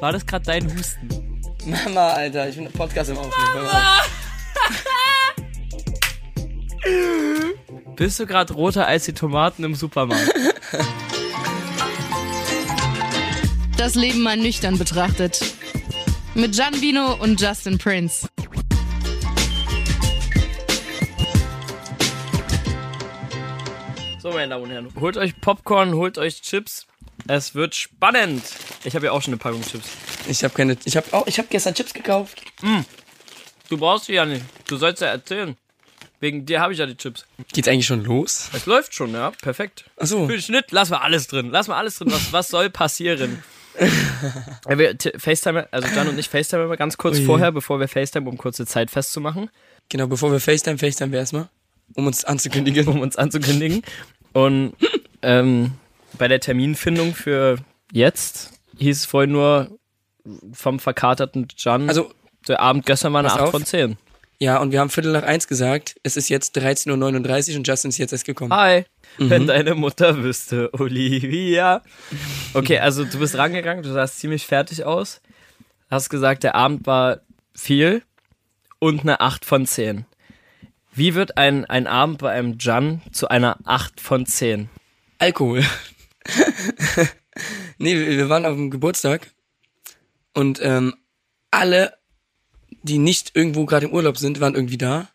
War 0.00 0.12
das 0.12 0.26
gerade 0.26 0.44
dein 0.44 0.64
Husten? 0.76 1.08
Mama, 1.64 2.08
Alter, 2.10 2.48
ich 2.48 2.56
bin 2.56 2.70
Podcast 2.70 3.10
im 3.10 3.18
Aufnehmen. 3.18 3.66
Bist 7.96 8.20
du 8.20 8.26
gerade 8.26 8.52
roter 8.52 8.86
als 8.86 9.06
die 9.06 9.14
Tomaten 9.14 9.64
im 9.64 9.74
Supermarkt? 9.74 10.30
Das 13.78 13.94
Leben 13.94 14.22
mal 14.22 14.36
nüchtern 14.36 14.78
betrachtet. 14.78 15.40
Mit 16.34 16.54
Gian 16.54 16.78
Vino 16.80 17.14
und 17.14 17.40
Justin 17.40 17.78
Prince. 17.78 18.28
So, 24.18 24.30
meine 24.30 24.48
Damen 24.48 24.64
und 24.64 24.70
Herren, 24.70 24.88
holt 25.00 25.16
euch 25.16 25.40
Popcorn, 25.40 25.94
holt 25.94 26.18
euch 26.18 26.42
Chips. 26.42 26.86
Es 27.28 27.54
wird 27.54 27.74
spannend. 27.74 28.42
Ich 28.84 28.94
habe 28.94 29.06
ja 29.06 29.12
auch 29.12 29.22
schon 29.22 29.32
eine 29.32 29.38
Packung 29.38 29.62
Chips. 29.62 29.88
Ich 30.28 30.42
habe 30.44 30.54
keine. 30.54 30.76
Ich 30.84 30.96
habe 30.96 31.06
auch. 31.12 31.26
Ich 31.26 31.38
habe 31.38 31.48
gestern 31.50 31.74
Chips 31.74 31.92
gekauft. 31.92 32.42
Du 33.68 33.78
brauchst 33.78 34.06
sie 34.06 34.14
ja 34.14 34.24
nicht. 34.24 34.44
Du 34.66 34.76
sollst 34.76 35.02
ja 35.02 35.08
erzählen. 35.08 35.56
Wegen 36.20 36.46
dir 36.46 36.60
habe 36.60 36.72
ich 36.72 36.78
ja 36.78 36.86
die 36.86 36.96
Chips. 36.96 37.26
Geht's 37.52 37.68
eigentlich 37.68 37.86
schon 37.86 38.04
los? 38.04 38.48
Es 38.54 38.64
läuft 38.66 38.94
schon, 38.94 39.12
ja. 39.12 39.32
Perfekt. 39.42 39.84
Ach 39.98 40.06
so. 40.06 40.26
Für 40.26 40.32
den 40.32 40.42
Schnitt 40.42 40.72
lassen 40.72 40.92
wir 40.92 41.02
alles 41.02 41.26
drin. 41.26 41.50
Lassen 41.50 41.70
wir 41.70 41.76
alles 41.76 41.98
drin. 41.98 42.10
Was, 42.10 42.32
was 42.32 42.48
soll 42.48 42.70
passieren? 42.70 43.42
ja, 44.68 44.78
wir 44.78 44.96
FaceTime, 45.18 45.68
also 45.70 45.88
Jan 45.94 46.08
und 46.08 46.18
ich 46.18 46.30
FaceTime 46.30 46.64
immer 46.64 46.78
ganz 46.78 46.96
kurz 46.96 47.18
Ui. 47.18 47.26
vorher, 47.26 47.52
bevor 47.52 47.78
wir 47.78 47.88
FaceTime, 47.88 48.26
um 48.26 48.38
kurze 48.38 48.64
Zeit 48.64 48.90
festzumachen, 48.90 49.50
Genau, 49.88 50.08
bevor 50.08 50.32
wir 50.32 50.40
FaceTime, 50.40 50.78
FaceTime 50.78 51.12
wir 51.12 51.20
erstmal, 51.20 51.48
um 51.94 52.06
uns 52.06 52.24
anzukündigen. 52.24 52.88
um 52.88 53.00
uns 53.00 53.16
anzukündigen. 53.16 53.82
Und 54.32 54.74
ähm, 55.22 55.72
bei 56.18 56.28
der 56.28 56.40
Terminfindung 56.40 57.14
für 57.14 57.56
jetzt 57.92 58.52
hieß 58.78 58.98
es 59.00 59.04
vorhin 59.06 59.32
nur 59.32 59.78
vom 60.52 60.78
verkaterten 60.80 61.48
Jan, 61.56 61.88
Also, 61.88 62.12
der 62.48 62.60
Abend 62.60 62.84
gestern 62.86 63.12
war 63.12 63.20
eine 63.20 63.28
pass 63.28 63.36
8 63.38 63.42
auf. 63.44 63.50
von 63.52 63.64
10. 63.64 63.96
ja, 64.38 64.58
und 64.58 64.72
wir 64.72 64.80
haben 64.80 64.90
Viertel 64.90 65.12
nach 65.12 65.22
eins 65.22 65.46
gesagt. 65.48 65.96
Es 66.02 66.16
ist 66.16 66.28
jetzt 66.28 66.56
13.39 66.58 67.52
Uhr 67.52 67.56
und 67.58 67.66
Justin 67.68 67.88
ist 67.90 67.98
jetzt 67.98 68.12
erst 68.12 68.24
gekommen. 68.24 68.52
Hi, 68.52 68.84
wenn 69.18 69.46
deine 69.46 69.74
Mutter 69.74 70.22
wüsste, 70.22 70.70
Olivia. 70.74 71.82
Okay, 72.54 72.78
also 72.78 73.04
du 73.04 73.18
bist 73.18 73.36
rangegangen, 73.36 73.82
du 73.82 73.92
sahst 73.92 74.18
ziemlich 74.18 74.46
fertig 74.46 74.84
aus. 74.84 75.20
Hast 75.90 76.10
gesagt, 76.10 76.42
der 76.42 76.54
Abend 76.56 76.86
war 76.86 77.20
viel 77.54 78.02
und 78.80 79.00
eine 79.02 79.20
8 79.20 79.44
von 79.44 79.64
10. 79.66 80.04
Wie 80.92 81.14
wird 81.14 81.36
ein, 81.36 81.64
ein 81.66 81.86
Abend 81.86 82.18
bei 82.18 82.32
einem 82.32 82.56
Jan 82.58 83.02
zu 83.12 83.28
einer 83.28 83.58
8 83.64 84.00
von 84.00 84.26
10? 84.26 84.68
Alkohol. 85.18 85.62
nee, 87.78 87.94
wir, 87.94 88.28
waren 88.28 88.46
auf 88.46 88.54
dem 88.54 88.70
Geburtstag 88.70 89.30
und 90.34 90.60
ähm, 90.62 90.94
alle, 91.50 91.96
die 92.82 92.98
nicht 92.98 93.32
irgendwo 93.34 93.66
gerade 93.66 93.86
im 93.86 93.92
Urlaub 93.92 94.18
sind, 94.18 94.40
waren 94.40 94.54
irgendwie 94.54 94.78
da 94.78 95.08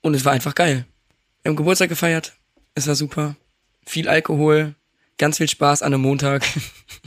und 0.00 0.14
es 0.14 0.24
war 0.24 0.32
einfach 0.32 0.54
geil. 0.54 0.86
Wir 1.42 1.50
haben 1.50 1.56
Geburtstag 1.56 1.88
gefeiert, 1.88 2.34
es 2.74 2.86
war 2.86 2.94
super. 2.94 3.36
Viel 3.86 4.08
Alkohol, 4.08 4.74
ganz 5.18 5.38
viel 5.38 5.48
Spaß 5.48 5.82
an 5.82 5.94
einem 5.94 6.02
Montag. 6.02 6.44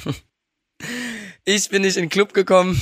ich 1.45 1.69
bin 1.69 1.81
nicht 1.81 1.97
in 1.97 2.05
den 2.05 2.09
Club 2.09 2.33
gekommen, 2.33 2.81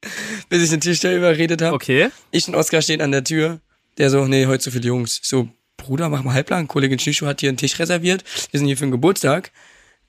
bis 0.48 0.62
ich 0.62 0.70
den 0.70 0.80
Tisch 0.80 1.00
da 1.00 1.12
überredet 1.12 1.62
habe. 1.62 1.74
Okay. 1.74 2.10
Ich 2.30 2.48
und 2.48 2.54
Oskar 2.54 2.82
stehen 2.82 3.00
an 3.00 3.12
der 3.12 3.24
Tür. 3.24 3.60
Der 3.98 4.10
so, 4.10 4.26
nee, 4.26 4.46
heute 4.46 4.62
zu 4.62 4.70
viele 4.70 4.86
Jungs. 4.86 5.20
Ich 5.22 5.28
So, 5.28 5.48
Bruder, 5.76 6.08
mach 6.08 6.22
mal 6.22 6.34
halblang. 6.34 6.68
Kollegin 6.68 6.98
Schischu 6.98 7.26
hat 7.26 7.40
hier 7.40 7.48
einen 7.48 7.56
Tisch 7.56 7.78
reserviert. 7.78 8.24
Wir 8.50 8.58
sind 8.58 8.66
hier 8.66 8.76
für 8.76 8.84
einen 8.84 8.92
Geburtstag. 8.92 9.50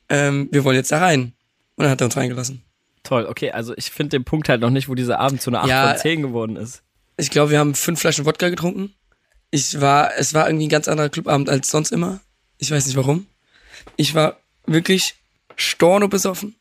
Ähm, 0.09 0.49
wir 0.51 0.63
wollen 0.63 0.75
jetzt 0.75 0.91
da 0.91 0.99
rein. 0.99 1.33
Und 1.75 1.83
dann 1.83 1.89
hat 1.91 2.01
er 2.01 2.05
uns 2.05 2.17
reingelassen. 2.17 2.63
Toll, 3.03 3.25
okay, 3.25 3.51
also 3.51 3.73
ich 3.77 3.91
finde 3.91 4.17
den 4.17 4.25
Punkt 4.25 4.49
halt 4.49 4.61
noch 4.61 4.69
nicht, 4.69 4.89
wo 4.89 4.95
dieser 4.95 5.19
Abend 5.19 5.41
zu 5.41 5.49
einer 5.49 5.61
8 5.61 5.69
Ja. 5.69 5.89
von 5.89 5.97
10 5.97 6.21
geworden 6.21 6.55
ist. 6.57 6.81
Ich 7.17 7.29
glaube, 7.29 7.51
wir 7.51 7.59
haben 7.59 7.75
fünf 7.75 7.99
Flaschen 8.01 8.25
Wodka 8.25 8.49
getrunken. 8.49 8.93
Ich 9.51 9.79
war, 9.81 10.11
es 10.17 10.33
war 10.33 10.47
irgendwie 10.47 10.67
ein 10.67 10.69
ganz 10.71 10.87
anderer 10.87 11.09
Clubabend 11.09 11.49
als 11.49 11.69
sonst 11.69 11.91
immer. 11.91 12.19
Ich 12.57 12.69
weiß 12.71 12.85
nicht 12.85 12.97
warum. 12.97 13.25
Ich 13.95 14.13
war 14.15 14.37
wirklich 14.65 15.15
storno 15.55 16.07
besoffen, 16.07 16.55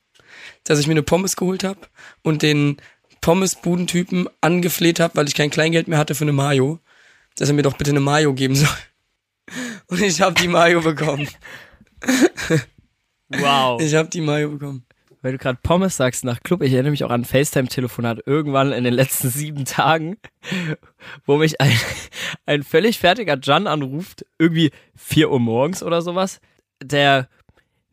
dass 0.64 0.78
ich 0.78 0.86
mir 0.86 0.92
eine 0.94 1.02
Pommes 1.02 1.36
geholt 1.36 1.64
habe 1.64 1.80
und 2.22 2.42
den 2.42 2.78
Pommesbudentypen 3.20 4.28
angefleht 4.40 5.00
habe, 5.00 5.16
weil 5.16 5.26
ich 5.28 5.34
kein 5.34 5.50
Kleingeld 5.50 5.88
mehr 5.88 5.98
hatte 5.98 6.14
für 6.14 6.24
eine 6.24 6.32
Mayo, 6.32 6.78
dass 7.36 7.48
er 7.48 7.54
mir 7.54 7.62
doch 7.62 7.76
bitte 7.76 7.90
eine 7.90 8.00
Mayo 8.00 8.32
geben 8.34 8.54
soll. 8.54 8.68
Und 9.88 10.00
ich 10.02 10.20
habe 10.20 10.34
die 10.40 10.48
Mayo 10.48 10.80
bekommen. 10.82 11.28
Wow. 13.28 13.80
Ich 13.80 13.94
habe 13.94 14.08
die 14.08 14.20
Mayo 14.20 14.50
bekommen. 14.50 14.84
Weil 15.20 15.32
du 15.32 15.38
gerade 15.38 15.58
Pommes 15.62 15.96
sagst 15.96 16.24
nach 16.24 16.42
Club, 16.42 16.62
ich 16.62 16.72
erinnere 16.72 16.92
mich 16.92 17.02
auch 17.02 17.10
an 17.10 17.22
ein 17.22 17.24
FaceTime-Telefonat 17.24 18.20
irgendwann 18.26 18.72
in 18.72 18.84
den 18.84 18.94
letzten 18.94 19.30
sieben 19.30 19.64
Tagen, 19.64 20.16
wo 21.26 21.38
mich 21.38 21.60
ein, 21.60 21.76
ein 22.46 22.62
völlig 22.62 22.98
fertiger 22.98 23.36
Jan 23.42 23.66
anruft, 23.66 24.24
irgendwie 24.38 24.70
4 24.96 25.30
Uhr 25.30 25.40
morgens 25.40 25.82
oder 25.82 26.02
sowas, 26.02 26.40
der 26.82 27.28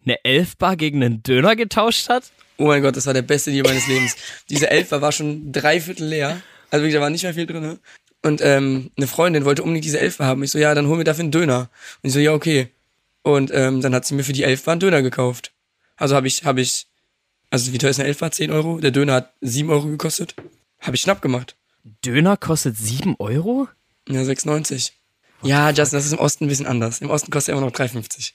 eine 0.06 0.24
Elfbar 0.24 0.76
gegen 0.76 1.04
einen 1.04 1.24
Döner 1.24 1.56
getauscht 1.56 2.10
hat. 2.10 2.32
Oh 2.58 2.68
mein 2.68 2.84
Gott, 2.84 2.96
das 2.96 3.08
war 3.08 3.14
der 3.14 3.24
beste 3.24 3.52
Deal 3.52 3.64
meines 3.64 3.88
Lebens. 3.88 4.16
Diese 4.50 4.70
Elfer 4.70 5.02
war 5.02 5.12
schon 5.12 5.52
drei 5.52 5.82
Viertel 5.82 6.08
leer. 6.08 6.42
Also 6.70 6.84
wirklich, 6.84 6.94
da 6.94 7.02
war 7.02 7.10
nicht 7.10 7.24
mehr 7.24 7.34
viel 7.34 7.48
drin. 7.48 7.62
Ne? 7.62 7.80
Und 8.22 8.42
ähm, 8.42 8.92
eine 8.98 9.08
Freundin 9.08 9.46
wollte 9.46 9.64
unbedingt 9.64 9.86
diese 9.86 10.00
Elfer 10.00 10.26
haben. 10.26 10.44
Ich 10.44 10.52
so, 10.52 10.60
ja, 10.60 10.74
dann 10.74 10.88
hol 10.88 10.98
mir 10.98 11.04
dafür 11.04 11.24
einen 11.24 11.32
Döner. 11.32 11.70
Und 12.02 12.08
ich 12.08 12.14
so, 12.14 12.20
ja, 12.20 12.34
okay. 12.34 12.70
Und 13.26 13.50
ähm, 13.54 13.82
dann 13.82 13.96
hat 13.96 14.06
sie 14.06 14.14
mir 14.14 14.24
für 14.24 14.34
die 14.34 14.44
Elfer 14.44 14.72
einen 14.72 14.80
Döner 14.80 15.02
gekauft. 15.02 15.52
Also 15.98 16.16
habe 16.16 16.28
ich, 16.28 16.46
habe 16.46 16.62
ich, 16.62 16.86
also 17.50 17.74
wie 17.74 17.80
teuer 17.80 17.90
ist 17.90 18.00
eine 18.00 18.08
Elfer? 18.08 18.30
10 18.30 18.52
Euro. 18.52 18.80
Der 18.80 18.92
Döner 18.92 19.14
hat 19.16 19.34
7 19.42 19.68
Euro 19.72 19.88
gekostet. 19.88 20.36
Habe 20.80 20.96
ich 20.96 21.02
schnapp 21.02 21.24
gemacht. 21.24 21.56
Döner 22.06 22.38
kostet 22.38 22.78
7 22.78 23.16
Euro? 23.18 23.68
Ja, 24.08 24.22
6,90. 24.22 24.92
Ja, 25.42 25.72
Justin, 25.72 25.98
das 25.98 26.06
ist 26.06 26.14
im 26.14 26.20
Osten 26.20 26.46
ein 26.46 26.50
bisschen 26.50 26.68
anders. 26.68 27.02
Im 27.02 27.10
Osten 27.10 27.32
kostet 27.32 27.54
er 27.54 27.58
immer 27.58 27.66
noch 27.66 27.74
3,50. 27.74 28.34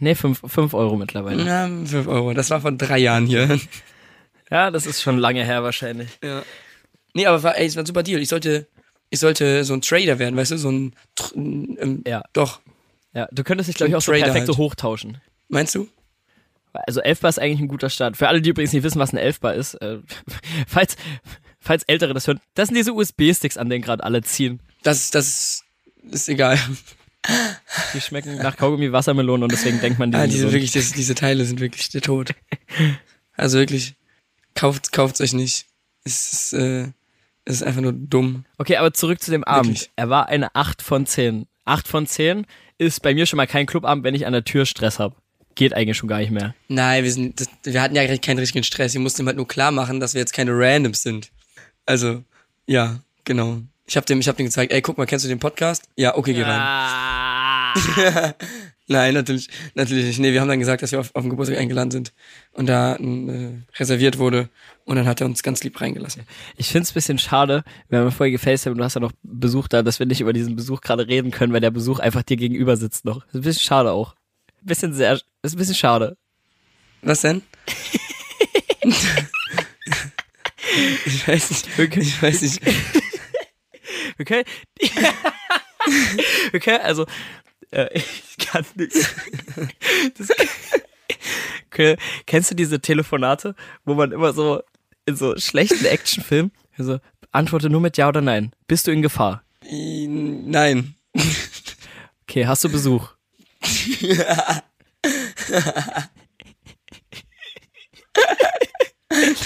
Nee, 0.00 0.16
5, 0.16 0.42
5 0.44 0.74
Euro 0.74 0.96
mittlerweile. 0.96 1.44
Ja, 1.46 1.68
5 1.68 2.08
Euro. 2.08 2.34
Das 2.34 2.50
war 2.50 2.60
vor 2.62 2.72
drei 2.72 2.98
Jahren 2.98 3.26
hier. 3.26 3.60
Ja, 4.50 4.72
das 4.72 4.86
ist 4.86 5.02
schon 5.02 5.18
lange 5.18 5.44
her 5.44 5.62
wahrscheinlich. 5.62 6.18
Ja. 6.20 6.42
Nee, 7.14 7.26
aber 7.26 7.44
war, 7.44 7.56
ey, 7.56 7.66
es 7.66 7.76
war 7.76 7.84
ein 7.84 7.86
super 7.86 8.02
Deal. 8.02 8.20
Ich 8.20 8.28
sollte, 8.28 8.66
ich 9.08 9.20
sollte 9.20 9.62
so 9.62 9.74
ein 9.74 9.82
Trader 9.82 10.18
werden, 10.18 10.36
weißt 10.36 10.50
du, 10.50 10.58
so 10.58 10.70
ein, 10.72 10.94
ähm, 11.36 12.02
Ja. 12.04 12.24
doch. 12.32 12.60
Ja, 13.14 13.28
du 13.30 13.44
könntest 13.44 13.68
dich, 13.68 13.76
glaube 13.76 13.90
ich, 13.90 13.96
auch 13.96 14.00
so 14.02 14.12
Trader 14.12 14.24
perfekt 14.24 14.46
so 14.46 14.52
halt. 14.52 14.58
hochtauschen. 14.58 15.20
Meinst 15.48 15.74
du? 15.74 15.88
Also 16.72 17.00
Elfbar 17.00 17.28
ist 17.28 17.38
eigentlich 17.38 17.60
ein 17.60 17.68
guter 17.68 17.90
Start. 17.90 18.16
Für 18.16 18.28
alle, 18.28 18.40
die 18.40 18.48
übrigens 18.50 18.72
nicht 18.72 18.82
wissen, 18.82 18.98
was 18.98 19.12
ein 19.12 19.18
Elfbar 19.18 19.54
ist, 19.54 19.74
äh, 19.74 19.98
falls, 20.66 20.96
falls 21.60 21.82
Ältere 21.84 22.14
das 22.14 22.26
hören, 22.26 22.40
das 22.54 22.68
sind 22.68 22.76
diese 22.76 22.92
USB-Sticks, 22.94 23.58
an 23.58 23.68
denen 23.68 23.82
gerade 23.84 24.02
alle 24.02 24.22
ziehen. 24.22 24.60
Das, 24.82 25.10
das 25.10 25.64
ist 26.10 26.28
egal. 26.28 26.58
Die 27.94 28.00
schmecken 28.00 28.36
nach 28.38 28.56
Kaugummi 28.56 28.90
Wassermelone 28.90 29.44
und 29.44 29.52
deswegen 29.52 29.80
denkt 29.80 29.98
man, 29.98 30.10
die 30.10 30.16
Ah, 30.16 30.22
sind 30.22 30.32
diese 30.32 30.50
wirklich, 30.52 30.72
das, 30.72 30.92
diese 30.92 31.14
Teile 31.14 31.44
sind 31.44 31.60
wirklich 31.60 31.88
der 31.90 32.00
Tod. 32.00 32.34
Also 33.36 33.58
wirklich, 33.58 33.94
kauft, 34.54 34.92
kauft's 34.92 35.20
euch 35.20 35.32
nicht. 35.32 35.66
Es 36.04 36.32
ist, 36.32 36.52
äh, 36.54 36.88
es 37.44 37.56
ist 37.56 37.62
einfach 37.62 37.80
nur 37.82 37.92
dumm. 37.92 38.44
Okay, 38.58 38.76
aber 38.76 38.92
zurück 38.92 39.20
zu 39.22 39.30
dem 39.30 39.44
Abend. 39.44 39.66
Wirklich. 39.68 39.90
Er 39.94 40.08
war 40.10 40.28
eine 40.28 40.54
8 40.56 40.82
von 40.82 41.06
10. 41.06 41.46
8 41.64 41.88
von 41.88 42.06
10 42.06 42.46
ist 42.78 43.02
bei 43.02 43.14
mir 43.14 43.26
schon 43.26 43.36
mal 43.36 43.46
kein 43.46 43.66
Clubabend, 43.66 44.04
wenn 44.04 44.14
ich 44.14 44.26
an 44.26 44.32
der 44.32 44.44
Tür 44.44 44.66
Stress 44.66 44.98
habe. 44.98 45.14
Geht 45.54 45.74
eigentlich 45.74 45.96
schon 45.96 46.08
gar 46.08 46.18
nicht 46.18 46.30
mehr. 46.30 46.54
Nein, 46.68 47.04
wir 47.04 47.12
sind, 47.12 47.40
das, 47.40 47.48
wir 47.62 47.82
hatten 47.82 47.94
ja 47.94 48.16
keinen 48.16 48.38
richtigen 48.38 48.64
Stress. 48.64 48.94
Wir 48.94 49.00
mussten 49.00 49.22
ihm 49.22 49.26
halt 49.26 49.36
nur 49.36 49.46
klar 49.46 49.70
machen, 49.70 50.00
dass 50.00 50.14
wir 50.14 50.20
jetzt 50.20 50.32
keine 50.32 50.52
Randoms 50.52 51.02
sind. 51.02 51.30
Also, 51.84 52.24
ja, 52.66 53.00
genau. 53.24 53.60
Ich 53.86 53.96
hab 53.96 54.06
dem, 54.06 54.20
ich 54.20 54.28
hab 54.28 54.36
dem 54.36 54.46
gezeigt, 54.46 54.72
ey, 54.72 54.80
guck 54.80 54.96
mal, 54.96 55.06
kennst 55.06 55.24
du 55.24 55.28
den 55.28 55.40
Podcast? 55.40 55.88
Ja, 55.96 56.16
okay, 56.16 56.32
geh 56.32 56.42
rein. 56.42 57.31
Nein, 58.88 59.14
natürlich, 59.14 59.48
natürlich 59.74 60.04
nicht. 60.04 60.18
Nee, 60.18 60.32
wir 60.32 60.40
haben 60.40 60.48
dann 60.48 60.58
gesagt, 60.58 60.82
dass 60.82 60.92
wir 60.92 61.00
auf, 61.00 61.14
auf 61.14 61.22
den 61.22 61.30
Geburtstag 61.30 61.58
eingeladen 61.58 61.90
sind 61.90 62.12
und 62.52 62.68
da 62.68 62.96
äh, 62.96 63.62
reserviert 63.76 64.18
wurde. 64.18 64.48
Und 64.84 64.96
dann 64.96 65.06
hat 65.06 65.20
er 65.20 65.26
uns 65.26 65.42
ganz 65.42 65.62
lieb 65.62 65.80
reingelassen. 65.80 66.24
Ich 66.56 66.68
find's 66.68 66.90
ein 66.90 66.94
bisschen 66.94 67.18
schade, 67.18 67.62
wir 67.88 68.00
haben 68.00 68.10
vorher 68.10 68.32
gefacetimed 68.32 68.72
und 68.72 68.78
du 68.78 68.84
hast 68.84 68.94
ja 68.94 69.00
noch 69.00 69.12
Besuch 69.22 69.68
da, 69.68 69.82
dass 69.82 69.98
wir 69.98 70.06
nicht 70.06 70.20
über 70.20 70.32
diesen 70.32 70.56
Besuch 70.56 70.80
gerade 70.80 71.06
reden 71.06 71.30
können, 71.30 71.52
weil 71.52 71.60
der 71.60 71.70
Besuch 71.70 72.00
einfach 72.00 72.22
dir 72.22 72.36
gegenüber 72.36 72.76
sitzt 72.76 73.04
noch. 73.04 73.24
Ist 73.28 73.34
ein 73.34 73.42
bisschen 73.42 73.62
schade 73.62 73.92
auch. 73.92 74.14
Ein 74.62 74.66
bisschen 74.66 74.92
sehr, 74.92 75.14
ist 75.14 75.54
ein 75.54 75.56
bisschen 75.56 75.76
schade. 75.76 76.16
Was 77.02 77.20
denn? 77.20 77.42
ich 81.06 81.28
weiß 81.28 81.50
nicht. 81.50 81.68
Ich 81.96 82.22
weiß 82.22 82.42
nicht. 82.42 82.60
Wir 84.16 84.24
können 86.60 86.80
also, 86.82 87.06
äh, 87.72 87.88
ich 87.94 88.46
kann 88.46 88.64
nicht. 88.76 88.94
Das, 90.18 90.28
okay. 91.66 91.96
Kennst 92.26 92.50
du 92.50 92.54
diese 92.54 92.80
Telefonate, 92.80 93.54
wo 93.84 93.94
man 93.94 94.12
immer 94.12 94.32
so 94.32 94.62
in 95.06 95.16
so 95.16 95.36
schlechten 95.36 95.84
Actionfilmen, 95.84 96.52
also 96.78 96.98
antworte 97.32 97.70
nur 97.70 97.80
mit 97.80 97.96
Ja 97.96 98.08
oder 98.08 98.20
Nein. 98.20 98.52
Bist 98.68 98.86
du 98.86 98.92
in 98.92 99.02
Gefahr? 99.02 99.42
Nein. 99.68 100.94
Okay, 102.22 102.46
hast 102.46 102.64
du 102.64 102.70
Besuch? 102.70 103.10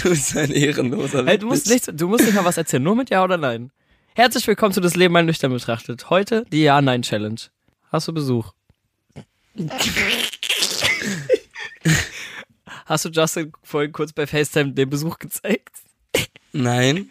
Du 0.02 0.11
bist 0.11 0.37
ein 0.37 0.52
Ehrenloser. 0.52 1.26
Hey, 1.26 1.38
du, 1.38 1.49
musst 1.49 1.69
nicht, 1.69 1.90
du 1.93 2.08
musst 2.08 2.25
nicht 2.25 2.34
mal 2.34 2.44
was 2.44 2.56
erzählen, 2.56 2.82
nur 2.82 2.94
mit 2.94 3.11
Ja 3.11 3.25
oder 3.25 3.37
Nein. 3.37 3.73
Herzlich 4.14 4.46
willkommen 4.46 4.73
zu 4.73 4.81
Das 4.81 4.94
Leben 4.94 5.12
mal 5.12 5.25
nüchtern 5.25 5.52
betrachtet. 5.52 6.08
Heute 6.08 6.44
die 6.52 6.62
Ja-Nein-Challenge. 6.62 7.40
Hast 7.97 8.09
du 8.09 8.13
Besuch? 8.13 8.53
Hast 12.85 13.07
du 13.07 13.09
Justin 13.09 13.53
vorhin 13.63 13.91
kurz 13.91 14.13
bei 14.13 14.27
FaceTime 14.27 14.73
den 14.73 14.91
Besuch 14.91 15.19
gezeigt? 15.19 15.77
Nein. 16.53 17.11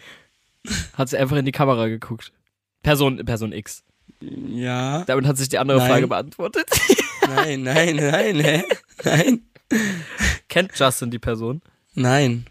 Hat 0.93 1.09
sie 1.09 1.17
einfach 1.17 1.37
in 1.37 1.45
die 1.45 1.51
Kamera 1.51 1.87
geguckt. 1.87 2.31
Person, 2.83 3.25
Person 3.25 3.51
X. 3.51 3.83
Ja. 4.21 5.03
Damit 5.05 5.25
hat 5.25 5.37
sich 5.37 5.49
die 5.49 5.57
andere 5.57 5.79
Nein. 5.79 5.89
Frage 5.89 6.07
beantwortet. 6.07 6.69
Nein, 7.29 7.63
nein, 7.63 7.95
nein, 7.95 8.39
hä? 8.39 8.63
Nein. 9.03 9.41
Kennt 10.47 10.77
Justin 10.77 11.09
die 11.09 11.17
Person? 11.17 11.63
Nein. 11.95 12.45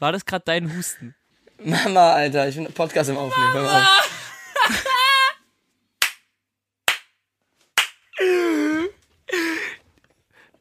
War 0.00 0.10
das 0.12 0.24
gerade 0.24 0.44
dein 0.46 0.74
Husten? 0.74 1.14
Mama, 1.62 2.14
Alter, 2.14 2.48
ich 2.48 2.56
bin 2.56 2.64
Podcast 2.72 3.10
im 3.10 3.18
Aufnehmen. 3.18 3.66
Auf. 3.66 4.10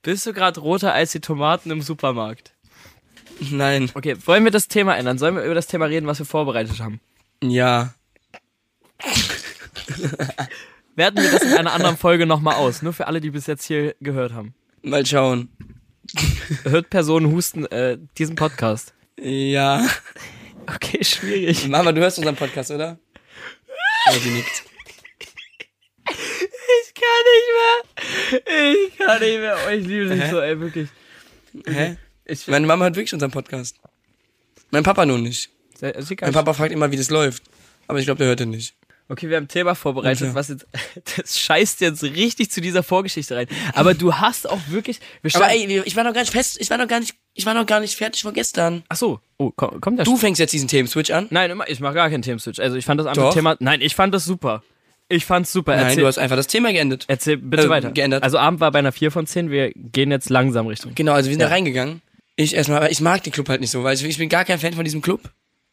Bist 0.01 0.25
du 0.25 0.33
gerade 0.33 0.59
roter 0.59 0.93
als 0.93 1.13
die 1.13 1.21
Tomaten 1.21 1.71
im 1.71 1.81
Supermarkt? 1.81 2.53
Nein. 3.39 3.89
Okay, 3.93 4.17
wollen 4.25 4.43
wir 4.43 4.51
das 4.51 4.67
Thema 4.67 4.97
ändern? 4.97 5.17
Sollen 5.17 5.35
wir 5.35 5.43
über 5.43 5.55
das 5.55 5.67
Thema 5.67 5.85
reden, 5.85 6.05
was 6.05 6.19
wir 6.19 6.25
vorbereitet 6.25 6.81
haben? 6.81 6.99
Ja. 7.41 7.93
Werten 10.95 11.21
wir 11.21 11.31
das 11.31 11.43
in 11.43 11.53
einer 11.53 11.71
anderen 11.71 11.95
Folge 11.95 12.25
nochmal 12.25 12.55
aus. 12.55 12.81
Nur 12.81 12.91
für 12.91 13.07
alle, 13.07 13.21
die 13.21 13.29
bis 13.29 13.47
jetzt 13.47 13.63
hier 13.63 13.95
gehört 14.01 14.33
haben. 14.33 14.53
Mal 14.81 15.05
schauen. 15.05 15.47
Hört 16.63 16.89
Personen 16.89 17.31
husten 17.31 17.65
äh, 17.67 17.97
diesen 18.17 18.35
Podcast? 18.35 18.93
Ja. 19.21 19.85
Okay, 20.71 21.03
schwierig. 21.03 21.67
Mama, 21.67 21.91
du 21.91 21.99
hörst 21.99 22.19
unseren 22.19 22.35
Podcast, 22.35 22.69
oder? 22.69 22.99
Ja, 24.11 24.19
die 24.23 24.29
nickt. 24.29 24.63
Ich 26.07 26.93
kann 26.93 27.23
nicht 27.25 27.49
mehr. 27.57 28.85
Ich 28.85 28.97
kann 28.97 29.19
nicht 29.19 29.39
mehr. 29.39 29.57
Oh, 29.65 29.69
ich 29.71 29.85
liebe 29.87 30.15
dich 30.15 30.29
so, 30.29 30.39
ey, 30.39 30.59
wirklich. 30.59 30.89
Hä? 31.65 31.97
Ich, 32.25 32.47
Meine 32.47 32.67
Mama 32.67 32.85
hört 32.85 32.95
wirklich 32.95 33.13
unseren 33.13 33.31
Podcast. 33.31 33.77
Mein 34.69 34.83
Papa 34.83 35.07
nur 35.07 35.17
nicht. 35.17 35.49
Mein 35.81 36.33
Papa 36.33 36.53
fragt 36.53 36.71
immer, 36.71 36.91
wie 36.91 36.97
das 36.97 37.09
läuft. 37.09 37.43
Aber 37.87 37.97
ich 37.97 38.05
glaube, 38.05 38.19
der 38.19 38.27
hört 38.27 38.39
den 38.41 38.51
nicht. 38.51 38.75
Okay, 39.11 39.27
wir 39.29 39.37
haben 39.37 39.45
ein 39.45 39.47
Thema 39.47 39.73
vorbereitet, 39.75 40.27
Okay. 40.27 40.35
was 40.35 40.49
jetzt, 40.49 40.67
das 41.17 41.39
scheißt 41.39 41.81
jetzt 41.81 42.03
richtig 42.03 42.51
zu 42.51 42.61
dieser 42.61 42.83
Vorgeschichte 42.83 43.35
rein. 43.35 43.47
Aber 43.73 43.93
du 43.95 44.13
hast 44.15 44.47
auch 44.47 44.59
wirklich, 44.69 44.99
wir 45.23 45.35
Aber 45.35 45.49
ey, 45.49 45.81
ich 45.83 45.95
war 45.95 46.03
noch 46.03 46.13
gar 46.13 46.21
nicht 46.21 46.31
fest, 46.31 46.57
ich 46.61 46.69
war 46.69 46.77
noch 46.77 46.87
gar 46.87 46.99
nicht, 46.99 47.15
ich 47.33 47.45
war 47.45 47.53
noch 47.55 47.65
gar 47.65 47.79
nicht 47.79 47.95
fertig 47.95 48.21
von 48.21 48.33
gestern. 48.33 48.83
ach 48.87 48.95
so, 48.97 49.19
oh, 49.37 49.51
komm, 49.55 49.81
kommt 49.81 49.97
der 49.97 50.05
Du 50.05 50.15
fängst 50.15 50.39
jetzt 50.39 50.53
diesen 50.53 50.67
Themenswitch 50.67 51.09
an? 51.09 51.25
Nein, 51.31 51.49
immer, 51.49 51.67
ich 51.67 51.79
mach 51.79 51.93
gar 51.95 52.09
keinen 52.09 52.21
Themenswitch. 52.21 52.59
Also 52.59 52.77
ich 52.77 52.85
fand 52.85 52.99
das 52.99 53.07
andere 53.07 53.25
Doch. 53.25 53.33
Thema, 53.33 53.55
nein, 53.59 53.81
ich 53.81 53.95
fand 53.95 54.13
das 54.13 54.25
super. 54.25 54.63
Ich 55.11 55.25
fand's 55.25 55.51
super. 55.51 55.75
Nein, 55.75 55.87
Erzähl, 55.87 56.01
du 56.01 56.07
hast 56.07 56.19
einfach 56.19 56.35
das 56.35 56.45
Thema 56.45 56.71
geendet. 56.71 57.05
erzähl 57.07 57.37
bitte 57.37 57.63
äh, 57.63 57.69
weiter. 57.69 57.89
geändert. 57.89 58.21
Also 58.21 58.37
Abend 58.37 58.59
war 58.59 58.71
bei 58.71 58.77
einer 58.77 58.91
4 58.91 59.09
von 59.09 59.25
10, 59.25 59.49
wir 59.49 59.71
gehen 59.73 60.11
jetzt 60.11 60.29
langsam 60.29 60.67
Richtung. 60.67 60.93
Genau, 60.93 61.13
also 61.13 61.29
wir 61.29 61.33
sind 61.33 61.41
Ja. 61.41 61.47
da 61.47 61.53
reingegangen. 61.55 62.03
Ich 62.35 62.53
erstmal, 62.55 62.77
aber 62.77 62.91
ich 62.91 63.01
mag 63.01 63.23
den 63.23 63.33
Club 63.33 63.49
halt 63.49 63.59
nicht 63.59 63.71
so, 63.71 63.83
weil 63.83 63.95
ich, 63.95 64.03
ich 64.03 64.19
bin 64.19 64.29
gar 64.29 64.45
kein 64.45 64.59
Fan 64.59 64.73
von 64.73 64.83
diesem 64.85 65.01
Club. 65.01 65.21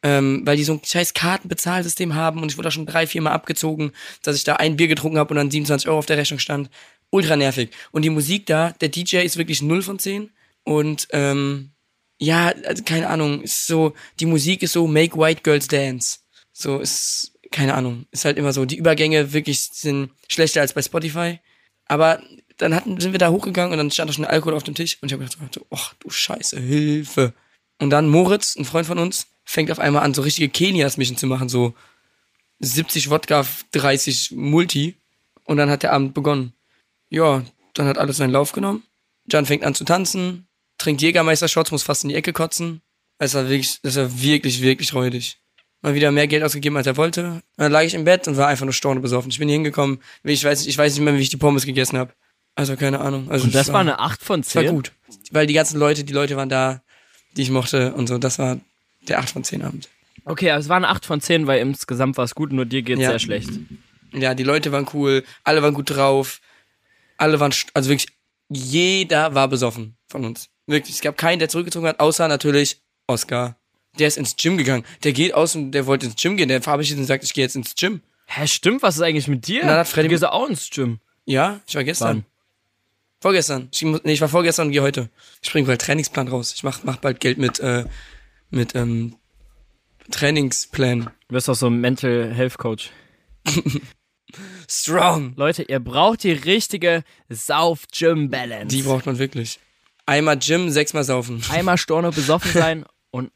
Ähm, 0.02 0.42
weil 0.44 0.56
die 0.56 0.64
so 0.64 0.74
ein 0.74 0.80
scheiß 0.84 1.14
Kartenbezahlsystem 1.14 2.14
haben 2.14 2.42
und 2.42 2.52
ich 2.52 2.58
wurde 2.58 2.68
auch 2.68 2.72
schon 2.72 2.86
drei, 2.86 3.06
vier 3.06 3.22
Mal 3.22 3.32
abgezogen, 3.32 3.92
dass 4.22 4.36
ich 4.36 4.44
da 4.44 4.56
ein 4.56 4.76
Bier 4.76 4.88
getrunken 4.88 5.18
habe 5.18 5.30
und 5.30 5.36
dann 5.36 5.50
27 5.50 5.88
Euro 5.88 5.98
auf 5.98 6.06
der 6.06 6.18
Rechnung 6.18 6.38
stand. 6.38 6.70
Ultra 7.10 7.36
nervig. 7.36 7.70
Und 7.92 8.02
die 8.02 8.10
Musik 8.10 8.46
da, 8.46 8.72
der 8.80 8.90
DJ 8.90 9.18
ist 9.18 9.36
wirklich 9.36 9.62
0 9.62 9.82
von 9.82 9.98
10 9.98 10.30
und 10.64 11.08
ähm, 11.12 11.70
ja, 12.18 12.52
also 12.64 12.82
keine 12.82 13.08
Ahnung, 13.08 13.42
ist 13.42 13.66
so, 13.66 13.94
die 14.20 14.26
Musik 14.26 14.62
ist 14.62 14.72
so 14.72 14.86
Make 14.86 15.18
White 15.18 15.42
Girls 15.42 15.68
Dance. 15.68 16.18
So 16.52 16.78
ist, 16.78 17.32
keine 17.50 17.74
Ahnung, 17.74 18.06
ist 18.10 18.24
halt 18.24 18.38
immer 18.38 18.52
so, 18.52 18.64
die 18.64 18.76
Übergänge 18.76 19.32
wirklich 19.32 19.68
sind 19.72 20.10
schlechter 20.28 20.62
als 20.62 20.72
bei 20.72 20.82
Spotify. 20.82 21.40
Aber 21.86 22.22
dann 22.56 22.74
hatten, 22.74 22.98
sind 23.00 23.12
wir 23.12 23.18
da 23.18 23.30
hochgegangen 23.30 23.72
und 23.72 23.78
dann 23.78 23.90
stand 23.90 24.08
da 24.08 24.14
schon 24.14 24.24
Alkohol 24.24 24.54
auf 24.54 24.62
dem 24.62 24.74
Tisch 24.74 24.98
und 25.00 25.08
ich 25.08 25.12
habe 25.12 25.24
gedacht, 25.24 25.60
ach 25.70 25.94
du 26.00 26.10
Scheiße, 26.10 26.58
Hilfe. 26.58 27.34
Und 27.78 27.90
dann 27.90 28.08
Moritz, 28.08 28.56
ein 28.56 28.64
Freund 28.64 28.86
von 28.86 28.98
uns, 28.98 29.26
fängt 29.46 29.70
auf 29.70 29.78
einmal 29.78 30.02
an, 30.02 30.12
so 30.12 30.20
richtige 30.22 30.50
Kenias-Mischen 30.50 31.16
zu 31.16 31.26
machen, 31.26 31.48
so 31.48 31.74
70 32.60 33.08
Wodka, 33.10 33.46
30 33.72 34.32
Multi. 34.32 34.96
Und 35.44 35.56
dann 35.58 35.70
hat 35.70 35.82
der 35.82 35.92
Abend 35.92 36.12
begonnen. 36.14 36.52
Ja, 37.08 37.42
dann 37.74 37.86
hat 37.86 37.98
alles 37.98 38.16
seinen 38.16 38.32
Lauf 38.32 38.52
genommen. 38.52 38.82
Jan 39.30 39.46
fängt 39.46 39.62
an 39.64 39.74
zu 39.74 39.84
tanzen, 39.84 40.46
trinkt 40.78 41.02
Jägermeister-Shots, 41.02 41.70
muss 41.70 41.82
fast 41.84 42.02
in 42.04 42.10
die 42.10 42.16
Ecke 42.16 42.32
kotzen. 42.32 42.82
Es 43.18 43.34
war 43.34 43.48
wirklich, 43.48 43.80
das 43.82 43.96
war 43.96 44.20
wirklich, 44.20 44.60
wirklich 44.60 44.92
räudig. 44.92 45.38
Mal 45.82 45.94
wieder 45.94 46.10
mehr 46.10 46.26
Geld 46.26 46.42
ausgegeben, 46.42 46.76
als 46.76 46.86
er 46.86 46.96
wollte. 46.96 47.24
Und 47.34 47.42
dann 47.56 47.70
lag 47.72 47.82
ich 47.82 47.94
im 47.94 48.04
Bett 48.04 48.26
und 48.28 48.36
war 48.36 48.48
einfach 48.48 48.64
nur 48.64 48.72
storne 48.72 49.00
besoffen. 49.00 49.30
Ich 49.30 49.38
bin 49.38 49.48
hier 49.48 49.54
hingekommen, 49.56 50.00
ich 50.24 50.42
weiß, 50.42 50.60
nicht- 50.60 50.68
ich 50.68 50.76
weiß 50.78 50.94
nicht 50.94 51.04
mehr, 51.04 51.14
wie 51.14 51.20
ich 51.20 51.28
die 51.30 51.36
Pommes 51.36 51.64
gegessen 51.64 51.98
habe. 51.98 52.12
Also 52.56 52.76
keine 52.76 53.00
Ahnung. 53.00 53.30
Also 53.30 53.44
Und 53.44 53.54
das 53.54 53.68
es 53.68 53.72
war 53.72 53.80
eine 53.80 53.98
8 54.00 54.22
von 54.22 54.40
das 54.42 54.54
war 54.56 54.62
10. 54.64 54.74
gut. 54.74 54.92
Weil 55.30 55.46
die 55.46 55.54
ganzen 55.54 55.78
Leute, 55.78 56.02
die 56.04 56.12
Leute 56.12 56.36
waren 56.36 56.48
da, 56.48 56.82
die 57.36 57.42
ich 57.42 57.50
mochte 57.50 57.92
und 57.94 58.06
so. 58.08 58.18
Das 58.18 58.38
war 58.38 58.58
der 59.08 59.18
8 59.20 59.30
von 59.30 59.44
10 59.44 59.62
Abend. 59.62 59.88
Okay, 60.24 60.50
aber 60.50 60.60
es 60.60 60.68
war 60.68 60.76
eine 60.76 60.88
8 60.88 61.06
von 61.06 61.20
10, 61.20 61.46
weil 61.46 61.60
insgesamt 61.60 62.16
war 62.16 62.24
es 62.24 62.34
gut, 62.34 62.52
nur 62.52 62.64
dir 62.66 62.82
geht's 62.82 63.00
Ja. 63.00 63.10
sehr 63.10 63.18
schlecht. 63.20 63.50
Ja, 64.12 64.34
die 64.34 64.42
Leute 64.44 64.72
waren 64.72 64.86
cool, 64.94 65.24
alle 65.44 65.62
waren 65.62 65.74
gut 65.74 65.90
drauf, 65.90 66.40
alle 67.16 67.38
waren, 67.40 67.52
also 67.74 67.88
wirklich, 67.90 68.08
jeder 68.48 69.34
war 69.34 69.48
besoffen 69.48 69.96
von 70.08 70.24
uns. 70.24 70.48
Wirklich, 70.66 70.96
es 70.96 71.00
gab 71.00 71.16
keinen, 71.16 71.38
der 71.38 71.48
zurückgezogen 71.48 71.86
hat, 71.86 72.00
außer 72.00 72.26
natürlich 72.28 72.80
Oscar. 73.06 73.56
Der 73.98 74.08
ist 74.08 74.18
ins 74.18 74.36
Gym 74.36 74.58
gegangen. 74.58 74.84
Der 75.04 75.12
geht 75.12 75.32
aus 75.34 75.54
und 75.54 75.72
der 75.72 75.86
wollte 75.86 76.06
ins 76.06 76.16
Gym 76.20 76.36
gehen. 76.36 76.48
Der 76.48 76.60
verabschiedet 76.60 76.98
und 76.98 77.06
sagt, 77.06 77.24
ich 77.24 77.32
gehe 77.32 77.44
jetzt 77.44 77.56
ins 77.56 77.74
Gym. 77.74 78.00
Hä, 78.26 78.46
stimmt, 78.46 78.82
was 78.82 78.96
ist 78.96 79.02
eigentlich 79.02 79.28
mit 79.28 79.46
dir? 79.46 79.62
Und 79.62 79.68
dann 79.68 79.78
hat 79.78 79.88
Freddy- 79.88 80.08
du 80.08 80.14
gehst 80.14 80.24
auch 80.24 80.48
ins 80.48 80.68
Gym. 80.70 80.98
Ja, 81.24 81.60
ich 81.66 81.74
war 81.76 81.84
gestern. 81.84 82.08
Wann? 82.18 82.24
Vorgestern. 83.20 83.68
Ich, 83.72 83.82
nee, 83.82 84.12
ich 84.12 84.20
war 84.20 84.28
vorgestern 84.28 84.66
und 84.66 84.72
gehe 84.72 84.82
heute. 84.82 85.08
Ich 85.42 85.50
bringe 85.50 85.66
bald 85.66 85.80
Trainingsplan 85.80 86.28
raus. 86.28 86.52
Ich 86.54 86.62
mach, 86.62 86.82
mach 86.84 86.96
bald 86.96 87.20
Geld 87.20 87.38
mit, 87.38 87.58
äh, 87.60 87.84
mit, 88.56 88.74
ähm, 88.74 89.16
Trainingsplan. 90.10 91.10
Du 91.28 91.34
bist 91.34 91.48
doch 91.48 91.54
so 91.54 91.66
ein 91.68 91.80
Mental 91.80 92.32
Health 92.32 92.58
Coach. 92.58 92.90
Strong. 94.68 95.34
Leute, 95.36 95.62
ihr 95.62 95.78
braucht 95.78 96.22
die 96.24 96.32
richtige 96.32 97.04
Sauf-Gym-Balance. 97.28 98.74
Die 98.74 98.82
braucht 98.82 99.06
man 99.06 99.18
wirklich. 99.18 99.60
Einmal 100.04 100.38
Gym, 100.38 100.70
sechsmal 100.70 101.04
saufen. 101.04 101.42
Einmal 101.50 101.78
Storno 101.78 102.10
besoffen 102.10 102.50
sein 102.54 102.84
und 103.10 103.30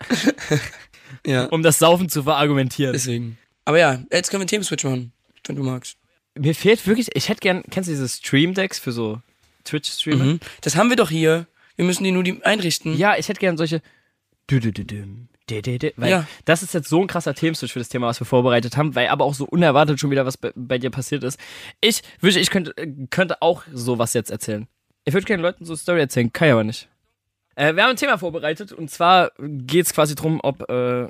Ja, 1.27 1.45
um 1.51 1.63
das 1.63 1.79
Saufen 1.79 2.09
zu 2.09 2.23
verargumentieren. 2.23 2.93
deswegen. 2.93 3.39
Aber 3.65 3.79
ja, 3.79 4.03
jetzt 4.13 4.31
können 4.31 4.41
wir 4.41 4.45
einen 4.45 4.49
Themenswitch 4.49 4.85
machen, 4.85 5.13
wenn 5.47 5.57
du 5.57 5.63
magst. 5.63 5.97
Mir 6.39 6.55
fehlt 6.55 6.87
wirklich, 6.87 7.09
ich 7.15 7.29
hätte 7.29 7.41
gern, 7.41 7.63
kennst 7.71 7.89
du 7.89 7.93
diese 7.93 8.09
Stream 8.09 8.55
Decks 8.55 8.79
für 8.79 8.93
so 8.93 9.21
Twitch-Streamer? 9.65 10.25
Mhm. 10.25 10.41
Das 10.61 10.77
haben 10.77 10.89
wir 10.91 10.97
doch 10.97 11.11
hier. 11.11 11.47
Wir 11.77 11.85
müssen 11.85 12.05
die 12.05 12.13
nur 12.13 12.23
die 12.23 12.43
einrichten. 12.45 12.97
Ja, 12.97 13.17
ich 13.17 13.29
hätte 13.29 13.41
gern 13.41 13.57
solche. 13.57 13.83
Dü-dü-dü-düm, 14.51 15.29
dü-dü-dü, 15.49 15.93
Weil 15.97 16.11
Ja. 16.11 16.27
das 16.45 16.63
ist 16.63 16.75
jetzt 16.75 16.89
so 16.89 17.01
ein 17.01 17.07
krasser 17.07 17.35
Themenswitch 17.35 17.73
für 17.73 17.79
das 17.79 17.89
Thema, 17.89 18.07
was 18.09 18.21
wir 18.21 18.25
vorbereitet 18.27 18.77
haben, 18.77 18.95
weil 18.95 19.09
aber 19.09 19.25
auch 19.25 19.35
so 19.35 19.45
unerwartet 19.45 20.01
schon 20.01 20.11
wieder 20.11 20.27
was 20.27 20.37
bei, 20.37 20.53
bei 20.55 20.79
dir 20.79 20.91
passiert 20.91 21.25
ist. 21.25 21.39
Ich 21.81 22.03
wünsche, 22.21 22.41
ich 22.41 22.51
könnte, 22.51 22.75
könnte 23.11 23.41
auch 23.43 23.63
sowas 23.73 24.13
jetzt 24.15 24.31
erzählen. 24.31 24.67
Ich 25.05 25.15
würde 25.15 25.27
gerne 25.27 25.43
Leuten 25.43 25.65
so 25.65 25.73
eine 25.73 25.79
Story 25.79 26.01
erzählen, 26.01 26.33
kann 26.33 26.49
ich 26.49 26.53
aber 26.53 26.65
nicht. 26.65 26.89
Äh, 27.57 27.75
wir 27.75 27.83
haben 27.83 27.91
ein 27.91 27.97
Thema 27.97 28.19
vorbereitet 28.19 28.73
und 28.73 28.91
zwar 28.91 29.33
geht 29.39 29.87
es 29.87 29.93
quasi 29.95 30.15
drum, 30.15 30.41
ob 30.43 30.69
äh, 30.71 31.09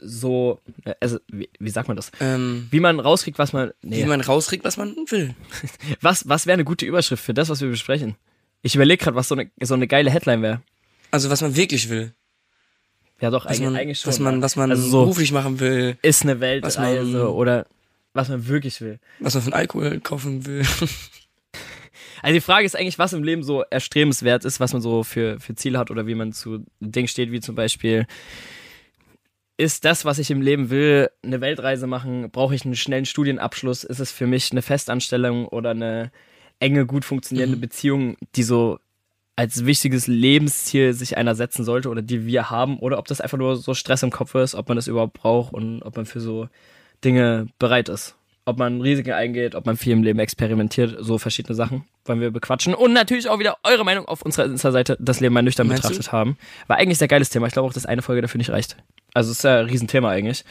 so, 0.00 0.60
äh, 0.84 0.94
also 1.00 1.18
wie, 1.30 1.48
wie 1.58 1.70
sagt 1.70 1.88
man 1.88 1.96
das? 1.96 2.10
Ähm, 2.20 2.68
Wie 2.70 2.80
man 2.80 2.98
rauskriegt, 3.00 3.38
was 3.38 3.52
man. 3.52 3.72
Nee, 3.82 4.02
Wie 4.02 4.06
man 4.06 4.20
rauskriegt, 4.20 4.64
was 4.64 4.76
man 4.76 4.94
will. 5.08 5.34
was 6.00 6.28
was 6.28 6.46
wäre 6.46 6.54
eine 6.54 6.64
gute 6.64 6.86
Überschrift 6.86 7.24
für 7.24 7.34
das, 7.34 7.48
was 7.48 7.60
wir 7.60 7.68
besprechen? 7.68 8.16
Ich 8.62 8.74
überlege 8.74 9.02
gerade, 9.04 9.16
was 9.16 9.28
so 9.28 9.34
eine, 9.34 9.50
so 9.60 9.74
eine 9.74 9.86
geile 9.88 10.10
Headline 10.10 10.42
wäre. 10.42 10.62
Also 11.10 11.30
was 11.30 11.40
man 11.40 11.56
wirklich 11.56 11.88
will. 11.88 12.14
Ja, 13.22 13.30
doch, 13.30 13.44
Was 13.46 13.52
eigentlich, 13.52 13.60
man, 13.70 13.76
eigentlich 13.76 14.00
schon. 14.00 14.08
was 14.08 14.18
man, 14.18 14.42
was 14.42 14.56
man 14.56 14.70
Also 14.72 14.82
so- 14.88 15.00
beruflich 15.02 15.32
machen 15.32 15.60
will. 15.60 15.96
ist 16.02 16.22
eine 16.24 16.40
Was 16.62 16.76
man- 16.76 16.86
Weltreise 16.88 17.32
oder 17.32 17.66
was 18.14 18.28
man 18.28 18.46
wirklich 18.48 18.80
will. 18.80 18.98
Was 19.20 19.34
man 19.34 19.42
von 19.44 19.52
Alkohol 19.54 20.00
kaufen 20.00 20.44
will. 20.44 20.62
Also 22.24 22.34
die 22.34 22.40
Frage 22.40 22.64
ist 22.64 22.76
eigentlich, 22.76 23.00
was 23.00 23.12
im 23.14 23.24
Leben 23.24 23.42
so 23.42 23.62
erstrebenswert 23.62 24.44
ist, 24.44 24.60
was 24.60 24.72
man 24.72 24.80
so 24.80 25.02
für, 25.02 25.40
für 25.40 25.56
Ziele 25.56 25.76
hat 25.76 25.90
oder 25.90 26.06
wie 26.06 26.14
man 26.14 26.32
zu 26.32 26.64
Dingen 26.78 27.08
steht, 27.08 27.32
wie 27.32 27.40
zum 27.40 27.56
Beispiel, 27.56 28.06
ist 29.56 29.84
das, 29.84 30.04
was 30.04 30.18
ich 30.20 30.30
im 30.30 30.40
Leben 30.40 30.70
will, 30.70 31.10
eine 31.24 31.40
Weltreise 31.40 31.88
machen? 31.88 32.30
Brauche 32.30 32.54
ich 32.54 32.64
einen 32.64 32.76
schnellen 32.76 33.06
Studienabschluss? 33.06 33.82
Ist 33.82 33.98
es 33.98 34.12
für 34.12 34.28
mich 34.28 34.52
eine 34.52 34.62
Festanstellung 34.62 35.46
oder 35.48 35.70
eine 35.70 36.12
enge, 36.60 36.86
gut 36.86 37.04
funktionierende 37.04 37.56
Beziehung, 37.56 38.16
die 38.36 38.44
so 38.44 38.78
als 39.36 39.64
wichtiges 39.64 40.06
Lebensziel 40.06 40.92
sich 40.92 41.16
einer 41.16 41.34
setzen 41.34 41.64
sollte 41.64 41.88
oder 41.88 42.02
die 42.02 42.26
wir 42.26 42.50
haben 42.50 42.78
oder 42.78 42.98
ob 42.98 43.06
das 43.06 43.20
einfach 43.20 43.38
nur 43.38 43.56
so 43.56 43.74
Stress 43.74 44.02
im 44.02 44.10
Kopf 44.10 44.34
ist, 44.34 44.54
ob 44.54 44.68
man 44.68 44.76
das 44.76 44.88
überhaupt 44.88 45.14
braucht 45.14 45.54
und 45.54 45.82
ob 45.82 45.96
man 45.96 46.06
für 46.06 46.20
so 46.20 46.48
Dinge 47.04 47.46
bereit 47.58 47.88
ist. 47.88 48.16
Ob 48.44 48.58
man 48.58 48.80
Risiken 48.80 49.12
eingeht, 49.12 49.54
ob 49.54 49.66
man 49.66 49.76
viel 49.76 49.92
im 49.92 50.02
Leben 50.02 50.18
experimentiert, 50.18 50.96
so 50.98 51.16
verschiedene 51.16 51.54
Sachen 51.54 51.84
wollen 52.04 52.20
wir 52.20 52.32
bequatschen. 52.32 52.74
Und 52.74 52.92
natürlich 52.92 53.28
auch 53.28 53.38
wieder 53.38 53.56
eure 53.62 53.84
Meinung 53.84 54.06
auf 54.06 54.22
unserer 54.22 54.46
Insta-Seite, 54.46 54.96
das 55.00 55.20
Leben 55.20 55.32
mal 55.32 55.42
nüchtern 55.42 55.68
Meinst 55.68 55.84
betrachtet 55.84 56.10
haben. 56.10 56.36
War 56.66 56.76
eigentlich 56.76 56.96
ein 56.96 56.98
sehr 56.98 57.08
geiles 57.08 57.30
Thema. 57.30 57.46
Ich 57.46 57.52
glaube 57.52 57.68
auch, 57.68 57.72
dass 57.72 57.86
eine 57.86 58.02
Folge 58.02 58.20
dafür 58.20 58.38
nicht 58.38 58.50
reicht. 58.50 58.76
Also 59.14 59.30
es 59.30 59.38
ist 59.38 59.44
ja 59.44 59.60
ein 59.60 59.66
Riesenthema 59.66 60.10
eigentlich. 60.10 60.44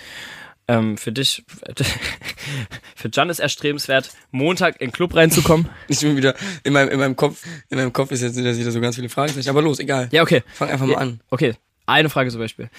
Ähm, 0.71 0.97
für 0.97 1.11
dich, 1.11 1.43
für 2.95 3.09
Jan 3.11 3.29
ist 3.29 3.39
erstrebenswert, 3.39 4.11
Montag 4.31 4.79
in 4.79 4.87
den 4.87 4.91
Club 4.93 5.15
reinzukommen. 5.15 5.67
Ich 5.87 5.99
bin 5.99 6.15
wieder, 6.15 6.35
in 6.63 6.71
meinem, 6.73 6.89
in 6.89 6.99
meinem 6.99 7.15
Kopf, 7.15 7.43
in 7.69 7.77
meinem 7.77 7.91
Kopf 7.91 8.11
ist 8.11 8.21
jetzt 8.21 8.37
wieder 8.37 8.55
wieder 8.55 8.71
so 8.71 8.79
ganz 8.79 8.95
viele 8.95 9.09
Fragezeichen. 9.09 9.49
Aber 9.49 9.61
los, 9.61 9.79
egal. 9.79 10.07
Ja, 10.11 10.21
okay. 10.21 10.43
Fang 10.53 10.69
einfach 10.69 10.85
mal 10.85 10.93
Ja. 10.93 10.97
an. 10.99 11.19
Okay, 11.29 11.55
eine 11.85 12.09
Frage 12.09 12.29
zum 12.31 12.39
Beispiel. 12.39 12.69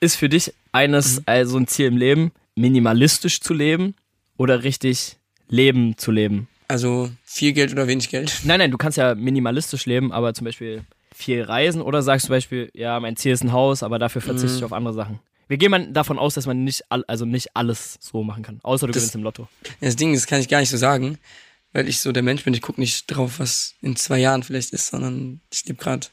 Ist 0.00 0.16
für 0.16 0.28
dich 0.28 0.52
eines 0.72 1.22
also 1.26 1.58
ein 1.58 1.66
Ziel 1.66 1.86
im 1.86 1.96
Leben, 1.96 2.30
minimalistisch 2.54 3.40
zu 3.40 3.54
leben 3.54 3.94
oder 4.36 4.62
richtig 4.62 5.16
Leben 5.48 5.96
zu 5.98 6.10
leben? 6.12 6.46
Also 6.68 7.10
viel 7.24 7.52
Geld 7.52 7.72
oder 7.72 7.86
wenig 7.88 8.10
Geld? 8.10 8.40
Nein, 8.44 8.58
nein, 8.58 8.70
du 8.70 8.78
kannst 8.78 8.96
ja 8.98 9.14
minimalistisch 9.14 9.86
leben, 9.86 10.12
aber 10.12 10.34
zum 10.34 10.44
Beispiel 10.44 10.82
viel 11.14 11.42
reisen 11.42 11.80
oder 11.82 12.02
sagst 12.02 12.24
du 12.24 12.26
zum 12.28 12.36
Beispiel, 12.36 12.70
ja, 12.74 12.98
mein 13.00 13.16
Ziel 13.16 13.32
ist 13.32 13.42
ein 13.44 13.52
Haus, 13.52 13.82
aber 13.82 13.98
dafür 13.98 14.22
verzichte 14.22 14.56
ich 14.58 14.64
auf 14.64 14.72
andere 14.72 14.94
Sachen. 14.94 15.18
Wir 15.48 15.56
gehen 15.58 15.70
mal 15.70 15.92
davon 15.92 16.18
aus, 16.18 16.34
dass 16.34 16.46
man 16.46 16.64
nicht, 16.64 16.84
all, 16.90 17.04
also 17.06 17.24
nicht 17.24 17.54
alles 17.56 17.96
so 18.00 18.22
machen 18.22 18.42
kann, 18.42 18.60
außer 18.62 18.86
du 18.86 18.92
Das- 18.92 19.02
gewinnst 19.02 19.14
im 19.14 19.22
Lotto. 19.22 19.48
Das 19.80 19.96
Ding, 19.96 20.14
das 20.14 20.26
kann 20.26 20.40
ich 20.40 20.48
gar 20.48 20.60
nicht 20.60 20.70
so 20.70 20.76
sagen, 20.76 21.18
weil 21.72 21.88
ich 21.88 22.00
so 22.00 22.12
der 22.12 22.22
Mensch 22.22 22.44
bin. 22.44 22.54
Ich 22.54 22.62
gucke 22.62 22.80
nicht 22.80 23.06
drauf, 23.08 23.38
was 23.38 23.74
in 23.82 23.96
zwei 23.96 24.18
Jahren 24.18 24.42
vielleicht 24.42 24.70
ist, 24.72 24.86
sondern 24.88 25.40
ich 25.52 25.64
lebe 25.66 25.82
gerade 25.82 26.06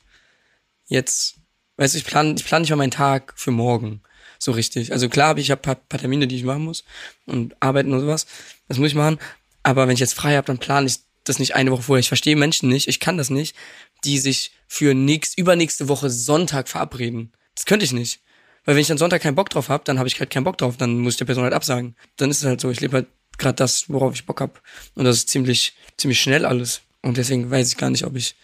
jetzt. 0.87 1.35
Weißt 1.77 1.93
du, 1.93 1.97
ich 1.99 2.05
plane 2.05 2.35
ich 2.37 2.45
plan 2.45 2.61
nicht 2.61 2.69
mal 2.71 2.75
meinen 2.77 2.91
Tag 2.91 3.33
für 3.35 3.51
morgen 3.51 4.01
so 4.37 4.51
richtig. 4.51 4.91
Also 4.91 5.07
klar, 5.09 5.37
ich 5.37 5.51
habe 5.51 5.61
paar, 5.61 5.75
paar 5.75 5.99
Termine, 5.99 6.27
die 6.27 6.35
ich 6.35 6.43
machen 6.43 6.63
muss 6.63 6.83
und 7.25 7.55
arbeiten 7.61 7.93
und 7.93 7.99
sowas. 8.01 8.25
Das 8.67 8.77
muss 8.77 8.89
ich 8.89 8.95
machen. 8.95 9.19
Aber 9.63 9.87
wenn 9.87 9.93
ich 9.93 9.99
jetzt 9.99 10.13
frei 10.15 10.35
habe, 10.35 10.47
dann 10.47 10.57
plane 10.57 10.87
ich 10.87 10.97
das 11.23 11.37
nicht 11.39 11.55
eine 11.55 11.71
Woche 11.71 11.83
vorher. 11.83 11.99
Ich 11.99 12.07
verstehe 12.07 12.35
Menschen 12.35 12.67
nicht, 12.69 12.87
ich 12.87 12.99
kann 12.99 13.17
das 13.17 13.29
nicht, 13.29 13.55
die 14.03 14.17
sich 14.17 14.51
für 14.67 14.95
nächst, 14.95 15.37
übernächste 15.37 15.87
Woche 15.87 16.09
Sonntag 16.09 16.67
verabreden. 16.67 17.31
Das 17.55 17.65
könnte 17.65 17.85
ich 17.85 17.91
nicht. 17.93 18.19
Weil 18.65 18.75
wenn 18.75 18.81
ich 18.81 18.87
dann 18.87 18.97
Sonntag 18.97 19.21
keinen 19.21 19.35
Bock 19.35 19.49
drauf 19.49 19.69
habe, 19.69 19.83
dann 19.85 19.97
habe 19.97 20.07
ich 20.07 20.19
halt 20.19 20.29
keinen 20.29 20.43
Bock 20.43 20.57
drauf. 20.57 20.77
Dann 20.77 20.99
muss 20.99 21.13
ich 21.13 21.17
der 21.17 21.25
Person 21.25 21.43
halt 21.43 21.53
absagen. 21.53 21.95
Dann 22.17 22.29
ist 22.29 22.39
es 22.39 22.45
halt 22.45 22.61
so. 22.61 22.69
Ich 22.69 22.79
lebe 22.79 22.93
halt 22.93 23.07
gerade 23.37 23.55
das, 23.55 23.89
worauf 23.89 24.13
ich 24.13 24.25
Bock 24.25 24.41
hab. 24.41 24.61
Und 24.95 25.05
das 25.05 25.17
ist 25.17 25.29
ziemlich, 25.29 25.73
ziemlich 25.97 26.19
schnell 26.19 26.45
alles. 26.45 26.81
Und 27.01 27.17
deswegen 27.17 27.49
weiß 27.49 27.69
ich 27.69 27.77
gar 27.77 27.89
nicht, 27.89 28.05
ob 28.05 28.15
ich 28.15 28.35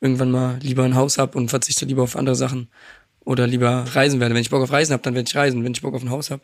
irgendwann 0.00 0.30
mal 0.30 0.58
lieber 0.62 0.84
ein 0.84 0.94
Haus 0.94 1.18
hab 1.18 1.34
und 1.34 1.50
verzichte 1.50 1.84
lieber 1.84 2.02
auf 2.02 2.16
andere 2.16 2.36
Sachen. 2.36 2.68
Oder 3.24 3.46
lieber 3.46 3.84
reisen 3.92 4.20
werde. 4.20 4.34
Wenn 4.34 4.42
ich 4.42 4.50
Bock 4.50 4.62
auf 4.62 4.72
Reisen 4.72 4.92
hab, 4.92 5.02
dann 5.02 5.14
werde 5.14 5.28
ich 5.28 5.36
reisen. 5.36 5.64
Wenn 5.64 5.72
ich 5.72 5.82
Bock 5.82 5.94
auf 5.94 6.02
ein 6.02 6.10
Haus 6.10 6.30
hab 6.30 6.40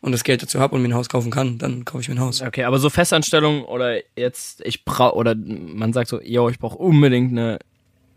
und 0.00 0.12
das 0.12 0.24
Geld 0.24 0.42
dazu 0.42 0.60
hab 0.60 0.72
und 0.72 0.82
mir 0.82 0.88
ein 0.88 0.94
Haus 0.94 1.08
kaufen 1.08 1.30
kann, 1.30 1.56
dann 1.58 1.84
kaufe 1.84 2.02
ich 2.02 2.08
mir 2.08 2.16
ein 2.16 2.20
Haus. 2.20 2.42
Okay, 2.42 2.64
aber 2.64 2.78
so 2.78 2.90
Festanstellung 2.90 3.64
oder 3.64 4.00
jetzt, 4.16 4.60
ich 4.66 4.84
brauche, 4.84 5.14
oder 5.14 5.34
man 5.34 5.92
sagt 5.92 6.08
so, 6.08 6.20
yo, 6.20 6.48
ich 6.50 6.58
brauche 6.58 6.76
unbedingt 6.76 7.32
eine 7.32 7.58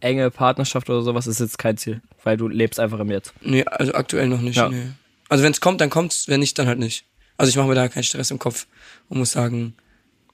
enge 0.01 0.31
Partnerschaft 0.31 0.89
oder 0.89 1.01
sowas, 1.01 1.27
ist 1.27 1.39
jetzt 1.39 1.57
kein 1.57 1.77
Ziel, 1.77 2.01
weil 2.23 2.37
du 2.37 2.47
lebst 2.47 2.79
einfach 2.79 2.99
im 2.99 3.09
Jetzt. 3.11 3.33
Nee, 3.41 3.63
also 3.65 3.93
aktuell 3.93 4.27
noch 4.27 4.41
nicht. 4.41 4.57
Ja. 4.57 4.69
Nee. 4.69 4.87
Also 5.29 5.43
wenn 5.43 5.51
es 5.51 5.61
kommt, 5.61 5.81
dann 5.81 5.89
kommt's, 5.89 6.27
wenn 6.27 6.39
nicht, 6.39 6.57
dann 6.57 6.67
halt 6.67 6.79
nicht. 6.79 7.05
Also 7.37 7.49
ich 7.49 7.55
mache 7.55 7.67
mir 7.67 7.75
da 7.75 7.87
keinen 7.87 8.03
Stress 8.03 8.31
im 8.31 8.39
Kopf 8.39 8.67
und 9.09 9.17
muss 9.19 9.31
sagen, 9.31 9.73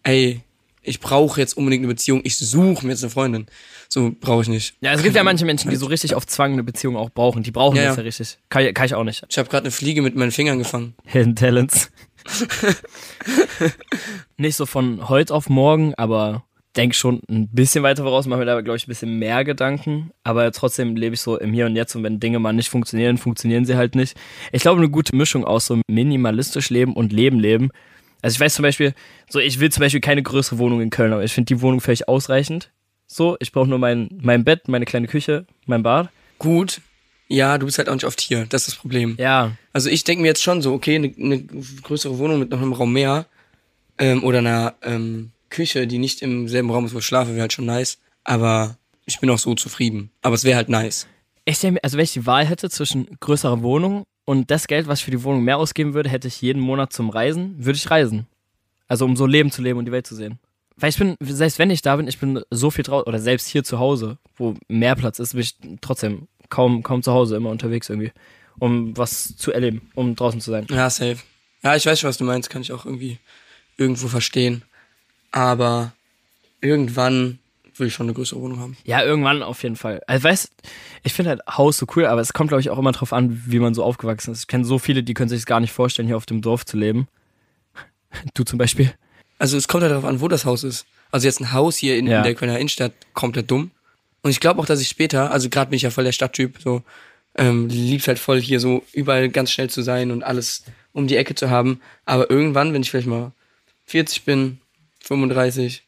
ey, 0.03 0.41
ich 0.81 0.99
brauche 0.99 1.39
jetzt 1.41 1.57
unbedingt 1.57 1.81
eine 1.83 1.91
Beziehung, 1.93 2.21
ich 2.23 2.37
suche 2.37 2.85
mir 2.85 2.91
jetzt 2.93 3.03
eine 3.03 3.09
Freundin. 3.09 3.47
So 3.89 4.11
brauche 4.19 4.43
ich 4.43 4.47
nicht. 4.47 4.75
Ja, 4.81 4.93
es 4.93 5.01
gibt 5.03 5.15
ja 5.15 5.23
manche 5.25 5.43
Menschen, 5.45 5.69
die 5.71 5.75
so 5.77 5.87
richtig 5.87 6.13
auf 6.15 6.25
Zwang 6.27 6.53
eine 6.53 6.63
Beziehung 6.63 6.95
auch 6.95 7.09
brauchen. 7.09 7.41
Die 7.43 7.51
brauchen 7.51 7.75
Ja, 7.75 7.85
das 7.85 7.95
ja. 7.97 8.01
ja 8.03 8.05
richtig. 8.05 8.37
Kann, 8.49 8.65
ich- 8.65 8.73
kann 8.73 8.85
ich 8.85 8.93
auch 8.95 9.03
nicht. 9.03 9.23
Ich 9.29 9.37
habe 9.37 9.49
gerade 9.49 9.63
eine 9.63 9.71
Fliege 9.71 10.01
mit 10.01 10.15
meinen 10.15 10.31
Fingern 10.31 10.59
gefangen. 10.59 10.93
Hidden 11.05 11.35
Talents. 11.35 11.91
nicht 14.37 14.55
so 14.55 14.65
von 14.65 15.09
heute 15.09 15.33
auf 15.33 15.49
morgen, 15.49 15.93
aber 15.95 16.43
denk 16.77 16.95
schon 16.95 17.21
ein 17.29 17.47
bisschen 17.49 17.83
weiter 17.83 18.03
voraus, 18.03 18.27
mache 18.27 18.39
mir 18.39 18.45
da, 18.45 18.59
glaube 18.61 18.77
ich, 18.77 18.85
ein 18.85 18.89
bisschen 18.89 19.17
mehr 19.17 19.43
Gedanken. 19.43 20.11
Aber 20.23 20.51
trotzdem 20.51 20.95
lebe 20.95 21.15
ich 21.15 21.21
so 21.21 21.37
im 21.37 21.53
Hier 21.53 21.65
und 21.65 21.75
Jetzt 21.75 21.95
und 21.95 22.03
wenn 22.03 22.19
Dinge 22.19 22.39
mal 22.39 22.53
nicht 22.53 22.69
funktionieren, 22.69 23.17
funktionieren 23.17 23.65
sie 23.65 23.75
halt 23.75 23.95
nicht. 23.95 24.17
Ich 24.51 24.61
glaube, 24.61 24.79
eine 24.81 24.89
gute 24.89 25.15
Mischung 25.15 25.45
aus 25.45 25.65
so 25.67 25.79
minimalistisch 25.87 26.69
leben 26.69 26.93
und 26.93 27.13
Leben 27.13 27.39
leben. 27.39 27.69
Also 28.21 28.35
ich 28.35 28.39
weiß 28.39 28.55
zum 28.55 28.63
Beispiel, 28.63 28.93
so 29.29 29.39
ich 29.39 29.59
will 29.59 29.71
zum 29.71 29.81
Beispiel 29.81 30.01
keine 30.01 30.23
größere 30.23 30.57
Wohnung 30.57 30.81
in 30.81 30.89
Köln, 30.89 31.13
aber 31.13 31.23
ich 31.23 31.33
finde 31.33 31.53
die 31.53 31.61
Wohnung 31.61 31.81
völlig 31.81 32.07
ausreichend. 32.07 32.71
So, 33.07 33.37
ich 33.39 33.51
brauche 33.51 33.67
nur 33.67 33.79
mein, 33.79 34.09
mein 34.21 34.43
Bett, 34.43 34.67
meine 34.67 34.85
kleine 34.85 35.07
Küche, 35.07 35.45
mein 35.67 35.83
Bad. 35.83 36.09
Gut, 36.39 36.81
ja, 37.27 37.57
du 37.57 37.65
bist 37.65 37.77
halt 37.77 37.89
auch 37.89 37.93
nicht 37.93 38.05
oft 38.05 38.21
hier. 38.21 38.45
Das 38.49 38.61
ist 38.63 38.67
das 38.67 38.75
Problem. 38.75 39.15
Ja, 39.19 39.51
Also 39.73 39.89
ich 39.89 40.03
denke 40.03 40.21
mir 40.21 40.27
jetzt 40.27 40.43
schon 40.43 40.61
so, 40.61 40.73
okay, 40.73 40.95
eine, 40.95 41.13
eine 41.17 41.43
größere 41.43 42.17
Wohnung 42.17 42.39
mit 42.39 42.49
noch 42.49 42.61
einem 42.61 42.73
Raum 42.73 42.93
mehr 42.93 43.25
ähm, 43.97 44.23
oder 44.23 44.39
einer 44.39 44.75
ähm, 44.83 45.31
Küche, 45.55 45.87
die 45.87 45.97
nicht 45.97 46.21
im 46.21 46.47
selben 46.47 46.69
Raum 46.69 46.85
ist, 46.85 46.93
wo 46.93 46.99
ich 46.99 47.05
schlafe, 47.05 47.31
wäre 47.31 47.41
halt 47.41 47.53
schon 47.53 47.65
nice. 47.65 47.97
Aber 48.23 48.77
ich 49.05 49.19
bin 49.19 49.29
auch 49.29 49.39
so 49.39 49.55
zufrieden. 49.55 50.11
Aber 50.21 50.35
es 50.35 50.43
wäre 50.43 50.57
halt 50.57 50.69
nice. 50.69 51.07
Ich 51.45 51.59
denke, 51.59 51.75
mir, 51.75 51.83
also 51.83 51.97
wenn 51.97 52.03
ich 52.03 52.13
die 52.13 52.25
Wahl 52.25 52.45
hätte 52.45 52.69
zwischen 52.69 53.07
größerer 53.19 53.61
Wohnung 53.61 54.03
und 54.25 54.51
das 54.51 54.67
Geld, 54.67 54.87
was 54.87 54.99
ich 54.99 55.05
für 55.05 55.11
die 55.11 55.23
Wohnung 55.23 55.43
mehr 55.43 55.57
ausgeben 55.57 55.93
würde, 55.93 56.09
hätte 56.09 56.27
ich 56.27 56.41
jeden 56.41 56.61
Monat 56.61 56.91
zum 56.91 57.09
Reisen, 57.09 57.55
würde 57.63 57.77
ich 57.77 57.89
reisen. 57.89 58.27
Also 58.87 59.05
um 59.05 59.15
so 59.15 59.25
Leben 59.25 59.51
zu 59.51 59.61
leben 59.61 59.79
und 59.79 59.85
die 59.85 59.91
Welt 59.91 60.07
zu 60.07 60.15
sehen. 60.15 60.39
Weil 60.75 60.89
ich 60.89 60.97
bin, 60.97 61.15
selbst 61.21 61.57
wenn 61.57 61.69
ich 61.69 61.81
da 61.81 61.95
bin, 61.95 62.07
ich 62.07 62.19
bin 62.19 62.41
so 62.49 62.69
viel 62.69 62.83
draußen, 62.83 63.07
oder 63.07 63.19
selbst 63.19 63.47
hier 63.47 63.63
zu 63.63 63.79
Hause, 63.79 64.17
wo 64.35 64.55
mehr 64.67 64.95
Platz 64.95 65.19
ist, 65.19 65.33
bin 65.33 65.41
ich 65.41 65.55
trotzdem 65.79 66.27
kaum, 66.49 66.83
kaum 66.83 67.01
zu 67.01 67.13
Hause, 67.13 67.37
immer 67.37 67.49
unterwegs 67.49 67.89
irgendwie, 67.89 68.11
um 68.59 68.97
was 68.97 69.37
zu 69.37 69.51
erleben, 69.51 69.89
um 69.95 70.15
draußen 70.15 70.41
zu 70.41 70.51
sein. 70.51 70.67
Ja, 70.69 70.89
safe. 70.89 71.17
Ja, 71.63 71.75
ich 71.75 71.85
weiß 71.85 71.99
schon, 71.99 72.09
was 72.09 72.17
du 72.17 72.25
meinst, 72.25 72.49
kann 72.49 72.61
ich 72.61 72.71
auch 72.71 72.85
irgendwie 72.85 73.19
irgendwo 73.77 74.07
verstehen. 74.07 74.63
Aber 75.31 75.93
irgendwann 76.61 77.39
will 77.77 77.87
ich 77.87 77.93
schon 77.93 78.05
eine 78.05 78.13
größere 78.13 78.39
Wohnung 78.39 78.59
haben. 78.59 78.77
Ja, 78.85 79.03
irgendwann 79.03 79.43
auf 79.43 79.61
jeden 79.63 79.75
Fall. 79.75 80.01
Also 80.07 80.23
weißt, 80.23 80.49
ich 81.03 81.13
finde 81.13 81.31
halt 81.31 81.41
Haus 81.47 81.77
so 81.77 81.85
cool, 81.95 82.05
aber 82.05 82.21
es 82.21 82.31
kommt, 82.33 82.47
glaube 82.49 82.61
ich, 82.61 82.69
auch 82.69 82.77
immer 82.77 82.93
drauf 82.93 83.11
an, 83.11 83.43
wie 83.45 83.59
man 83.59 83.73
so 83.73 83.83
aufgewachsen 83.83 84.31
ist. 84.31 84.41
Ich 84.41 84.47
kenne 84.47 84.63
so 84.63 84.79
viele, 84.79 85.03
die 85.03 85.13
können 85.13 85.29
sich 85.29 85.45
gar 85.45 85.59
nicht 85.59 85.73
vorstellen, 85.73 86.07
hier 86.07 86.15
auf 86.17 86.25
dem 86.25 86.41
Dorf 86.41 86.65
zu 86.65 86.77
leben. 86.77 87.07
Du 88.33 88.43
zum 88.45 88.57
Beispiel. 88.57 88.93
Also 89.39 89.57
es 89.57 89.67
kommt 89.67 89.81
halt 89.83 89.91
darauf 89.91 90.05
an, 90.05 90.21
wo 90.21 90.29
das 90.29 90.45
Haus 90.45 90.63
ist. 90.63 90.85
Also 91.11 91.27
jetzt 91.27 91.41
ein 91.41 91.51
Haus 91.51 91.75
hier 91.75 91.97
in, 91.97 92.07
Ja. 92.07 92.17
in 92.19 92.23
der 92.23 92.33
Kölner 92.35 92.57
Innenstadt, 92.57 92.93
komplett 93.13 93.51
dumm. 93.51 93.71
Und 94.21 94.31
ich 94.31 94.39
glaube 94.39 94.61
auch, 94.61 94.65
dass 94.65 94.79
ich 94.79 94.87
später, 94.87 95.31
also 95.31 95.49
gerade 95.49 95.69
bin 95.69 95.75
ich 95.77 95.83
ja 95.83 95.89
voll 95.89 96.05
der 96.05 96.13
Stadttyp, 96.13 96.59
so 96.63 96.81
ähm, 97.35 97.67
lieb's 97.67 98.07
halt 98.07 98.17
voll 98.19 98.39
hier 98.41 98.61
so 98.61 98.83
überall 98.93 99.27
ganz 99.27 99.51
schnell 99.51 99.69
zu 99.69 99.81
sein 99.81 100.11
und 100.11 100.23
alles 100.23 100.63
um 100.93 101.07
die 101.07 101.17
Ecke 101.17 101.35
zu 101.35 101.49
haben. 101.49 101.81
Aber 102.05 102.29
irgendwann, 102.29 102.73
wenn 102.73 102.81
ich 102.81 102.89
vielleicht 102.89 103.07
mal 103.07 103.33
40 103.87 104.23
bin, 104.23 104.59
35 105.05 105.83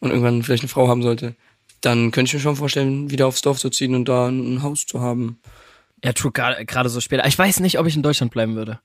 und 0.00 0.10
irgendwann 0.10 0.42
vielleicht 0.42 0.62
eine 0.62 0.68
Frau 0.68 0.88
haben 0.88 1.02
sollte, 1.02 1.34
dann 1.80 2.10
könnte 2.12 2.28
ich 2.30 2.34
mir 2.34 2.40
schon 2.40 2.56
vorstellen, 2.56 3.10
wieder 3.10 3.26
aufs 3.26 3.42
Dorf 3.42 3.58
zu 3.58 3.70
ziehen 3.70 3.94
und 3.94 4.08
da 4.08 4.28
ein, 4.28 4.62
Haus 4.62 4.86
zu 4.86 5.00
haben. 5.00 5.38
Ja, 6.04 6.12
true, 6.12 6.32
gerade 6.32 6.64
gerade 6.64 6.88
so 6.88 7.00
später. 7.00 7.26
Ich 7.26 7.38
weiß 7.38 7.60
nicht, 7.60 7.78
ob 7.78 7.86
ich 7.86 7.96
in 7.96 8.02
Deutschland 8.02 8.32
bleiben 8.32 8.54
würde. 8.56 8.80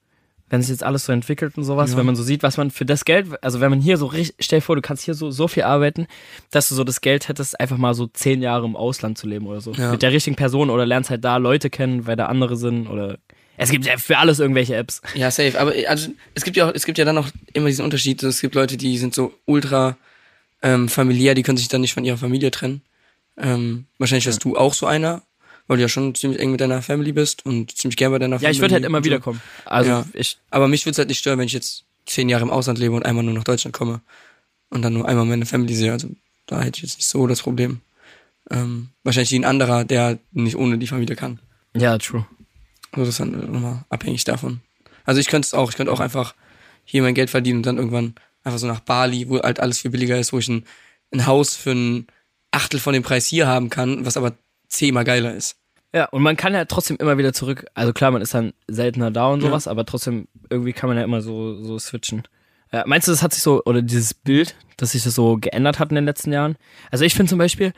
Wenn 0.49 0.61
sich 0.61 0.69
jetzt 0.69 0.83
alles 0.83 1.05
so 1.05 1.11
entwickelt 1.11 1.57
und 1.57 1.65
sowas, 1.65 1.91
Ja. 1.91 1.97
wenn 1.97 2.05
man 2.05 2.15
so 2.15 2.23
sieht, 2.23 2.41
was 2.41 2.55
man 2.55 2.71
für 2.71 2.85
das 2.85 3.03
Geld, 3.03 3.27
also 3.43 3.59
wenn 3.59 3.69
man 3.69 3.81
hier 3.81 3.97
so 3.97 4.05
richtig, 4.05 4.35
stell 4.39 4.59
dir 4.59 4.63
vor, 4.63 4.77
du 4.77 4.81
kannst 4.81 5.03
hier 5.03 5.13
so, 5.13 5.29
so 5.29 5.47
viel 5.49 5.63
arbeiten, 5.63 6.07
dass 6.51 6.69
du 6.69 6.75
so 6.75 6.85
das 6.85 7.01
Geld 7.01 7.27
hättest, 7.27 7.59
einfach 7.59 7.77
mal 7.77 7.93
so 7.93 8.07
zehn 8.07 8.41
Jahre 8.41 8.65
im 8.65 8.77
Ausland 8.77 9.17
zu 9.17 9.27
leben 9.27 9.45
oder 9.45 9.59
so. 9.59 9.73
Ja. 9.73 9.91
Mit 9.91 10.03
der 10.03 10.13
richtigen 10.13 10.37
Person 10.37 10.69
oder 10.69 10.85
lernst 10.85 11.09
halt 11.09 11.25
da 11.25 11.35
Leute 11.37 11.69
kennen, 11.69 12.07
weil 12.07 12.15
da 12.15 12.27
andere 12.27 12.55
sind 12.55 12.87
oder. 12.87 13.17
Es 13.57 13.71
gibt 13.71 13.85
ja 13.85 13.97
für 13.97 14.17
alles 14.19 14.39
irgendwelche 14.39 14.75
Apps. 14.75 15.01
Ja, 15.15 15.31
safe. 15.31 15.59
Aber 15.59 15.73
also, 15.87 16.09
es 16.35 16.43
gibt 16.43 16.57
ja 16.57 16.69
auch, 16.69 16.73
es 16.73 16.85
gibt 16.85 16.97
ja 16.97 17.05
dann 17.05 17.17
auch 17.17 17.27
immer 17.53 17.67
diesen 17.67 17.83
Unterschied. 17.83 18.21
Es 18.23 18.39
gibt 18.41 18.53
Leute, 18.55 18.77
die 18.77 18.97
sind 18.97 19.13
so 19.15 19.33
ultra 19.45 19.97
ähm, 20.61 20.87
familiär, 20.89 21.33
die 21.35 21.43
können 21.43 21.57
sich 21.57 21.67
dann 21.67 21.81
nicht 21.81 21.93
von 21.93 22.05
ihrer 22.05 22.17
Familie 22.17 22.51
trennen. 22.51 22.81
Ähm, 23.37 23.85
wahrscheinlich 23.97 24.25
wärst 24.25 24.43
du 24.43 24.55
auch 24.57 24.73
so 24.73 24.85
einer, 24.87 25.21
weil 25.67 25.77
du 25.77 25.81
ja 25.83 25.89
schon 25.89 26.15
ziemlich 26.15 26.39
eng 26.39 26.51
mit 26.51 26.61
deiner 26.61 26.81
Family 26.81 27.11
bist 27.11 27.45
und 27.45 27.75
ziemlich 27.77 27.97
gern 27.97 28.11
bei 28.11 28.19
deiner 28.19 28.35
Ja, 28.35 28.39
Familie. 28.39 28.51
ich 28.53 28.61
würde 28.61 28.73
halt 28.75 28.85
immer 28.85 29.03
wiederkommen. 29.03 29.41
Also 29.65 29.89
Ja. 29.89 30.05
ich, 30.13 30.37
Aber 30.49 30.67
mich 30.67 30.85
würde 30.85 30.91
es 30.93 30.97
halt 30.99 31.09
nicht 31.09 31.19
stören, 31.19 31.37
wenn 31.39 31.45
ich 31.47 31.53
jetzt 31.53 31.83
zehn 32.05 32.29
Jahre 32.29 32.43
im 32.43 32.49
Ausland 32.51 32.79
lebe 32.79 32.95
und 32.95 33.05
einmal 33.05 33.23
nur 33.23 33.33
nach 33.33 33.43
Deutschland 33.43 33.73
komme 33.75 34.01
und 34.69 34.81
dann 34.81 34.93
nur 34.93 35.07
einmal 35.07 35.25
meine 35.25 35.45
Family 35.45 35.75
sehe. 35.75 35.91
Also 35.91 36.09
da 36.45 36.61
hätte 36.61 36.77
ich 36.77 36.83
jetzt 36.83 36.97
nicht 36.97 37.07
so 37.07 37.27
das 37.27 37.41
Problem. 37.41 37.81
Ähm, 38.49 38.89
wahrscheinlich 39.03 39.31
wie 39.31 39.39
ein 39.39 39.45
anderer, 39.45 39.83
der 39.83 40.19
nicht 40.31 40.55
ohne 40.55 40.77
die 40.77 40.87
Familie 40.87 41.15
kann. 41.15 41.39
ja, 41.75 41.97
true. 41.97 42.25
Also 42.91 43.05
das 43.05 43.09
ist 43.09 43.19
dann 43.19 43.51
nochmal 43.51 43.85
abhängig 43.89 44.23
davon. 44.23 44.61
Also 45.05 45.19
ich 45.19 45.27
könnte 45.27 45.45
es 45.45 45.53
auch, 45.53 45.69
ich 45.69 45.77
könnte 45.77 45.91
auch 45.91 45.99
einfach 45.99 46.35
hier 46.83 47.01
mein 47.01 47.13
Geld 47.13 47.29
verdienen 47.29 47.57
und 47.57 47.65
dann 47.65 47.77
irgendwann 47.77 48.15
einfach 48.43 48.59
so 48.59 48.67
nach 48.67 48.79
Bali, 48.79 49.29
wo 49.29 49.39
halt 49.41 49.59
alles 49.59 49.79
viel 49.79 49.91
billiger 49.91 50.17
ist, 50.17 50.33
wo 50.33 50.39
ich 50.39 50.47
ein, 50.47 50.65
ein 51.13 51.25
Haus 51.25 51.55
für 51.55 51.71
ein 51.71 52.07
Achtel 52.51 52.79
von 52.79 52.93
dem 52.93 53.03
Preis 53.03 53.27
hier 53.27 53.47
haben 53.47 53.69
kann, 53.69 54.05
was 54.05 54.17
aber 54.17 54.33
zehnmal 54.67 55.03
geiler 55.03 55.33
ist. 55.33 55.57
Ja, 55.93 56.05
und 56.05 56.21
man 56.21 56.35
kann 56.35 56.53
ja 56.53 56.65
trotzdem 56.65 56.97
immer 56.97 57.17
wieder 57.17 57.33
zurück. 57.33 57.65
Also 57.73 57.93
klar, 57.93 58.11
man 58.11 58.21
ist 58.21 58.33
dann 58.33 58.53
seltener 58.67 59.11
da 59.11 59.27
und 59.27 59.41
sowas, 59.41 59.67
aber 59.67 59.85
trotzdem 59.85 60.27
irgendwie 60.49 60.73
kann 60.73 60.89
man 60.89 60.97
ja 60.97 61.03
immer 61.03 61.21
so, 61.21 61.63
so 61.63 61.79
switchen. 61.79 62.23
Äh, 62.71 62.83
meinst 62.85 63.07
du, 63.07 63.11
das 63.11 63.23
hat 63.23 63.33
sich 63.33 63.41
so, 63.41 63.63
oder 63.63 63.81
dieses 63.81 64.13
Bild, 64.13 64.55
dass 64.75 64.91
sich 64.91 65.03
das 65.03 65.15
so 65.15 65.37
geändert 65.37 65.79
hat 65.79 65.89
in 65.89 65.95
den 65.95 66.05
letzten 66.05 66.33
Jahren? 66.33 66.57
Also 66.91 67.05
ich 67.05 67.15
finde 67.15 67.29
zum 67.29 67.39
Beispiel, 67.39 67.73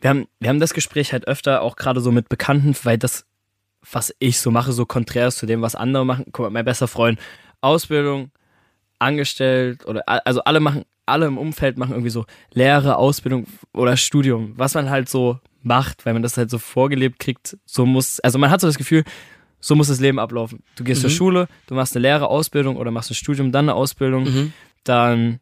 wir 0.00 0.10
haben, 0.10 0.26
wir 0.38 0.48
haben 0.48 0.60
das 0.60 0.72
Gespräch 0.72 1.12
halt 1.12 1.28
öfter 1.28 1.60
auch 1.60 1.76
gerade 1.76 2.00
so 2.00 2.10
mit 2.10 2.28
Bekannten, 2.28 2.74
weil 2.84 2.96
das, 2.96 3.26
was 3.92 4.14
ich 4.18 4.38
so 4.40 4.50
mache, 4.50 4.72
so 4.72 4.84
konträr 4.86 5.30
zu 5.30 5.46
dem, 5.46 5.62
was 5.62 5.74
andere 5.74 6.04
machen. 6.04 6.26
Guck 6.32 6.44
mal, 6.44 6.50
mein 6.50 6.64
bester 6.64 6.88
Freund, 6.88 7.18
Ausbildung, 7.60 8.30
angestellt 8.98 9.86
oder 9.86 10.02
also 10.06 10.42
alle 10.44 10.60
machen, 10.60 10.84
alle 11.06 11.26
im 11.26 11.38
Umfeld 11.38 11.78
machen 11.78 11.92
irgendwie 11.92 12.10
so 12.10 12.26
Lehre, 12.52 12.96
Ausbildung 12.96 13.46
oder 13.72 13.96
Studium, 13.96 14.52
was 14.56 14.74
man 14.74 14.90
halt 14.90 15.08
so 15.08 15.38
macht, 15.62 16.04
weil 16.06 16.12
man 16.12 16.22
das 16.22 16.36
halt 16.36 16.50
so 16.50 16.58
vorgelebt 16.58 17.18
kriegt, 17.18 17.56
so 17.64 17.86
muss, 17.86 18.20
also 18.20 18.38
man 18.38 18.50
hat 18.50 18.60
so 18.60 18.66
das 18.66 18.78
Gefühl, 18.78 19.04
so 19.60 19.74
muss 19.74 19.88
das 19.88 20.00
Leben 20.00 20.18
ablaufen. 20.18 20.62
Du 20.76 20.84
gehst 20.84 21.00
Mhm. 21.00 21.08
zur 21.08 21.10
Schule, 21.10 21.48
du 21.66 21.74
machst 21.74 21.94
eine 21.96 22.02
Lehre, 22.02 22.28
Ausbildung 22.28 22.76
oder 22.76 22.90
machst 22.90 23.10
ein 23.10 23.14
Studium, 23.14 23.52
dann 23.52 23.66
eine 23.66 23.74
Ausbildung, 23.74 24.24
Mhm. 24.24 24.52
dann 24.84 25.40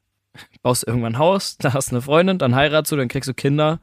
baust 0.63 0.83
du 0.85 0.87
irgendwann 0.91 1.15
ein 1.15 1.19
Haus, 1.19 1.57
dann 1.59 1.75
hast 1.75 1.91
du 1.91 1.97
eine 1.97 2.03
Freundin, 2.03 2.39
dann 2.39 2.55
heiratst 2.55 2.91
du, 2.93 2.97
dann 2.97 3.09
kriegst 3.09 3.29
du 3.29 3.35
Kinder 3.35 3.81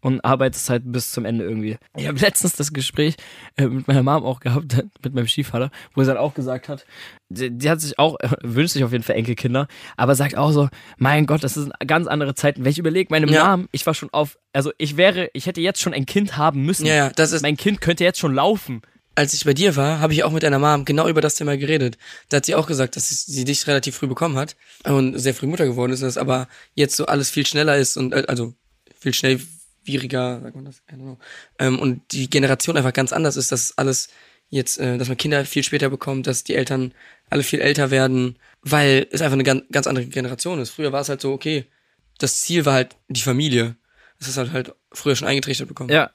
und 0.00 0.24
arbeitest 0.24 0.70
halt 0.70 0.82
bis 0.86 1.10
zum 1.10 1.24
Ende 1.24 1.44
irgendwie. 1.44 1.76
Ich 1.96 2.06
habe 2.08 2.18
letztens 2.18 2.54
das 2.56 2.72
Gespräch 2.72 3.16
äh, 3.56 3.66
mit 3.66 3.86
meiner 3.88 4.02
Mom 4.02 4.24
auch 4.24 4.40
gehabt, 4.40 4.76
mit 5.04 5.14
meinem 5.14 5.26
Stiefvater, 5.26 5.70
wo 5.94 6.02
sie 6.02 6.08
dann 6.08 6.16
auch 6.16 6.34
gesagt 6.34 6.68
hat, 6.68 6.84
die, 7.28 7.50
die 7.50 7.70
hat 7.70 7.80
sich 7.80 7.98
auch, 7.98 8.18
äh, 8.20 8.28
wünscht 8.42 8.72
sich 8.74 8.84
auf 8.84 8.92
jeden 8.92 9.04
Fall 9.04 9.16
Enkelkinder, 9.16 9.68
aber 9.96 10.14
sagt 10.14 10.36
auch 10.36 10.52
so, 10.52 10.68
mein 10.98 11.26
Gott, 11.26 11.44
das 11.44 11.54
sind 11.54 11.72
ganz 11.86 12.06
andere 12.06 12.34
Zeiten. 12.34 12.64
Wenn 12.64 12.70
ich 12.72 12.78
überlege, 12.78 13.08
meine 13.10 13.30
Ja. 13.30 13.56
Mom, 13.56 13.68
ich 13.72 13.84
war 13.86 13.94
schon 13.94 14.08
auf, 14.12 14.38
also 14.52 14.72
ich 14.78 14.96
wäre, 14.96 15.30
ich 15.34 15.46
hätte 15.46 15.60
jetzt 15.60 15.80
schon 15.80 15.94
ein 15.94 16.06
Kind 16.06 16.36
haben 16.36 16.62
müssen. 16.64 16.86
Ja, 16.86 16.94
ja, 16.94 17.10
das 17.10 17.32
ist, 17.32 17.42
Mein 17.42 17.56
Kind 17.56 17.80
könnte 17.80 18.04
jetzt 18.04 18.18
schon 18.18 18.34
laufen. 18.34 18.82
als 19.16 19.34
ich 19.34 19.44
bei 19.44 19.52
dir 19.52 19.76
war, 19.76 20.00
habe 20.00 20.14
ich 20.14 20.24
auch 20.24 20.30
mit 20.32 20.42
deiner 20.44 20.58
Mom 20.58 20.84
genau 20.86 21.06
über 21.08 21.20
das 21.20 21.34
Thema 21.34 21.56
geredet. 21.58 21.98
Da 22.30 22.38
hat 22.38 22.46
sie 22.46 22.54
auch 22.54 22.66
gesagt, 22.66 22.96
dass 22.96 23.08
sie 23.10 23.44
dich 23.44 23.66
relativ 23.66 23.96
früh 23.96 24.06
bekommen 24.06 24.36
hat 24.38 24.56
und 24.84 25.18
sehr 25.18 25.34
früh 25.34 25.46
Mutter 25.46 25.66
geworden 25.66 25.92
ist, 25.92 26.02
dass 26.02 26.16
aber 26.16 26.48
jetzt 26.74 26.96
so 26.96 27.04
alles 27.06 27.28
viel 27.28 27.44
schneller 27.44 27.76
ist 27.76 27.96
und 27.98 28.12
äh, 28.14 28.24
also 28.28 28.54
viel 28.98 29.12
schnellwieriger, 29.90 30.40
sagt 30.42 30.56
man 30.56 30.64
das? 30.64 30.82
I 30.90 30.94
don't 30.94 30.98
know. 30.98 31.18
Ähm, 31.58 31.78
und 31.78 32.02
die 32.12 32.30
Generation 32.30 32.76
einfach 32.76 32.92
ganz 32.92 33.12
anders 33.12 33.36
ist, 33.36 33.52
dass 33.52 33.76
alles 33.76 34.08
jetzt, 34.48 34.78
äh, 34.78 34.98
dass 34.98 35.08
man 35.08 35.16
Kinder 35.16 35.44
viel 35.44 35.62
später 35.62 35.90
bekommt, 35.90 36.26
dass 36.26 36.44
die 36.44 36.54
Eltern 36.54 36.92
alle 37.28 37.42
viel 37.42 37.60
älter 37.60 37.90
werden, 37.90 38.36
weil 38.62 39.06
es 39.10 39.22
einfach 39.22 39.34
eine 39.34 39.44
ganz, 39.44 39.62
ganz 39.70 39.86
andere 39.86 40.06
Generation 40.06 40.60
ist. 40.60 40.70
Früher 40.70 40.92
war 40.92 41.00
es 41.00 41.08
halt 41.08 41.20
so, 41.20 41.32
okay, 41.32 41.66
das 42.18 42.40
Ziel 42.40 42.66
war 42.66 42.74
halt 42.74 42.96
die 43.08 43.20
Familie. 43.22 43.76
Das 44.18 44.28
ist 44.28 44.36
halt 44.36 44.52
halt 44.52 44.74
früher 44.92 45.16
schon 45.16 45.28
eingetrichtert 45.28 45.68
bekommen. 45.68 45.90
Ja, 45.90 46.10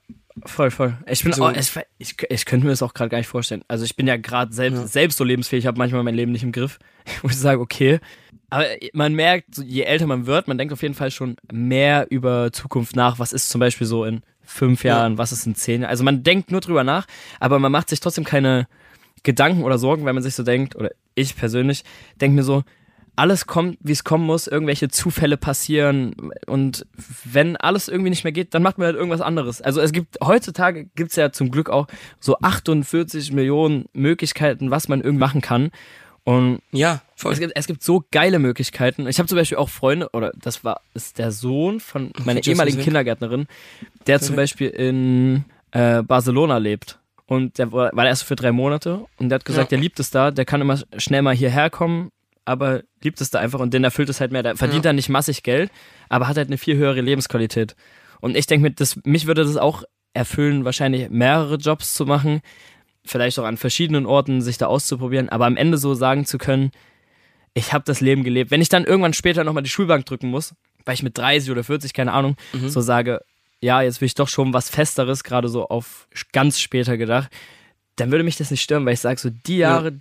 voll, 0.46 0.70
voll. 0.70 0.98
Ich 1.10 1.24
bin 1.24 1.34
So. 1.34 1.46
auch, 1.46 1.54
ich, 1.54 1.72
ich, 1.98 2.16
ich 2.30 2.46
könnte 2.46 2.66
mir 2.66 2.72
das 2.72 2.84
auch 2.84 2.94
gerade 2.94 3.10
gar 3.10 3.18
nicht 3.18 3.28
vorstellen. 3.28 3.64
Also 3.68 3.86
ich 3.86 3.96
bin 3.96 4.06
ja 4.06 4.18
gerade 4.18 4.54
selbst, 4.54 4.94
selbst 4.94 5.18
so 5.18 5.24
lebensfähig, 5.24 5.64
ich 5.64 5.68
habe 5.68 5.78
manchmal 5.78 6.04
mein 6.04 6.14
Leben 6.16 6.32
nicht 6.32 6.44
im 6.44 6.52
Griff. 6.52 6.78
Wo 7.22 7.30
ich 7.30 7.38
sage, 7.38 7.60
okay. 7.62 8.00
Aber 8.56 8.68
man 8.94 9.14
merkt, 9.14 9.58
je 9.58 9.82
älter 9.82 10.08
man 10.08 10.28
wird, 10.28 10.48
man 10.48 10.58
denkt 10.58 10.72
auf 10.72 10.82
jeden 10.82 10.94
Fall 10.94 11.12
schon 11.12 11.36
mehr 11.52 12.08
über 12.10 12.54
Zukunft 12.54 12.96
nach. 12.96 13.20
Was 13.20 13.34
ist 13.34 13.50
zum 13.50 13.60
Beispiel 13.60 13.86
so 13.86 14.06
in 14.06 14.22
fünf 14.44 14.86
Jahren, 14.86 15.18
was 15.18 15.34
ist 15.34 15.46
in 15.46 15.56
zehn 15.56 15.82
Jahren? 15.82 15.90
Also 15.90 16.06
man 16.06 16.24
denkt 16.24 16.52
nur 16.52 16.62
drüber 16.62 16.86
nach, 16.86 17.06
aber 17.42 17.60
man 17.60 17.74
macht 17.74 17.90
sich 17.90 18.00
trotzdem 18.00 18.24
keine 18.24 18.70
Gedanken 19.24 19.66
oder 19.66 19.78
Sorgen, 19.78 20.06
weil 20.06 20.14
man 20.14 20.24
sich 20.24 20.36
so 20.36 20.44
denkt, 20.44 20.74
oder 20.78 20.92
ich 21.16 21.36
persönlich, 21.36 21.84
denke 22.22 22.38
mir 22.38 22.44
so, 22.44 22.64
alles 23.18 23.46
kommt, 23.46 23.78
wie 23.82 23.92
es 23.92 24.06
kommen 24.06 24.26
muss, 24.26 24.48
irgendwelche 24.48 24.88
Zufälle 24.88 25.36
passieren 25.36 26.32
und 26.48 26.86
wenn 27.26 27.58
alles 27.58 27.90
irgendwie 27.90 28.10
nicht 28.10 28.24
mehr 28.24 28.32
geht, 28.32 28.54
dann 28.54 28.64
macht 28.64 28.78
man 28.78 28.86
halt 28.86 28.96
irgendwas 28.96 29.20
anderes. 29.20 29.62
Also 29.62 29.82
es 29.82 29.92
gibt, 29.92 30.16
heutzutage 30.24 30.86
gibt 30.96 31.10
es 31.10 31.18
ja 31.18 31.34
zum 31.34 31.52
Glück 31.52 31.70
auch 31.70 31.88
so 32.22 32.38
48 32.40 33.34
Millionen 33.34 33.88
Möglichkeiten, 33.92 34.72
was 34.72 34.88
man 34.88 35.02
irgendwie 35.02 35.20
machen 35.20 35.42
kann 35.42 35.72
und 36.26 36.60
Ja, 36.72 37.02
voll. 37.16 37.32
es 37.34 37.40
gibt, 37.40 37.54
es 37.56 37.68
gibt 37.68 37.82
so 37.84 38.04
geile 38.12 38.40
Möglichkeiten. 38.40 39.08
Ich 39.08 39.18
habe 39.20 39.28
zum 39.30 39.38
Beispiel 39.38 39.58
auch 39.58 39.70
Freunde, 39.70 40.10
oder 40.12 40.32
das 40.36 40.64
war 40.66 40.82
ist 40.94 41.18
der 41.18 41.32
Sohn 41.32 41.80
von 41.80 42.12
meiner 42.26 42.40
Justin 42.40 42.54
ehemaligen. 42.54 42.82
Kindergärtnerin, 42.82 43.48
der 44.08 44.20
zum 44.20 44.36
Beispiel 44.36 44.68
in 44.70 45.46
äh, 45.72 46.02
Barcelona 46.04 46.58
lebt. 46.58 47.00
Und 47.28 47.58
der 47.58 47.72
war, 47.72 47.90
war 47.96 48.06
erst 48.06 48.24
für 48.24 48.36
drei 48.36 48.52
Monate 48.52 49.06
und 49.18 49.30
der 49.30 49.38
hat 49.38 49.46
gesagt, 49.46 49.72
Ja. 49.72 49.78
der 49.78 49.80
liebt 49.82 50.00
es 50.00 50.12
da, 50.12 50.30
der 50.32 50.46
kann 50.46 50.62
immer 50.62 50.80
schnell 50.98 51.22
mal 51.24 51.34
hierher 51.36 51.70
kommen, 51.72 52.10
aber 52.44 52.82
liebt 53.02 53.20
es 53.22 53.32
da 53.32 53.40
einfach 53.40 53.60
und 53.60 53.74
den 53.74 53.84
erfüllt 53.84 54.10
es 54.10 54.20
halt 54.22 54.32
mehr. 54.32 54.44
Der 54.44 54.56
verdient 54.56 54.86
Ja. 54.86 54.90
da 54.90 54.94
nicht 54.94 55.10
massig 55.10 55.42
Geld, 55.42 55.72
aber 56.10 56.28
hat 56.28 56.38
halt 56.38 56.50
eine 56.50 56.60
viel 56.60 56.76
höhere 56.76 57.02
Lebensqualität. 57.02 57.76
Und 58.22 58.38
ich 58.38 58.46
denke 58.46 58.70
mir, 58.70 58.72
das, 58.76 59.00
mich 59.06 59.26
würde 59.26 59.44
das 59.44 59.58
auch 59.58 59.84
erfüllen, 60.14 60.66
wahrscheinlich 60.66 61.10
mehrere 61.10 61.56
Jobs 61.56 61.94
zu 61.96 62.06
machen, 62.06 62.42
vielleicht 63.06 63.40
auch 63.40 63.46
an 63.46 63.58
verschiedenen 63.58 64.06
Orten 64.06 64.42
sich 64.42 64.58
da 64.58 64.68
auszuprobieren, 64.68 65.30
aber 65.30 65.46
am 65.46 65.58
Ende 65.58 65.78
so 65.78 65.94
sagen 65.94 66.26
zu 66.26 66.38
können, 66.38 66.72
ich 67.54 67.74
habe 67.74 67.86
das 67.86 68.02
Leben 68.02 68.24
gelebt. 68.24 68.52
Wenn 68.52 68.62
ich 68.62 68.70
dann 68.70 68.84
irgendwann 68.84 69.14
später 69.14 69.44
nochmal 69.44 69.64
die 69.64 69.70
Schulbank 69.70 70.06
drücken 70.06 70.28
muss, 70.30 70.54
weil 70.84 70.96
ich 70.96 71.04
mit 71.04 71.18
30 71.18 71.52
oder 71.52 71.64
40, 71.64 71.94
keine 71.94 72.14
Ahnung, 72.14 72.36
so 72.68 72.82
sage, 72.82 73.22
ja, 73.62 73.82
jetzt 73.82 74.02
will 74.02 74.08
ich 74.08 74.16
doch 74.16 74.28
schon 74.28 74.54
was 74.54 74.70
Festeres, 74.70 75.24
gerade 75.24 75.48
so 75.48 75.68
auf 75.68 76.08
ganz 76.34 76.60
später 76.60 76.98
gedacht, 76.98 77.32
dann 77.96 78.12
würde 78.12 78.24
mich 78.24 78.36
das 78.36 78.52
nicht 78.52 78.62
stören, 78.62 78.86
weil 78.86 78.94
ich 78.94 79.00
sage, 79.00 79.20
so 79.20 79.30
die 79.30 79.58
Jahre, 79.58 80.00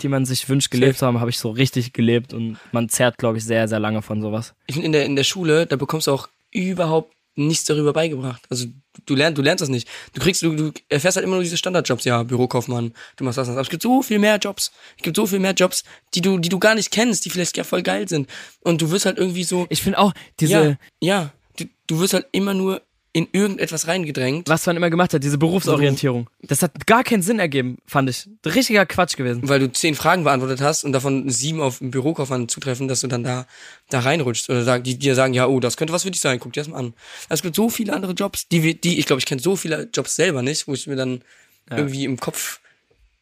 die 0.00 0.08
man 0.08 0.26
sich 0.26 0.48
wünscht, 0.48 0.70
gelebt 0.70 0.98
zu 0.98 1.06
haben, 1.06 1.20
habe 1.20 1.30
ich 1.30 1.38
so 1.38 1.50
richtig 1.50 1.92
gelebt 1.92 2.34
und 2.34 2.58
man 2.72 2.88
zerrt, 2.88 3.18
glaube 3.18 3.38
ich, 3.38 3.44
sehr, 3.44 3.68
sehr 3.68 3.80
lange 3.80 4.02
von 4.02 4.20
sowas. 4.20 4.54
ich 4.66 4.74
finde 4.74 4.86
in 4.86 4.92
der, 4.92 5.06
in 5.06 5.16
der 5.16 5.24
Schule, 5.24 5.66
da 5.66 5.76
bekommst 5.76 6.06
du 6.06 6.12
auch 6.12 6.28
überhaupt 6.50 7.14
nichts 7.34 7.64
darüber 7.64 7.92
beigebracht. 7.92 8.42
Also 8.50 8.66
du 9.06 9.14
lernst, 9.14 9.38
du 9.38 9.42
lernst 9.42 9.62
das 9.62 9.68
nicht. 9.68 9.88
Du 10.12 10.20
kriegst, 10.20 10.42
du, 10.42 10.54
du 10.54 10.72
erfährst 10.88 11.16
halt 11.16 11.24
immer 11.24 11.36
nur 11.36 11.42
diese 11.42 11.56
Standardjobs, 11.56 12.04
ja, 12.04 12.22
Bürokaufmann, 12.22 12.92
du 13.16 13.24
machst 13.24 13.38
das, 13.38 13.46
das. 13.46 13.54
Aber 13.54 13.62
es 13.62 13.70
gibt 13.70 13.82
so 13.82 14.02
viel 14.02 14.18
mehr 14.18 14.36
Jobs. 14.36 14.72
Es 14.96 15.02
gibt 15.02 15.16
so 15.16 15.26
viel 15.26 15.38
mehr 15.38 15.52
Jobs, 15.52 15.84
die 16.14 16.20
du, 16.20 16.38
die 16.38 16.48
du 16.48 16.58
gar 16.58 16.74
nicht 16.74 16.90
kennst, 16.90 17.24
die 17.24 17.30
vielleicht 17.30 17.56
ja 17.56 17.64
voll 17.64 17.82
geil 17.82 18.08
sind. 18.08 18.28
Und 18.60 18.82
du 18.82 18.90
wirst 18.90 19.06
halt 19.06 19.18
irgendwie 19.18 19.44
so, 19.44 19.66
Ich 19.70 19.82
finde 19.82 19.98
auch, 19.98 20.12
diese, 20.40 20.52
ja, 20.52 20.76
ja, 21.00 21.32
du, 21.56 21.64
du 21.86 22.00
wirst 22.00 22.14
halt 22.14 22.26
immer 22.32 22.54
nur 22.54 22.82
in 23.14 23.28
irgendetwas 23.30 23.88
reingedrängt, 23.88 24.48
was 24.48 24.64
man 24.64 24.76
immer 24.76 24.88
gemacht 24.88 25.12
hat, 25.12 25.22
diese 25.22 25.36
Berufsorientierung, 25.36 26.30
das 26.40 26.62
hat 26.62 26.86
gar 26.86 27.04
keinen 27.04 27.22
Sinn 27.22 27.38
ergeben, 27.38 27.76
fand 27.86 28.08
ich. 28.08 28.26
Richtiger 28.46 28.86
Quatsch 28.86 29.16
gewesen. 29.16 29.46
weil 29.48 29.60
du 29.60 29.70
zehn 29.70 29.94
Fragen 29.94 30.24
beantwortet 30.24 30.62
hast 30.62 30.84
und 30.84 30.92
davon 30.92 31.28
sieben 31.28 31.60
auf 31.60 31.78
den 31.78 31.90
Bürokaufmann 31.90 32.48
zutreffen, 32.48 32.88
dass 32.88 33.00
du 33.00 33.08
dann 33.08 33.22
da, 33.22 33.46
da 33.90 34.00
reinrutschst 34.00 34.48
oder 34.48 34.64
sag, 34.64 34.84
die 34.84 34.98
dir 34.98 35.14
sagen, 35.14 35.34
ja, 35.34 35.46
oh, 35.46 35.60
das 35.60 35.76
könnte 35.76 35.92
was 35.92 36.04
für 36.04 36.10
dich 36.10 36.22
sein, 36.22 36.38
guck 36.40 36.54
dir 36.54 36.60
das 36.60 36.68
mal 36.68 36.78
an. 36.78 36.94
Es 37.28 37.42
gibt 37.42 37.54
so 37.54 37.68
viele 37.68 37.92
andere 37.92 38.12
Jobs, 38.12 38.48
die 38.48 38.62
wir, 38.62 38.74
die, 38.74 38.98
ich 38.98 39.04
glaube, 39.04 39.20
ich 39.20 39.26
kenne 39.26 39.42
so 39.42 39.56
viele 39.56 39.90
Jobs 39.92 40.16
selber 40.16 40.40
nicht, 40.40 40.66
wo 40.66 40.72
ich 40.72 40.86
mir 40.86 40.96
dann 40.96 41.22
irgendwie 41.70 42.04
im 42.04 42.18
Kopf 42.18 42.60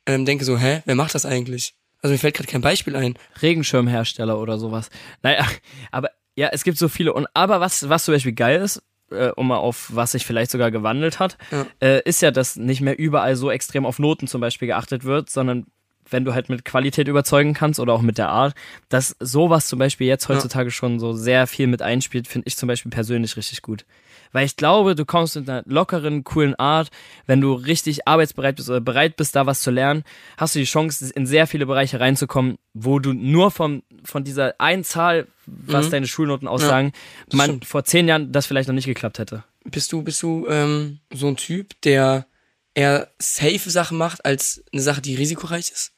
ähm, 0.06 0.24
denke 0.24 0.44
so, 0.44 0.58
hä, 0.58 0.82
wer 0.84 0.94
macht 0.94 1.14
das 1.14 1.26
eigentlich? 1.26 1.74
Also 2.02 2.12
mir 2.12 2.18
fällt 2.18 2.34
gerade 2.34 2.48
kein 2.48 2.62
Beispiel 2.62 2.96
ein. 2.96 3.14
Regenschirmhersteller 3.42 4.38
oder 4.38 4.58
sowas. 4.58 4.88
Naja, 5.22 5.46
aber 5.90 6.10
ja, 6.36 6.48
es 6.52 6.64
gibt 6.64 6.78
so 6.78 6.88
viele. 6.88 7.12
Und 7.12 7.26
aber 7.34 7.60
was, 7.60 7.88
was 7.88 8.04
zum 8.04 8.14
Beispiel 8.14 8.32
geil 8.32 8.62
ist, 8.62 8.82
äh, 9.10 9.30
um 9.36 9.48
mal 9.48 9.56
auf 9.58 9.90
was 9.94 10.12
sich 10.12 10.26
vielleicht 10.26 10.50
sogar 10.50 10.70
gewandelt 10.70 11.18
hat, 11.18 11.36
Ja. 11.50 11.66
äh, 11.80 12.02
ist 12.08 12.22
ja, 12.22 12.30
dass 12.30 12.56
nicht 12.56 12.80
mehr 12.80 12.98
überall 12.98 13.36
so 13.36 13.50
extrem 13.50 13.86
auf 13.86 13.98
Noten 13.98 14.26
zum 14.26 14.40
Beispiel 14.40 14.68
geachtet 14.68 15.04
wird, 15.04 15.30
sondern 15.30 15.66
wenn 16.12 16.24
du 16.24 16.34
halt 16.34 16.48
mit 16.48 16.64
Qualität 16.64 17.06
überzeugen 17.06 17.54
kannst 17.54 17.78
oder 17.78 17.92
auch 17.92 18.02
mit 18.02 18.18
der 18.18 18.30
Art, 18.30 18.54
dass 18.88 19.14
sowas 19.20 19.68
zum 19.68 19.78
Beispiel 19.78 20.08
jetzt 20.08 20.28
heutzutage 20.28 20.72
schon 20.72 20.98
so 20.98 21.12
sehr 21.12 21.46
viel 21.46 21.68
mit 21.68 21.82
einspielt, 21.82 22.26
finde 22.26 22.48
ich 22.48 22.56
zum 22.56 22.66
Beispiel 22.66 22.90
persönlich 22.90 23.36
richtig 23.36 23.62
gut. 23.62 23.84
Weil 24.32 24.44
ich 24.44 24.56
glaube, 24.56 24.96
du 24.96 25.04
kommst 25.04 25.36
mit 25.36 25.48
einer 25.48 25.62
lockeren, 25.66 26.24
coolen 26.24 26.56
Art, 26.56 26.90
wenn 27.26 27.40
du 27.40 27.52
richtig 27.52 28.08
arbeitsbereit 28.08 28.56
bist 28.56 28.68
oder 28.70 28.80
bereit 28.80 29.16
bist, 29.16 29.36
da 29.36 29.46
was 29.46 29.60
zu 29.60 29.70
lernen, 29.70 30.02
hast 30.36 30.54
du 30.56 30.58
die 30.58 30.64
Chance, 30.64 31.12
in 31.14 31.26
sehr 31.26 31.46
viele 31.46 31.66
Bereiche 31.66 32.00
reinzukommen, 32.00 32.56
wo 32.74 32.98
du 32.98 33.12
nur 33.12 33.50
von, 33.52 33.82
von 34.02 34.24
dieser 34.24 34.54
einen 34.60 34.82
Zahl, 34.84 35.28
was 35.66 35.90
deine 35.90 36.06
Schulnoten 36.06 36.48
aussagen, 36.48 36.92
man 37.32 37.46
stimmt. 37.46 37.64
vor 37.66 37.84
zehn 37.84 38.08
Jahren 38.08 38.32
das 38.32 38.46
vielleicht 38.46 38.68
noch 38.68 38.74
nicht 38.74 38.86
geklappt 38.86 39.18
hätte. 39.18 39.44
Bist 39.64 39.92
du, 39.92 40.02
bist 40.02 40.22
du 40.22 40.46
ähm, 40.48 41.00
so 41.12 41.28
ein 41.28 41.36
Typ, 41.36 41.80
der 41.82 42.26
eher 42.74 43.10
safe 43.18 43.70
Sachen 43.70 43.98
macht, 43.98 44.24
als 44.24 44.64
eine 44.72 44.82
Sache, 44.82 45.00
die 45.00 45.14
risikoreich 45.14 45.70
ist? 45.70 45.92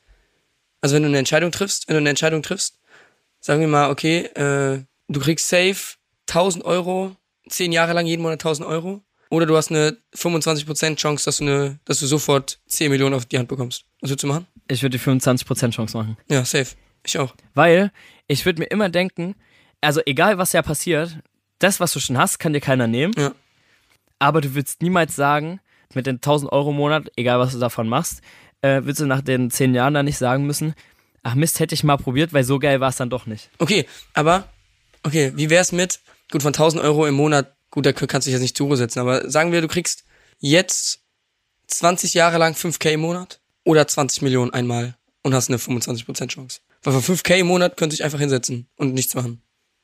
Also 0.81 0.97
wenn 0.97 1.03
du 1.03 1.09
eine 1.09 1.19
Entscheidung 1.19 1.53
triffst, 1.53 1.89
wenn 1.89 1.95
du 1.95 2.01
eine 2.01 2.11
Entscheidung 2.11 2.43
triffst, 2.43 2.81
sagen 3.41 3.61
wir 3.61 3.69
mal, 3.69 3.91
okay, 3.91 4.25
äh, 4.35 4.85
du 5.09 5.21
kriegst 5.21 5.49
safe 5.49 5.97
1000 6.29 6.65
Euro, 6.65 7.17
10 7.49 7.73
Jahre 7.73 7.93
lang 7.93 8.07
jeden 8.07 8.23
Monat 8.23 8.41
1000 8.41 8.67
Euro, 8.67 9.05
oder 9.31 9.47
du 9.47 9.57
hast 9.57 9.71
eine 9.71 9.97
25% 10.15 10.97
Chance, 10.97 11.25
dass 11.25 11.39
du, 11.39 11.45
eine, 11.45 11.79
dass 11.87 12.01
du 12.01 12.07
sofort 12.07 12.61
10 12.67 12.91
Millionen 12.91 13.15
auf 13.15 13.25
die 13.25 13.39
Hand 13.39 13.49
bekommst. 13.49 13.85
Was 14.01 14.11
würdest 14.11 14.25
du 14.25 14.27
machen? 14.27 14.47
Ich 14.69 14.83
würde 14.83 14.99
die 14.99 15.03
25% 15.03 15.71
Chance 15.71 15.97
machen. 15.97 16.17
Ja, 16.29 16.45
safe. 16.45 16.77
Ich 17.05 17.19
auch. 17.19 17.35
Weil 17.55 17.91
ich 18.27 18.45
würde 18.47 18.61
mir 18.61 18.67
immer 18.67 18.89
denken, 18.89 19.35
also 19.81 20.01
egal 20.07 20.39
was 20.39 20.53
ja 20.53 20.63
passiert, 20.63 21.19
das, 21.59 21.81
was 21.81 21.93
du 21.93 22.01
schon 22.01 22.19
hast, 22.19 22.39
kann 22.39 22.53
dir 22.53 22.61
keiner 22.61 22.87
nehmen. 22.87 23.15
Ja. 23.17 23.33
Aber 24.19 24.41
du 24.41 24.55
würdest 24.55 24.83
niemals 24.83 25.17
sagen, 25.17 25.61
mit 25.95 26.07
den 26.07 26.17
1000 26.17 26.51
Euro 26.53 26.71
im 26.71 26.77
Monat, 26.77 27.11
egal 27.17 27.39
was 27.39 27.53
du 27.53 27.59
davon 27.59 27.89
machst, 27.89 28.23
äh, 28.63 28.83
würdest 28.83 29.01
du 29.01 29.07
nach 29.07 29.21
den 29.21 29.51
10 29.51 29.75
Jahren 29.75 29.95
dann 29.95 30.07
nicht 30.07 30.19
sagen 30.19 30.47
müssen, 30.47 30.75
ach 31.23 31.35
Mist, 31.35 31.61
hätte 31.61 31.75
ich 31.75 31.85
mal 31.85 31.97
probiert, 31.97 32.33
weil 32.33 32.45
so 32.45 32.59
geil 32.59 32.81
war 32.81 32.89
es 32.89 32.97
dann 32.97 33.11
doch 33.11 33.27
nicht. 33.27 33.51
Okay, 33.59 33.87
aber, 34.15 34.49
okay, 35.03 35.33
wie 35.35 35.51
wär's 35.51 35.73
mit, 35.73 36.01
gut, 36.31 36.43
von 36.43 36.51
1000 36.51 36.83
Euro 36.83 37.07
im 37.07 37.15
Monat, 37.15 37.55
gut, 37.71 37.87
da 37.87 37.93
kannst 37.93 38.27
du 38.27 38.31
dich 38.31 38.35
jetzt 38.35 38.43
nicht 38.43 38.57
zur 38.57 38.69
Ruhe 38.69 38.77
setzen, 38.77 39.01
aber 39.01 39.29
sagen 39.31 39.53
wir, 39.53 39.61
du 39.61 39.69
kriegst 39.69 40.05
jetzt 40.39 41.01
20 41.69 42.15
Jahre 42.15 42.39
lang 42.39 42.55
5k 42.55 42.93
im 42.93 43.01
Monat 43.01 43.41
oder 43.65 43.87
20 43.87 44.23
Millionen 44.23 44.53
einmal 44.53 44.97
und 45.23 45.35
hast 45.35 45.49
eine 45.49 45.59
25% 45.59 46.29
Chance. 46.29 46.61
Weil 46.83 47.01
von 47.01 47.17
5k 47.17 47.37
im 47.37 47.47
Monat 47.47 47.77
könnte 47.77 47.95
ich 47.95 48.05
einfach 48.05 48.19
hinsetzen 48.19 48.67
und 48.77 48.95
nichts 48.95 49.15
machen. 49.15 49.41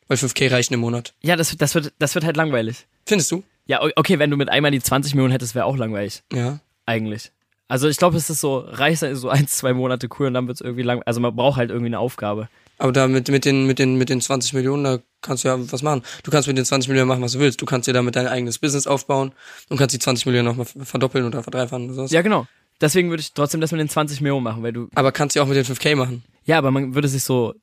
Weil 0.08 0.16
5k 0.16 0.50
reichen 0.50 0.74
im 0.74 0.80
Monat. 0.80 1.14
Ja, 1.22 1.36
das, 1.36 1.56
das, 1.56 1.74
wird, 1.74 1.92
das 1.98 2.14
wird 2.14 2.24
halt 2.24 2.36
langweilig. 2.36 2.86
Findest 3.06 3.30
du? 3.30 3.44
Ja, 3.66 3.82
okay, 3.96 4.18
wenn 4.18 4.30
du 4.30 4.36
mit 4.36 4.48
einmal 4.48 4.70
die 4.70 4.80
20 4.80 5.14
Millionen 5.14 5.32
hättest, 5.32 5.54
wäre 5.54 5.66
auch 5.66 5.76
langweilig. 5.76 6.22
Ja. 6.32 6.60
Eigentlich. 6.86 7.30
Also 7.68 7.86
ich 7.86 7.98
glaube, 7.98 8.16
es 8.16 8.30
ist 8.30 8.40
so, 8.40 8.58
reich 8.58 8.98
sein 8.98 9.12
ist 9.12 9.20
so 9.20 9.28
ein, 9.28 9.46
zwei 9.46 9.74
Monate 9.74 10.08
cool 10.18 10.26
und 10.26 10.34
dann 10.34 10.46
wird 10.48 10.56
es 10.56 10.60
irgendwie 10.62 10.82
lang. 10.82 11.02
Also 11.04 11.20
man 11.20 11.36
braucht 11.36 11.58
halt 11.58 11.70
irgendwie 11.70 11.88
eine 11.88 11.98
Aufgabe. 11.98 12.48
Aber 12.78 12.92
da 12.92 13.08
mit, 13.08 13.28
mit, 13.28 13.44
den, 13.44 13.66
mit, 13.66 13.78
den, 13.78 13.96
mit 13.96 14.08
den 14.08 14.20
20 14.20 14.54
Millionen, 14.54 14.84
da 14.84 14.98
kannst 15.20 15.44
du 15.44 15.48
ja 15.48 15.72
was 15.72 15.82
machen. 15.82 16.02
Du 16.22 16.30
kannst 16.30 16.48
mit 16.48 16.56
den 16.56 16.64
20 16.64 16.88
Millionen 16.88 17.08
machen, 17.08 17.22
was 17.22 17.32
du 17.32 17.40
willst. 17.40 17.60
Du 17.60 17.66
kannst 17.66 17.88
dir 17.88 17.92
damit 17.92 18.16
dein 18.16 18.28
eigenes 18.28 18.58
Business 18.58 18.86
aufbauen 18.86 19.32
und 19.68 19.76
kannst 19.76 19.94
die 19.94 19.98
20 19.98 20.26
Millionen 20.26 20.46
nochmal 20.46 20.66
verdoppeln 20.66 21.26
oder 21.26 21.42
verdreifachen 21.42 21.86
oder 21.86 21.94
sowas. 21.94 22.12
Ja, 22.12 22.22
genau. 22.22 22.46
Deswegen 22.80 23.10
würde 23.10 23.20
ich 23.20 23.32
trotzdem 23.32 23.60
das 23.60 23.72
mit 23.72 23.80
den 23.80 23.88
20 23.88 24.20
Millionen 24.20 24.44
machen, 24.44 24.62
weil 24.62 24.72
du. 24.72 24.88
Aber 24.94 25.10
kannst 25.10 25.34
du 25.34 25.42
auch 25.42 25.46
mit 25.46 25.56
den 25.56 25.64
5K 25.64 25.96
machen. 25.96 26.22
Ja, 26.48 26.56
aber 26.56 26.70
man 26.70 26.94
würde 26.94 27.08
sich 27.08 27.24
so 27.24 27.54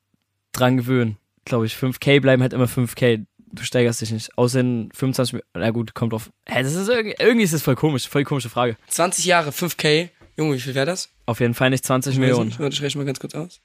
dran 0.52 0.78
gewöhnen. 0.78 1.18
Glaube 1.44 1.66
ich. 1.66 1.74
5K 1.74 2.22
bleiben 2.22 2.44
halt 2.44 2.54
immer 2.54 2.66
5K. 2.68 3.26
Du 3.38 3.64
steigerst 3.64 4.02
dich 4.02 4.12
nicht. 4.12 4.38
Außer 4.38 4.60
in 4.60 4.92
25 4.94 5.34
Millionen. 5.34 5.50
Na 5.56 5.72
gut, 5.72 5.96
kommt 5.96 6.14
drauf. 6.14 6.30
Hä, 6.46 6.62
das 6.62 6.76
ist 6.76 6.88
irgendwie, 6.88 7.16
irgendwie 7.18 7.46
ist 7.46 7.54
das 7.54 7.64
voll 7.64 7.76
komisch. 7.76 8.08
Voll 8.08 8.24
komische 8.24 8.50
Frage. 8.50 8.78
20 8.88 9.26
Jahre 9.26 9.50
5K. 9.50 10.10
Junge, 10.38 10.56
wie 10.56 10.60
viel 10.60 10.76
wäre 10.76 10.86
das? 10.86 11.10
Auf 11.26 11.40
jeden 11.40 11.56
Fall 11.56 11.72
nicht 11.72 11.84
20 11.84 12.20
Millionen. 12.20 12.54
Warte, 12.60 12.76
ich 12.76 12.82
rechne 12.84 13.00
mal 13.00 13.06
ganz 13.06 13.20
kurz 13.20 13.34
aus. 13.34 13.60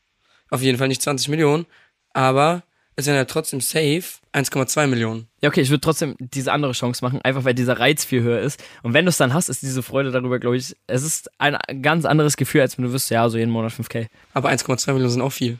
Auf 0.48 0.62
jeden 0.62 0.78
Fall 0.78 0.88
nicht 0.88 1.02
20 1.02 1.28
Millionen. 1.28 1.66
Aber 2.14 2.62
es 2.96 3.04
sind 3.06 3.14
ja 3.14 3.24
trotzdem 3.24 3.60
safe 3.60 4.02
1,2 4.34 4.86
Millionen. 4.86 5.28
Ja, 5.40 5.48
okay, 5.48 5.60
ich 5.62 5.70
würde 5.70 5.80
trotzdem 5.80 6.16
diese 6.18 6.52
andere 6.52 6.72
Chance 6.72 7.04
machen, 7.04 7.20
einfach 7.22 7.44
weil 7.44 7.54
dieser 7.54 7.78
Reiz 7.78 8.04
viel 8.04 8.22
höher 8.22 8.40
ist. 8.40 8.62
Und 8.82 8.92
wenn 8.94 9.04
du 9.06 9.08
es 9.08 9.16
dann 9.16 9.32
hast, 9.32 9.48
ist 9.48 9.62
diese 9.62 9.82
Freude 9.82 10.10
darüber, 10.10 10.38
glaube 10.38 10.56
ich, 10.56 10.76
es 10.86 11.02
ist 11.02 11.30
ein 11.38 11.56
ganz 11.82 12.04
anderes 12.04 12.36
Gefühl, 12.36 12.60
als 12.60 12.76
wenn 12.76 12.84
du 12.84 12.92
wüsstest, 12.92 13.10
ja, 13.12 13.28
so 13.28 13.38
jeden 13.38 13.50
Monat 13.50 13.72
5K. 13.72 14.06
Aber 14.34 14.50
1,2 14.50 14.92
Millionen 14.92 15.10
sind 15.12 15.22
auch 15.22 15.32
viel. 15.32 15.58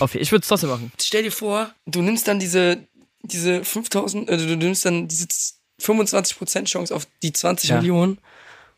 Okay, 0.00 0.18
ich 0.18 0.30
würde 0.30 0.42
es 0.42 0.48
trotzdem 0.48 0.70
machen. 0.70 0.92
Stell 1.00 1.22
dir 1.24 1.32
vor, 1.32 1.70
du 1.86 2.02
nimmst 2.02 2.28
dann 2.28 2.38
diese, 2.38 2.86
diese 3.22 3.64
5000, 3.64 4.28
äh, 4.28 4.36
du 4.36 4.56
nimmst 4.56 4.84
dann 4.84 5.08
diese 5.08 5.26
25% 5.80 6.64
Chance 6.66 6.94
auf 6.94 7.06
die 7.22 7.32
20 7.32 7.70
Ja. 7.70 7.76
Millionen 7.76 8.18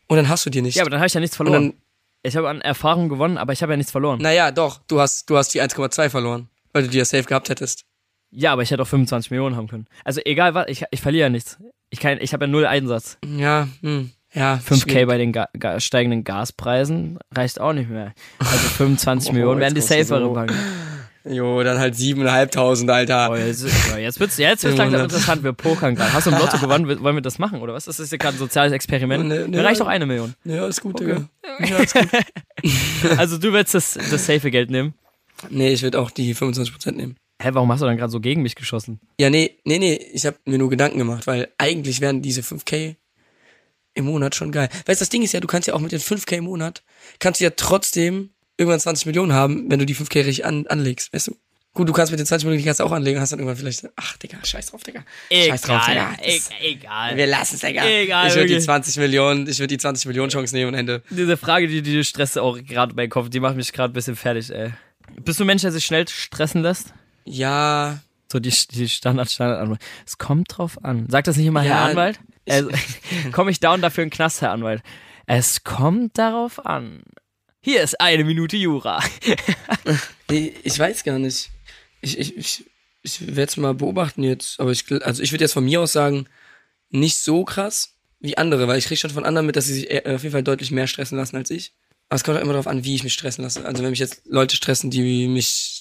und 0.07 0.17
dann 0.17 0.29
hast 0.29 0.45
du 0.45 0.49
die 0.49 0.61
nicht. 0.61 0.75
Ja, 0.75 0.83
aber 0.83 0.89
dann 0.89 0.99
habe 0.99 1.07
ich 1.07 1.13
ja 1.13 1.19
nichts 1.19 1.35
und 1.39 1.45
verloren. 1.47 1.71
dann, 1.71 1.81
Ich 2.23 2.35
habe 2.35 2.49
an 2.49 2.61
Erfahrung 2.61 3.09
gewonnen, 3.09 3.37
aber 3.37 3.53
ich 3.53 3.61
habe 3.61 3.73
ja 3.73 3.77
nichts 3.77 3.91
verloren. 3.91 4.19
naja, 4.21 4.51
doch, 4.51 4.79
du 4.87 4.99
hast, 4.99 5.29
du 5.29 5.37
hast 5.37 5.53
die 5.53 5.61
1,2 5.61 6.09
verloren, 6.09 6.49
weil 6.73 6.83
du 6.83 6.89
die 6.89 6.97
ja 6.97 7.05
safe 7.05 7.23
gehabt 7.25 7.49
hättest. 7.49 7.85
Ja, 8.37 8.51
aber 8.53 8.63
ich 8.63 8.71
hätte 8.71 8.81
auch 8.83 8.87
25 8.87 9.31
Millionen 9.31 9.55
haben 9.55 9.67
können. 9.67 9.87
Also 10.03 10.19
egal 10.25 10.53
was, 10.53 10.65
ich, 10.67 10.83
ich 10.91 10.99
verliere 11.01 11.27
ja 11.27 11.29
nichts. 11.29 11.57
Ich, 11.89 11.99
kann- 11.99 12.17
ich 12.19 12.33
habe 12.33 12.45
ja 12.45 12.51
null 12.51 12.65
Einsatz. 12.65 13.17
Ja, 13.37 13.67
hm, 13.81 14.11
ja. 14.33 14.55
5K 14.55 14.81
schwierig. 14.81 15.07
bei 15.07 15.17
den 15.17 15.31
Ga 15.31 15.47
Ga 15.57 15.79
steigenden 15.79 16.23
Gaspreisen 16.23 17.17
reicht 17.33 17.61
auch 17.61 17.73
nicht 17.73 17.89
mehr. 17.89 18.13
Also 18.39 18.57
25 18.57 19.29
Oh, 19.29 19.33
Millionen 19.33 19.59
wären 19.61 19.73
die 19.73 19.81
safere 19.81 20.19
so. 20.19 20.33
Bank. 20.33 20.53
Jo, 21.27 21.63
dann 21.63 21.79
halt 21.79 21.95
7.500, 21.95 22.91
Alter. 22.91 23.31
Oh, 23.31 23.35
jetzt, 23.35 23.65
jetzt 23.97 24.19
wird's, 24.19 24.37
jetzt 24.37 24.63
wird's 24.63 24.77
langsam 24.77 24.99
700. 24.99 25.01
interessant. 25.11 25.43
Wir 25.43 25.53
pokern 25.53 25.95
gerade. 25.95 26.13
Hast 26.13 26.27
du 26.27 26.31
im 26.31 26.37
Lotto 26.37 26.57
gewonnen? 26.61 26.87
Wollen 27.01 27.15
wir 27.15 27.21
das 27.21 27.39
machen, 27.39 27.61
oder 27.61 27.73
was? 27.73 27.85
Das 27.85 27.99
ist 27.99 28.11
ja 28.11 28.17
gerade 28.19 28.35
ein 28.35 28.39
soziales 28.39 28.73
Experiment. 28.73 29.25
Ne, 29.27 29.39
ne. 29.47 29.57
Mir 29.57 29.63
reicht 29.63 29.81
doch 29.81 29.87
eine 29.87 30.05
Million. 30.05 30.35
Ja, 30.43 30.67
ist 30.67 30.81
gut, 30.81 31.01
Okay. 31.01 31.21
Digga. 31.61 31.67
Ja, 31.67 31.77
ist 31.77 31.93
gut. 31.95 32.09
Also 33.17 33.37
du 33.39 33.53
willst 33.53 33.73
das, 33.73 33.93
das 33.93 34.25
safe 34.25 34.51
Geld 34.51 34.69
nehmen. 34.69 34.93
nee, 35.49 35.69
ich 35.73 35.81
würde 35.81 35.99
auch 35.99 36.11
die 36.11 36.35
25% 36.35 36.91
nehmen. 36.91 37.15
Hä, 37.41 37.49
warum 37.53 37.71
hast 37.71 37.81
du 37.81 37.85
dann 37.85 37.97
gerade 37.97 38.11
so 38.11 38.19
gegen 38.19 38.41
mich 38.41 38.55
geschossen? 38.55 38.99
Ja, 39.19 39.29
nee, 39.29 39.57
nee, 39.65 39.77
nee, 39.77 39.95
ich 40.13 40.25
habe 40.25 40.37
mir 40.45 40.57
nur 40.57 40.69
Gedanken 40.69 40.97
gemacht, 40.97 41.27
weil 41.27 41.49
eigentlich 41.57 41.99
wären 42.01 42.21
diese 42.21 42.41
5K 42.41 42.95
im 43.93 44.05
Monat 44.05 44.35
schon 44.35 44.51
geil. 44.51 44.69
Weißt 44.85 45.01
du, 45.01 45.03
das 45.03 45.09
Ding 45.09 45.21
ist 45.21 45.33
ja, 45.33 45.39
du 45.39 45.47
kannst 45.47 45.67
ja 45.67 45.73
auch 45.73 45.79
mit 45.79 45.91
den 45.91 45.99
5K 45.99 46.37
im 46.37 46.45
Monat, 46.45 46.83
kannst 47.19 47.39
du 47.41 47.45
ja 47.45 47.51
trotzdem 47.51 48.29
irgendwann 48.57 48.79
20 48.79 49.05
Millionen 49.05 49.33
haben, 49.33 49.69
wenn 49.69 49.79
du 49.79 49.85
die 49.85 49.95
5K 49.95 50.19
richtig 50.25 50.45
an, 50.45 50.65
anlegst, 50.67 51.13
weißt 51.13 51.27
du? 51.27 51.35
Gut, 51.73 51.89
du 51.89 51.93
kannst 51.93 52.09
mit 52.11 52.19
den 52.21 52.25
20 52.25 52.45
Millionen 52.45 52.59
die 52.61 52.65
kannst 52.65 52.79
du 52.79 52.85
auch 52.85 52.91
anlegen, 52.93 53.19
hast 53.19 53.33
dann 53.33 53.39
irgendwann 53.39 53.57
vielleicht, 53.57 53.85
ach, 53.97 54.15
Digga, 54.15 54.37
scheiß 54.45 54.67
drauf, 54.67 54.81
Digga. 54.83 55.03
Scheiß 55.29 55.61
drauf, 55.63 55.85
Digga. 55.85 56.15
e 56.23 56.37
Das- 56.37 56.49
egal. 56.61 57.17
Wir 57.17 57.27
lassen 57.27 57.55
es, 57.55 57.61
Digga. 57.61 57.85
Egal, 57.85 58.27
ich 58.29 58.33
würde 58.35 58.45
die 58.45 58.53
wirklich. 58.53 58.63
20 58.65 58.95
Millionen, 58.97 59.45
ich 59.49 59.59
würde 59.59 59.67
die 59.67 59.77
20 59.77 60.05
Millionen 60.05 60.29
Chance 60.29 60.55
nehmen 60.55 60.69
und 60.69 60.75
Ende. 60.79 61.03
Diese 61.09 61.35
Frage, 61.35 61.67
die, 61.67 61.81
die 61.81 62.01
stresst 62.05 62.37
auch 62.37 62.57
gerade 62.63 62.95
mein 62.95 63.09
Kopf, 63.09 63.27
die 63.27 63.41
macht 63.41 63.57
mich 63.57 63.73
gerade 63.73 63.91
ein 63.91 63.93
bisschen 63.93 64.15
fertig, 64.15 64.51
ey. 64.51 64.71
Bist 65.19 65.39
du 65.41 65.43
ein 65.43 65.47
Mensch, 65.47 65.63
der 65.63 65.73
sich 65.73 65.85
schnell 65.85 66.07
stressen 66.07 66.61
lässt? 66.61 66.93
Ja, 67.25 67.99
So 68.31 68.39
die, 68.39 68.53
die 68.71 68.89
Standard, 68.89 69.29
Standard. 69.29 69.79
Es 70.05 70.17
kommt 70.17 70.57
drauf 70.57 70.83
an. 70.83 71.07
Sagt 71.09 71.27
das 71.27 71.37
nicht 71.37 71.47
immer 71.47 71.63
Ja, 71.63 71.75
Herr 71.75 71.81
Anwalt? 71.89 72.19
Also, 72.47 72.69
Komme 73.31 73.51
ich 73.51 73.59
down 73.59 73.81
dafür 73.81 74.03
in 74.03 74.09
den 74.09 74.15
Knast, 74.15 74.41
Herr 74.41 74.51
Anwalt? 74.51 74.83
Es 75.25 75.63
kommt 75.63 76.17
darauf 76.17 76.65
an. 76.65 77.03
Hier 77.61 77.81
ist 77.81 77.99
eine 77.99 78.23
Minute 78.23 78.57
Jura. 78.57 79.03
nee, 80.29 80.53
ich 80.63 80.77
weiß 80.77 81.03
gar 81.03 81.17
nicht. 81.17 81.49
Ich, 82.01 82.19
ich, 82.19 82.37
ich, 82.37 82.65
ich 83.01 83.27
werde 83.27 83.49
es 83.49 83.57
mal 83.57 83.73
beobachten 83.73 84.21
jetzt, 84.21 84.59
aber 84.59 84.71
ich, 84.71 84.85
also 85.03 85.23
ich 85.23 85.31
würde 85.31 85.43
jetzt 85.43 85.53
von 85.53 85.65
mir 85.65 85.81
aus 85.81 85.91
sagen, 85.91 86.27
nicht 86.91 87.17
so 87.17 87.43
krass 87.43 87.95
wie 88.19 88.37
andere, 88.37 88.67
weil 88.67 88.77
ich 88.77 88.85
kriege 88.85 88.99
schon 88.99 89.09
von 89.09 89.25
anderen 89.25 89.47
mit, 89.47 89.55
dass 89.55 89.65
sie 89.65 89.73
sich 89.73 89.89
eher, 89.89 90.15
auf 90.15 90.21
jeden 90.21 90.33
Fall 90.33 90.43
deutlich 90.43 90.69
mehr 90.69 90.85
stressen 90.85 91.17
lassen 91.17 91.35
als 91.37 91.49
ich. 91.49 91.73
Aber 92.09 92.17
es 92.17 92.23
kommt 92.23 92.37
auch 92.37 92.41
immer 92.41 92.53
darauf 92.53 92.67
an, 92.67 92.83
wie 92.83 92.93
ich 92.93 93.03
mich 93.03 93.13
stressen 93.13 93.43
lasse. 93.43 93.65
Also 93.65 93.81
wenn 93.83 93.89
mich 93.89 93.99
jetzt 93.99 94.21
Leute 94.25 94.55
stressen, 94.55 94.91
die 94.91 95.27
mich 95.27 95.74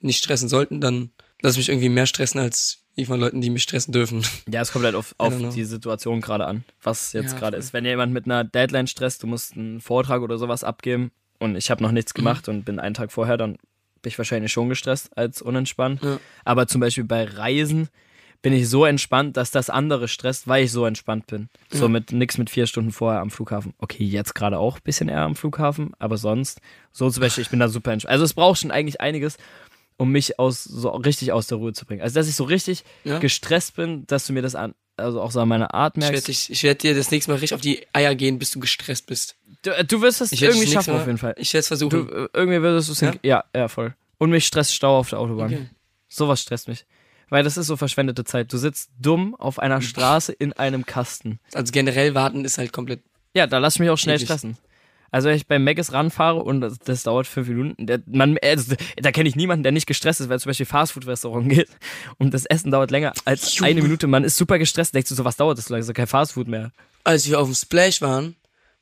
nicht 0.00 0.22
stressen 0.22 0.48
sollten, 0.48 0.80
dann 0.80 1.10
lasse 1.42 1.54
ich 1.54 1.58
mich 1.58 1.68
irgendwie 1.68 1.88
mehr 1.88 2.06
stressen 2.06 2.40
als 2.40 2.78
die 2.96 3.06
von 3.06 3.20
Leuten, 3.20 3.40
die 3.40 3.50
mich 3.50 3.62
stressen 3.62 3.92
dürfen. 3.92 4.24
Ja, 4.50 4.60
es 4.60 4.72
kommt 4.72 4.84
halt 4.84 4.94
auf, 4.94 5.14
auf 5.18 5.34
die 5.54 5.64
Situation 5.64 6.20
gerade 6.20 6.46
an, 6.46 6.64
was 6.82 7.12
jetzt 7.12 7.32
Ja, 7.32 7.38
gerade 7.38 7.56
ist. 7.56 7.72
Wenn 7.72 7.84
jemand 7.84 8.12
mit 8.12 8.24
einer 8.26 8.44
Deadline 8.44 8.86
stresst, 8.88 9.22
du 9.22 9.26
musst 9.26 9.56
einen 9.56 9.80
Vortrag 9.80 10.20
oder 10.22 10.36
sowas 10.38 10.64
abgeben 10.64 11.10
und 11.38 11.56
ich 11.56 11.70
habe 11.70 11.82
noch 11.82 11.92
nichts 11.92 12.12
gemacht 12.14 12.46
Mhm. 12.48 12.54
und 12.54 12.64
bin 12.64 12.78
einen 12.80 12.94
Tag 12.94 13.12
vorher, 13.12 13.36
dann 13.36 13.52
bin 14.02 14.08
ich 14.10 14.18
wahrscheinlich 14.18 14.52
schon 14.52 14.68
gestresst 14.68 15.16
als 15.16 15.40
unentspannt. 15.40 16.02
Ja. 16.02 16.18
Aber 16.44 16.66
zum 16.66 16.80
Beispiel 16.80 17.04
bei 17.04 17.24
Reisen 17.24 17.88
bin 18.42 18.52
ich 18.54 18.68
so 18.68 18.86
entspannt, 18.86 19.36
dass 19.36 19.50
das 19.50 19.68
andere 19.70 20.08
stresst, 20.08 20.48
weil 20.48 20.64
ich 20.64 20.72
so 20.72 20.84
entspannt 20.86 21.26
bin. 21.26 21.48
So 21.70 21.84
Ja. 21.84 21.88
mit 21.88 22.10
nix 22.12 22.38
mit 22.38 22.48
vier 22.50 22.66
Stunden 22.66 22.90
vorher 22.90 23.20
am 23.20 23.30
Flughafen. 23.30 23.74
Okay, 23.78 24.04
jetzt 24.04 24.34
gerade 24.34 24.58
auch 24.58 24.76
ein 24.78 24.82
bisschen 24.82 25.08
eher 25.10 25.20
am 25.22 25.36
Flughafen, 25.36 25.92
aber 25.98 26.16
sonst 26.16 26.60
so 26.92 27.08
zum 27.10 27.20
Beispiel, 27.20 27.42
ich 27.42 27.50
bin 27.50 27.60
da 27.60 27.68
super 27.68 27.92
entspannt. 27.92 28.12
Also 28.12 28.24
es 28.24 28.32
braucht 28.34 28.60
schon 28.60 28.70
eigentlich 28.70 29.00
einiges, 29.00 29.36
um 30.00 30.10
mich 30.10 30.38
aus 30.38 30.64
so 30.64 30.88
richtig 30.90 31.30
aus 31.32 31.46
der 31.46 31.58
Ruhe 31.58 31.72
zu 31.74 31.84
bringen. 31.84 32.00
Also 32.00 32.14
dass 32.14 32.26
ich 32.26 32.34
so 32.34 32.44
richtig 32.44 32.84
Ja. 33.04 33.18
gestresst 33.18 33.76
bin, 33.76 34.06
dass 34.06 34.26
du 34.26 34.32
mir 34.32 34.40
das 34.40 34.54
an, 34.54 34.74
also 34.96 35.20
auch 35.20 35.30
so 35.30 35.40
an 35.40 35.48
meiner 35.48 35.74
Art 35.74 35.96
Ich 35.96 36.02
werde 36.02 36.12
merkst. 36.14 36.50
ich 36.50 36.60
dir 36.78 36.94
das 36.94 37.10
nächste 37.10 37.30
Mal 37.30 37.36
richtig 37.38 37.54
auf 37.54 37.60
die 37.60 37.86
Eier 37.92 38.14
gehen, 38.14 38.38
bis 38.38 38.50
du 38.50 38.60
gestresst 38.60 39.06
bist. 39.06 39.36
Du, 39.62 39.70
du 39.84 40.00
wirst 40.00 40.20
werd 40.20 40.32
irgendwie 40.32 40.64
dich 40.64 40.72
schaffen 40.72 40.94
Mal- 40.94 41.00
auf 41.00 41.06
jeden 41.06 41.18
Fall. 41.18 41.34
Ich 41.36 41.52
werde 41.52 41.60
es 41.60 41.66
Du, 41.68 41.76
versuchen. 41.90 42.08
äh, 42.08 42.28
irgendwie 42.32 42.62
würdest 42.62 42.88
du 42.88 42.92
es 42.92 43.00
Ja? 43.00 43.10
ja? 43.12 43.18
ja, 43.22 43.44
ja, 43.54 43.68
voll. 43.68 43.94
Und 44.16 44.30
mich 44.30 44.46
stresst 44.46 44.74
Stau 44.74 44.98
auf 44.98 45.10
der 45.10 45.18
Autobahn. 45.18 45.52
Okay. 45.52 45.66
Sowas 46.08 46.40
stresst 46.40 46.66
mich. 46.68 46.86
Weil 47.28 47.44
das 47.44 47.56
ist 47.58 47.66
so 47.68 47.76
verschwendete 47.76 48.24
Zeit. 48.24 48.52
Du 48.52 48.56
sitzt 48.56 48.90
dumm 48.98 49.34
auf 49.34 49.58
einer 49.58 49.80
Straße 49.82 50.32
in 50.32 50.52
einem 50.54 50.84
Kasten. 50.86 51.40
Also 51.52 51.72
generell 51.72 52.14
warten 52.14 52.44
ist 52.44 52.56
halt 52.58 52.72
komplett. 52.72 53.00
Ja, 53.34 53.46
da 53.46 53.58
lass 53.58 53.74
ich 53.76 53.80
mich 53.80 53.90
auch 53.90 53.98
schnell 53.98 54.16
Eklig. 54.16 54.28
stressen. 54.28 54.56
Also 55.10 55.28
wenn 55.28 55.36
ich 55.36 55.46
beim 55.46 55.64
Maggis 55.64 55.92
ranfahre 55.92 56.42
und 56.42 56.60
das, 56.60 56.78
das 56.78 57.02
dauert 57.02 57.26
fünf 57.26 57.48
Minuten, 57.48 57.86
der, 57.86 58.00
man, 58.06 58.38
das, 58.42 58.68
da 58.96 59.12
kenne 59.12 59.28
ich 59.28 59.36
niemanden, 59.36 59.62
der 59.62 59.72
nicht 59.72 59.86
gestresst 59.86 60.20
ist, 60.20 60.28
weil 60.28 60.38
zum 60.38 60.50
Beispiel 60.50 60.66
Fastfood-Restaurant 60.66 61.48
geht 61.52 61.68
und 62.18 62.34
das 62.34 62.46
Essen 62.46 62.70
dauert 62.70 62.90
länger 62.90 63.12
als 63.24 63.56
Junge. 63.56 63.70
eine 63.70 63.82
Minute. 63.82 64.06
Man 64.06 64.24
ist 64.24 64.36
super 64.36 64.58
gestresst, 64.58 64.94
denkst 64.94 65.08
du 65.08 65.14
so, 65.14 65.24
was 65.24 65.36
dauert 65.36 65.58
das 65.58 65.66
so 65.66 65.74
lange? 65.74 65.86
Doch 65.86 65.94
kein 65.94 66.06
Fastfood 66.06 66.48
mehr. 66.48 66.72
Als 67.04 67.28
wir 67.28 67.40
auf 67.40 67.48
dem 67.48 67.54
Splash 67.54 68.02
waren 68.02 68.36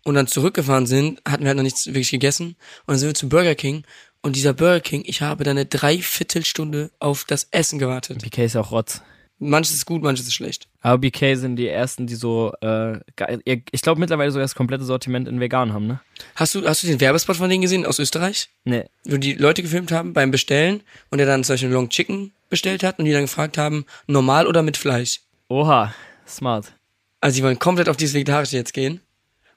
und 0.04 0.14
dann 0.14 0.26
zurückgefahren 0.26 0.86
sind, 0.86 1.20
hatten 1.26 1.44
wir 1.44 1.48
halt 1.48 1.56
noch 1.56 1.62
nichts 1.64 1.86
wirklich 1.86 2.10
gegessen. 2.10 2.56
Und 2.86 2.88
dann 2.88 2.98
sind 2.98 3.08
wir 3.08 3.14
zu 3.14 3.28
Burger 3.28 3.54
King. 3.54 3.84
Und 4.20 4.36
dieser 4.36 4.52
Burger 4.52 4.80
King, 4.80 5.02
ich 5.06 5.22
habe 5.22 5.44
da 5.44 5.52
eine 5.52 5.66
Dreiviertelstunde 5.66 6.90
auf 6.98 7.24
das 7.24 7.46
Essen 7.50 7.78
gewartet. 7.78 8.22
BK 8.22 8.44
ist 8.44 8.56
auch 8.56 8.72
Rotz. 8.72 9.02
Manches 9.40 9.74
ist 9.74 9.86
gut, 9.86 10.02
manches 10.02 10.26
ist 10.26 10.34
schlecht. 10.34 10.66
Aber 10.80 10.98
BK 10.98 11.36
sind 11.36 11.56
die 11.56 11.68
ersten, 11.68 12.08
die 12.08 12.16
so, 12.16 12.52
äh, 12.60 12.98
ich 13.44 13.82
glaube 13.82 14.00
mittlerweile 14.00 14.32
sogar 14.32 14.44
das 14.44 14.56
komplette 14.56 14.84
Sortiment 14.84 15.28
in 15.28 15.38
vegan 15.38 15.72
haben, 15.72 15.86
ne? 15.86 16.00
Hast 16.34 16.56
du, 16.56 16.66
hast 16.66 16.82
du 16.82 16.88
den 16.88 17.00
Werbespot 17.00 17.36
von 17.36 17.48
denen 17.48 17.62
gesehen 17.62 17.86
aus 17.86 18.00
Österreich? 18.00 18.48
Nee. 18.64 18.84
Wo 19.04 19.16
die 19.16 19.34
Leute 19.34 19.62
gefilmt 19.62 19.92
haben 19.92 20.12
beim 20.12 20.32
Bestellen 20.32 20.82
und 21.10 21.18
der 21.18 21.26
dann 21.26 21.44
zum 21.44 21.54
Beispiel 21.54 21.70
Long 21.70 21.88
Chicken 21.88 22.32
bestellt 22.48 22.82
hat 22.82 22.98
und 22.98 23.04
die 23.04 23.12
dann 23.12 23.22
gefragt 23.22 23.58
haben, 23.58 23.86
normal 24.08 24.48
oder 24.48 24.62
mit 24.62 24.76
Fleisch? 24.76 25.20
Oha, 25.48 25.94
smart. 26.26 26.72
Also 27.20 27.36
die 27.36 27.42
wollen 27.44 27.58
komplett 27.58 27.88
auf 27.88 27.96
dieses 27.96 28.14
Vegetarische 28.14 28.56
jetzt 28.56 28.74
gehen. 28.74 29.00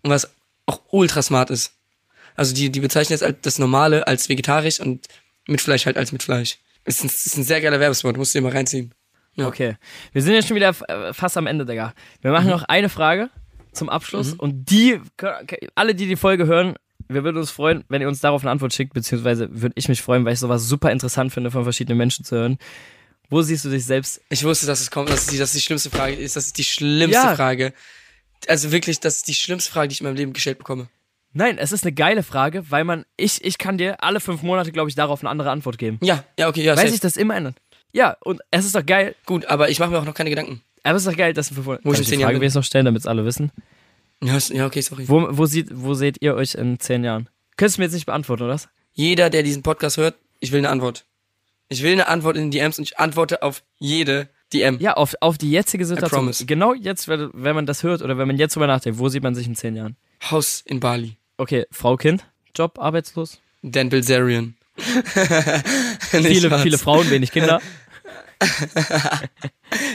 Und 0.03 0.11
was 0.11 0.29
auch 0.67 0.81
ultra 0.91 1.21
smart 1.21 1.49
ist. 1.49 1.73
Also 2.35 2.53
die, 2.53 2.71
die 2.71 2.79
bezeichnen 2.79 3.17
jetzt 3.19 3.45
das 3.45 3.59
Normale 3.59 4.07
als 4.07 4.29
vegetarisch 4.29 4.79
und 4.79 5.07
mit 5.47 5.61
Fleisch 5.61 5.85
halt 5.85 5.97
als 5.97 6.11
mit 6.11 6.23
Fleisch. 6.23 6.59
Ist 6.85 7.03
ein, 7.03 7.07
ist 7.07 7.37
ein 7.37 7.43
sehr 7.43 7.61
geiler 7.61 7.79
Werbespot, 7.79 8.17
musst 8.17 8.33
du 8.33 8.39
dir 8.39 8.43
mal 8.43 8.51
reinziehen. 8.51 8.93
Ja. 9.35 9.47
Okay. 9.47 9.77
Wir 10.11 10.21
sind 10.21 10.33
jetzt 10.33 10.47
schon 10.47 10.55
wieder 10.55 10.73
äh, 10.87 11.13
fast 11.13 11.37
am 11.37 11.47
Ende, 11.47 11.65
Digga. 11.65 11.93
Wir 12.21 12.31
Mhm. 12.31 12.37
machen 12.37 12.49
noch 12.49 12.63
eine 12.63 12.89
Frage 12.89 13.29
zum 13.71 13.89
Abschluss 13.89 14.33
und 14.33 14.69
die, 14.69 14.99
alle, 15.75 15.95
die 15.95 16.07
die 16.07 16.15
Folge 16.17 16.45
hören, 16.45 16.75
wir 17.07 17.23
würden 17.23 17.37
uns 17.37 17.51
freuen, 17.51 17.83
wenn 17.89 18.01
ihr 18.01 18.07
uns 18.07 18.19
darauf 18.19 18.41
eine 18.43 18.51
Antwort 18.51 18.73
schickt, 18.73 18.93
beziehungsweise 18.93 19.47
würde 19.61 19.73
ich 19.77 19.87
mich 19.89 20.01
freuen, 20.01 20.23
weil 20.25 20.33
ich 20.33 20.39
sowas 20.39 20.65
super 20.67 20.91
interessant 20.91 21.33
finde, 21.33 21.51
von 21.51 21.63
verschiedenen 21.63 21.97
Menschen 21.97 22.25
zu 22.25 22.35
hören. 22.35 22.57
Wo 23.29 23.41
siehst 23.41 23.63
du 23.65 23.69
dich 23.69 23.85
selbst? 23.85 24.21
Ich 24.29 24.43
wusste, 24.43 24.65
dass 24.65 24.81
es 24.81 24.91
kommt, 24.91 25.09
dass 25.09 25.27
die, 25.27 25.37
dass 25.37 25.53
die 25.53 25.61
schlimmste 25.61 25.89
Frage 25.89 26.15
ist. 26.15 26.35
Das 26.35 26.45
ist 26.47 26.57
die 26.57 26.63
schlimmste 26.65 27.21
Ja. 27.21 27.35
Frage. 27.35 27.73
Also 28.47 28.71
wirklich, 28.73 28.99
das 28.99 29.17
ist 29.17 29.27
die 29.27 29.33
schlimmste 29.33 29.71
Frage, 29.71 29.87
die 29.87 29.93
ich 29.93 30.01
in 30.01 30.05
meinem 30.07 30.17
Leben 30.17 30.33
gestellt 30.33 30.57
bekomme. 30.57 30.87
Nein, 31.33 31.57
es 31.57 31.71
ist 31.71 31.85
eine 31.85 31.93
geile 31.93 32.23
Frage, 32.23 32.69
weil 32.71 32.83
man, 32.83 33.05
ich, 33.15 33.41
ich 33.45 33.57
kann 33.57 33.77
dir 33.77 34.03
alle 34.03 34.19
fünf 34.19 34.41
Monate, 34.41 34.73
glaube 34.73 34.89
ich, 34.89 34.95
darauf 34.95 35.21
eine 35.21 35.29
andere 35.29 35.49
Antwort 35.51 35.77
geben. 35.77 35.97
Ja, 36.01 36.25
ja, 36.37 36.49
okay, 36.49 36.61
ja, 36.63 36.75
Weil 36.75 36.89
sich 36.89 36.99
das 36.99 37.15
immer 37.15 37.37
ändert. 37.37 37.55
Ja, 37.93 38.17
und 38.21 38.41
es 38.51 38.65
ist 38.65 38.75
doch 38.75 38.85
geil. 38.85 39.15
Gut, 39.25 39.45
aber 39.45 39.69
ich 39.69 39.79
mache 39.79 39.91
mir 39.91 39.99
auch 39.99 40.05
noch 40.05 40.13
keine 40.13 40.29
Gedanken. 40.29 40.61
Aber 40.83 40.95
es 40.95 41.05
ist 41.05 41.11
doch 41.11 41.17
geil, 41.17 41.33
dass 41.33 41.55
wir. 41.55 41.65
Wo 41.65 41.73
ich 41.73 41.83
in 41.83 41.91
ich 41.91 42.07
zehn 42.07 42.17
die 42.17 42.21
Jahren 42.21 42.35
Frage 42.37 42.53
noch 42.53 42.63
stellen, 42.63 42.85
damit 42.85 43.01
es 43.01 43.07
alle 43.07 43.25
wissen. 43.25 43.51
Ja, 44.23 44.37
ja, 44.49 44.65
okay, 44.65 44.81
sorry. 44.81 45.07
Wo, 45.07 45.27
wo, 45.31 45.45
sieht, 45.45 45.69
wo 45.71 45.93
seht 45.93 46.21
ihr 46.21 46.35
euch 46.35 46.55
in 46.55 46.79
zehn 46.79 47.03
Jahren? 47.03 47.27
Könntest 47.57 47.77
du 47.77 47.81
mir 47.81 47.85
jetzt 47.85 47.93
nicht 47.93 48.05
beantworten, 48.05 48.43
oder? 48.43 48.53
was? 48.53 48.69
Jeder, 48.93 49.29
der 49.29 49.43
diesen 49.43 49.63
Podcast 49.63 49.97
hört, 49.97 50.15
ich 50.39 50.51
will 50.51 50.59
eine 50.59 50.69
Antwort. 50.69 51.05
Ich 51.69 51.83
will 51.83 51.93
eine 51.93 52.07
Antwort 52.07 52.35
in 52.35 52.43
den 52.43 52.51
DMs 52.51 52.77
und 52.77 52.83
ich 52.83 52.99
antworte 52.99 53.41
auf 53.43 53.63
jede 53.77 54.29
DM. 54.53 54.77
Ja, 54.79 54.93
auf, 54.93 55.15
auf 55.21 55.37
die 55.37 55.49
jetzige 55.49 55.85
Situation. 55.85 56.31
Genau 56.45 56.73
jetzt, 56.73 57.07
wenn 57.07 57.29
wenn 57.33 57.55
man 57.55 57.65
das 57.65 57.83
hört 57.83 58.01
oder 58.01 58.17
wenn 58.17 58.27
man 58.27 58.37
jetzt 58.37 58.55
drüber 58.55 58.67
nachdenkt, 58.67 58.99
wo 58.99 59.09
sieht 59.09 59.23
man 59.23 59.35
sich 59.35 59.47
in 59.47 59.55
zehn 59.55 59.75
Jahren? 59.75 59.95
Haus 60.29 60.61
in 60.65 60.79
Bali. 60.79 61.17
Okay, 61.37 61.65
Frau, 61.71 61.95
Kind, 61.95 62.25
Job, 62.55 62.77
arbeitslos. 62.79 63.39
Dan 63.61 63.89
Bilzerian. 63.89 64.55
Viele, 66.23 66.47
Spaß. 66.47 66.61
viele 66.61 66.77
Frauen, 66.77 67.09
wenig 67.09 67.31
Kinder. 67.31 67.61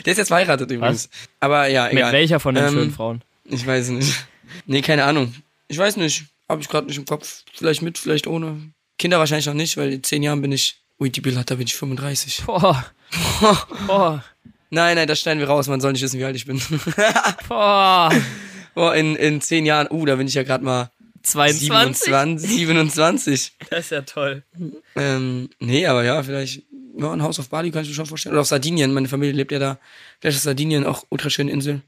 Der 0.05 0.13
ist 0.13 0.19
jetzt 0.19 0.29
verheiratet 0.29 0.71
übrigens. 0.71 1.09
Aber 1.41 1.67
ja, 1.69 1.85
Mit 1.85 1.95
egal. 1.95 2.13
welcher 2.13 2.41
von 2.41 2.55
den 2.55 2.65
Ähm, 2.65 2.73
schönen 2.73 2.93
Frauen? 2.93 3.23
Ich 3.45 3.67
weiß 3.67 3.89
nicht. 3.89 4.27
Nee, 4.67 4.83
keine 4.83 5.05
Ahnung. 5.05 5.35
Ich 5.69 5.79
weiß 5.79 5.97
nicht. 5.97 6.25
Hab 6.49 6.61
ich 6.61 6.69
gerade 6.69 6.87
nicht 6.87 6.97
im 6.97 7.05
Kopf. 7.05 7.43
Vielleicht 7.53 7.83
mit, 7.83 7.99
vielleicht 7.99 8.27
ohne. 8.27 8.71
Kinder 8.99 9.19
wahrscheinlich 9.19 9.47
noch 9.47 9.55
nicht, 9.55 9.77
weil 9.77 9.93
in 9.93 10.03
zehn 10.05 10.23
Jahren 10.23 10.41
bin 10.43 10.53
ich. 10.53 10.81
Ui, 10.99 11.11
die 11.11 11.21
Bill 11.21 11.37
hat, 11.37 11.51
da 11.51 11.57
bin 11.57 11.67
ich 11.67 11.75
35. 11.75 12.45
Boah. 12.47 12.87
Boah. 13.87 14.25
Nein, 14.71 14.97
nein, 14.97 15.07
das 15.07 15.21
schneiden 15.21 15.39
wir 15.39 15.47
raus. 15.47 15.69
Man 15.69 15.81
soll 15.81 15.93
nicht 15.93 16.03
wissen, 16.03 16.19
wie 16.19 16.25
alt 16.25 16.35
ich 16.35 16.45
bin. 16.45 16.61
Boah. 17.49 18.11
Boah, 18.75 18.95
in, 18.97 19.15
in 19.15 19.41
zehn 19.41 19.65
Jahren, 19.65 19.87
uh, 19.91 20.05
da 20.05 20.17
bin 20.17 20.27
ich 20.27 20.35
ja 20.35 20.43
gerade 20.43 20.65
mal 20.65 20.91
22. 21.27 21.67
27. 21.67 22.51
27. 22.51 23.53
Das 23.71 23.81
ist 23.81 23.91
ja 23.91 24.03
toll. 24.03 24.45
Ähm, 24.95 25.51
nee, 25.59 25.87
aber 25.87 26.05
ja, 26.05 26.23
vielleicht 26.23 26.63
ja, 26.97 27.13
ein 27.13 27.23
Haus 27.23 27.39
auf 27.39 27.49
Bali 27.49 27.71
kann 27.71 27.83
ich 27.83 27.89
mir 27.89 27.95
schon 27.95 28.07
vorstellen. 28.07 28.35
Oder 28.35 28.43
auf 28.43 28.47
Sardinien. 28.47 28.93
Meine 28.93 29.09
Familie 29.09 29.35
lebt 29.35 29.53
ja 29.53 29.59
da. 29.59 29.79
Vielleicht 30.21 30.37
ist 30.37 30.45
Sardinien 30.45 30.87
auch 30.87 31.05
ultra 31.11 31.29
schöne 31.29 31.51
Insel. 31.51 31.83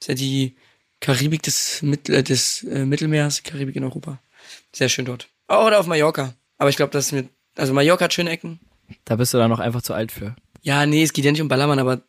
ist 0.00 0.08
ja 0.08 0.14
die 0.14 0.56
Karibik 1.00 1.42
des, 1.42 1.82
Mittel, 1.82 2.16
äh, 2.16 2.22
des 2.22 2.64
äh, 2.64 2.84
Mittelmeers, 2.84 3.42
Karibik 3.42 3.76
in 3.76 3.84
Europa. 3.84 4.18
Sehr 4.72 4.88
schön 4.88 5.04
dort. 5.04 5.28
Oh, 5.48 5.66
oder 5.66 5.78
auf 5.78 5.86
Mallorca. 5.86 6.34
Aber 6.58 6.70
ich 6.70 6.76
glaube, 6.76 6.92
das 6.92 7.06
ist 7.06 7.12
mir. 7.12 7.28
Also 7.56 7.72
Mallorca 7.72 8.04
hat 8.04 8.14
schöne 8.14 8.30
Ecken. 8.30 8.60
Da 9.04 9.16
bist 9.16 9.32
du 9.32 9.38
dann 9.38 9.50
noch 9.50 9.60
einfach 9.60 9.82
zu 9.82 9.94
alt 9.94 10.12
für. 10.12 10.34
Ja, 10.62 10.84
nee, 10.86 11.02
es 11.02 11.12
geht 11.12 11.24
ja 11.24 11.30
nicht 11.30 11.42
um 11.42 11.48
Ballermann, 11.48 11.78
aber 11.78 12.02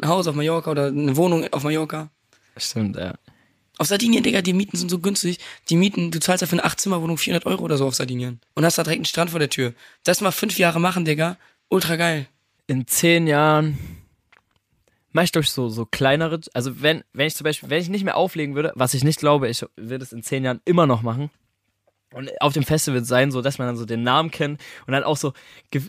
ein 0.00 0.08
Haus 0.08 0.26
auf 0.26 0.34
Mallorca 0.34 0.70
oder 0.70 0.86
eine 0.86 1.16
Wohnung 1.16 1.46
auf 1.52 1.64
Mallorca. 1.64 2.10
Stimmt, 2.56 2.96
ja. 2.96 3.14
Auf 3.78 3.86
Sardinien, 3.86 4.24
Digga, 4.24 4.42
die 4.42 4.52
Mieten 4.52 4.76
sind 4.76 4.90
so 4.90 4.98
günstig. 4.98 5.38
Die 5.68 5.76
Mieten, 5.76 6.10
du 6.10 6.18
zahlst 6.18 6.42
ja 6.42 6.48
für 6.48 6.60
eine 6.60 6.66
8-Zimmer-Wohnung 6.66 7.16
400 7.16 7.46
Euro 7.46 7.62
oder 7.64 7.78
so 7.78 7.86
auf 7.86 7.94
Sardinien. 7.94 8.40
Und 8.54 8.64
hast 8.64 8.76
da 8.76 8.82
direkt 8.82 8.98
einen 8.98 9.04
Strand 9.04 9.30
vor 9.30 9.38
der 9.38 9.50
Tür. 9.50 9.72
Das 10.02 10.20
mal 10.20 10.32
fünf 10.32 10.58
Jahre 10.58 10.80
machen, 10.80 11.04
Digga. 11.04 11.36
Ultra 11.68 11.96
geil. 11.96 12.26
In 12.66 12.86
zehn 12.88 13.28
Jahren 13.28 13.78
mache 15.12 15.26
ich 15.26 15.32
durch 15.32 15.50
so, 15.50 15.68
so 15.68 15.86
kleinere, 15.86 16.40
also 16.54 16.82
wenn, 16.82 17.02
wenn 17.12 17.26
ich 17.26 17.34
zum 17.34 17.44
Beispiel, 17.44 17.70
wenn 17.70 17.80
ich 17.80 17.88
nicht 17.88 18.04
mehr 18.04 18.16
auflegen 18.16 18.54
würde, 18.54 18.72
was 18.74 18.94
ich 18.94 19.04
nicht 19.04 19.20
glaube, 19.20 19.48
ich 19.48 19.64
würde 19.76 20.04
es 20.04 20.12
in 20.12 20.22
zehn 20.22 20.44
Jahren 20.44 20.60
immer 20.64 20.86
noch 20.86 21.02
machen. 21.02 21.30
Und 22.14 22.30
auf 22.40 22.54
dem 22.54 22.62
Festival 22.62 23.04
sein, 23.04 23.30
so 23.30 23.42
dass 23.42 23.58
man 23.58 23.68
dann 23.68 23.76
so 23.76 23.84
den 23.84 24.02
Namen 24.02 24.30
kennt 24.30 24.60
und 24.86 24.92
dann 24.92 25.04
auch 25.04 25.18
so, 25.18 25.34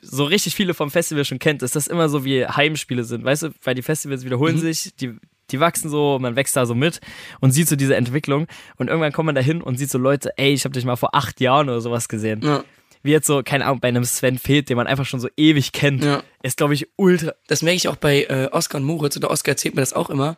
so 0.02 0.26
richtig 0.26 0.54
viele 0.54 0.74
vom 0.74 0.92
Festival 0.92 1.24
schon 1.24 1.40
kennt, 1.40 1.62
dass 1.62 1.72
das 1.72 1.88
immer 1.88 2.10
so 2.10 2.26
wie 2.26 2.46
Heimspiele 2.46 3.06
sind, 3.06 3.24
weißt 3.24 3.44
du, 3.44 3.50
weil 3.64 3.76
die 3.76 3.82
Festivals 3.82 4.26
wiederholen 4.26 4.58
sich, 4.58 4.94
die, 4.96 5.16
die 5.52 5.60
wachsen 5.60 5.90
so, 5.90 6.18
man 6.20 6.36
wächst 6.36 6.56
da 6.56 6.66
so 6.66 6.76
mit 6.76 7.00
und 7.40 7.52
sieht 7.52 7.68
so 7.68 7.76
diese 7.76 7.96
Entwicklung 7.96 8.48
und 8.78 8.88
irgendwann 8.88 9.12
kommt 9.12 9.28
man 9.28 9.36
da 9.36 9.42
hin 9.42 9.62
und 9.62 9.78
sieht 9.78 9.90
so 9.92 9.98
Leute, 9.98 10.32
ey, 10.38 10.54
ich 10.54 10.64
habe 10.66 10.74
dich 10.74 10.86
mal 10.86 10.96
vor 10.96 11.16
acht 11.16 11.40
Jahren 11.42 11.70
oder 11.70 11.82
sowas 11.82 12.08
gesehen. 12.10 12.42
Ja. 12.44 12.64
Wie 13.02 13.12
jetzt 13.12 13.28
so, 13.28 13.42
keine 13.44 13.66
Ahnung, 13.66 13.80
bei 13.80 13.88
einem 13.88 14.04
Sven 14.04 14.38
Feth, 14.38 14.70
den 14.70 14.76
man 14.76 14.86
einfach 14.88 15.06
schon 15.06 15.22
so 15.22 15.30
ewig 15.38 15.72
kennt, 15.72 16.04
Ja. 16.04 16.22
ist, 16.44 16.58
glaube 16.58 16.74
ich, 16.74 16.88
ultra, 16.98 17.34
Das 17.48 17.62
merke 17.62 17.78
ich 17.78 17.88
auch 17.88 17.96
bei 17.96 18.24
äh, 18.24 18.50
Oskar 18.52 18.82
und 18.82 18.88
Moritz, 18.88 19.16
oder 19.16 19.32
Oskar 19.32 19.54
erzählt 19.54 19.76
mir 19.76 19.82
das 19.82 19.94
auch 19.94 20.10
immer, 20.10 20.36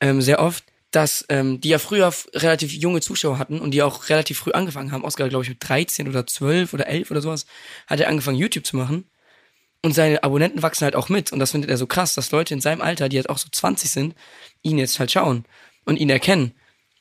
ähm, 0.00 0.20
sehr 0.20 0.38
oft, 0.40 0.64
dass 0.90 1.24
ähm, 1.30 1.58
die 1.62 1.70
ja 1.70 1.78
früher 1.78 2.12
relativ 2.34 2.70
junge 2.70 3.00
Zuschauer 3.00 3.38
hatten 3.38 3.58
und 3.60 3.70
die 3.70 3.82
auch 3.82 4.10
relativ 4.10 4.38
früh 4.40 4.52
angefangen 4.52 4.92
haben. 4.92 5.04
Oskar, 5.04 5.30
glaube 5.30 5.42
ich, 5.44 5.48
mit 5.48 5.66
13 5.66 6.06
oder 6.06 6.26
12 6.26 6.74
oder 6.74 6.86
11 6.86 7.10
oder 7.10 7.22
sowas, 7.22 7.46
hat 7.86 7.98
er 8.00 8.08
angefangen, 8.08 8.36
YouTube 8.36 8.66
zu 8.66 8.76
machen. 8.76 9.04
Und 9.84 9.94
seine 9.94 10.22
Abonnenten 10.22 10.62
wachsen 10.62 10.84
halt 10.84 10.94
auch 10.96 11.08
mit. 11.08 11.32
Und 11.32 11.38
das 11.40 11.50
findet 11.50 11.70
er 11.70 11.76
so 11.76 11.86
krass, 11.86 12.14
dass 12.14 12.30
Leute 12.30 12.54
in 12.54 12.60
seinem 12.60 12.80
Alter, 12.80 13.08
die 13.08 13.16
jetzt 13.16 13.28
auch 13.28 13.38
so 13.38 13.48
20 13.50 13.90
sind, 13.90 14.14
ihn 14.62 14.78
jetzt 14.78 14.98
halt 15.00 15.10
schauen 15.10 15.44
und 15.84 15.96
ihn 15.98 16.08
erkennen. 16.10 16.52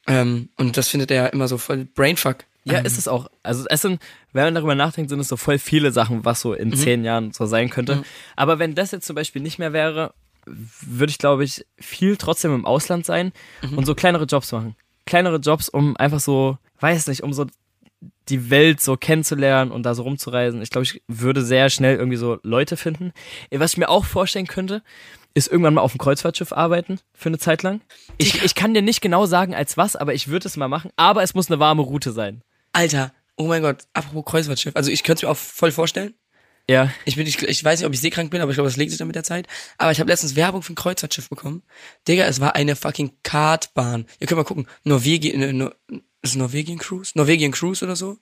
Ähm, 0.08 0.50
und 0.58 0.78
das 0.78 0.88
findet 0.88 1.12
er 1.12 1.32
immer 1.32 1.48
so 1.48 1.58
voll 1.60 1.86
Brainfuck. 1.86 2.38
Ja, 2.63 2.80
ist 2.80 2.98
es 2.98 3.08
auch. 3.08 3.28
Also 3.44 3.65
es 3.70 3.82
sind, 3.82 4.00
wenn 4.34 4.44
man 4.46 4.56
darüber 4.56 4.76
nachdenkt, 4.76 5.10
sind 5.10 5.20
es 5.20 5.28
so 5.28 5.38
voll 5.38 5.58
viele 5.58 5.91
Sachen, 5.91 6.26
was 6.26 6.41
so 6.41 6.54
in 6.54 6.70
Mhm. 6.70 6.76
zehn 6.76 7.04
Jahren 7.04 7.32
so 7.34 7.46
sein 7.48 7.70
könnte. 7.72 8.04
Aber 8.36 8.60
wenn 8.60 8.76
das 8.76 8.91
jetzt 8.91 9.06
zum 9.08 9.15
Beispiel 9.15 9.41
nicht 9.41 9.58
mehr 9.60 9.74
wäre, 9.74 10.13
würde 10.46 11.10
ich, 11.12 11.17
glaube 11.17 11.44
ich, 11.44 11.65
viel 11.80 12.17
trotzdem 12.17 12.54
im 12.54 12.65
Ausland 12.65 13.06
sein 13.06 13.32
Mhm. 13.63 13.78
und 13.80 13.86
so 13.86 13.96
kleinere 13.96 14.26
Jobs 14.26 14.52
machen. 14.52 14.76
Kleinere 15.06 15.38
Jobs, 15.38 15.70
um 15.70 15.98
einfach 15.98 16.20
so, 16.20 16.58
weiß 16.80 17.08
nicht, 17.08 17.22
um 17.24 17.34
so 17.34 17.46
die 18.30 18.50
Welt 18.50 18.82
so 18.82 18.98
kennenzulernen 18.98 19.72
und 19.72 19.84
da 19.84 19.94
so 19.94 20.04
rumzureisen. 20.04 20.62
Ich 20.62 20.70
glaube, 20.70 20.84
ich 20.84 21.02
würde 21.08 21.44
sehr 21.44 21.70
schnell 21.70 21.98
irgendwie 21.98 22.18
so 22.18 22.40
Leute 22.44 22.78
finden. 22.78 23.14
Was 23.52 23.74
ich 23.74 23.78
mir 23.78 23.90
auch 23.90 24.06
vorstellen 24.06 24.48
könnte, 24.48 24.82
ist 25.34 25.52
irgendwann 25.52 25.74
mal 25.74 25.82
auf 25.82 25.94
dem 25.94 26.00
Kreuzfahrtschiff 26.00 26.52
arbeiten 26.52 27.00
für 27.14 27.30
eine 27.30 27.38
Zeit 27.38 27.64
lang. 27.64 27.82
Ich, 28.18 28.44
ich 28.44 28.56
kann 28.56 28.74
dir 28.74 28.82
nicht 28.82 29.02
genau 29.02 29.26
sagen, 29.26 29.56
als 29.56 29.78
was, 29.78 29.96
aber 29.96 30.14
ich 30.14 30.28
würde 30.28 30.48
es 30.48 30.58
mal 30.58 30.68
machen. 30.68 30.92
Aber 30.96 31.24
es 31.24 31.34
muss 31.34 31.50
eine 31.50 31.60
warme 31.60 31.82
Route 31.82 32.12
sein. 32.12 32.44
Alter, 32.74 33.14
oh 33.38 33.48
mein 33.48 33.62
Gott, 33.62 33.86
apropos 33.94 34.26
Kreuzfahrtschiff. 34.26 34.76
Also 34.76 34.92
ich 34.92 35.04
könnte 35.04 35.20
es 35.20 35.24
mir 35.24 35.32
auch 35.32 35.38
voll 35.38 35.72
vorstellen. 35.72 36.14
Ja. 36.70 36.92
Ich, 37.06 37.16
bin, 37.16 37.28
ich, 37.28 37.42
ich 37.42 37.64
weiß 37.64 37.80
nicht, 37.80 37.88
ob 37.88 37.94
ich 37.94 38.02
seekrank 38.02 38.32
bin, 38.32 38.42
aber 38.42 38.52
ich 38.52 38.56
glaube, 38.56 38.70
das 38.70 38.78
legt 38.78 38.92
sich 38.92 38.98
dann 38.98 39.08
mit 39.08 39.16
der 39.16 39.24
Zeit. 39.24 39.48
Aber 39.78 39.92
ich 39.92 40.00
habe 40.00 40.10
letztens 40.10 40.36
Werbung 40.36 40.62
für 40.62 40.74
ein 40.74 40.76
Kreuzfahrtschiff 40.76 41.30
bekommen. 41.30 41.64
Digga, 42.08 42.26
es 42.26 42.40
war 42.40 42.56
eine 42.56 42.76
fucking 42.76 43.12
Kartbahn. 43.24 44.06
Ihr 44.20 44.28
könnt 44.28 44.38
mal 44.38 44.44
gucken. 44.46 44.68
Norwegien, 44.84 45.62
äh, 45.62 45.70
ist 46.21 46.36
Norwegian 46.36 46.77
Cruise? 46.77 47.12
Norwegian 47.15 47.51
Cruise 47.51 47.84
oder 47.84 47.95
so. 47.95 48.17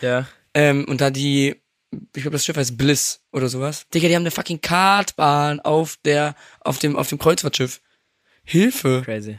Ja. 0.00 0.26
Ähm, 0.54 0.84
und 0.88 1.00
da 1.00 1.10
die, 1.10 1.56
ich 1.90 2.22
glaube, 2.22 2.30
das 2.30 2.44
Schiff 2.44 2.56
heißt 2.56 2.76
Bliss 2.76 3.20
oder 3.32 3.48
sowas. 3.48 3.86
Digga, 3.92 4.08
die 4.08 4.14
haben 4.14 4.22
eine 4.22 4.30
fucking 4.30 4.60
Kartbahn 4.60 5.60
auf 5.60 5.98
der, 6.04 6.34
auf 6.60 6.78
dem, 6.78 6.96
auf 6.96 7.08
dem 7.08 7.18
Kreuzfahrtschiff. 7.18 7.80
Hilfe. 8.44 9.02
Crazy. 9.04 9.38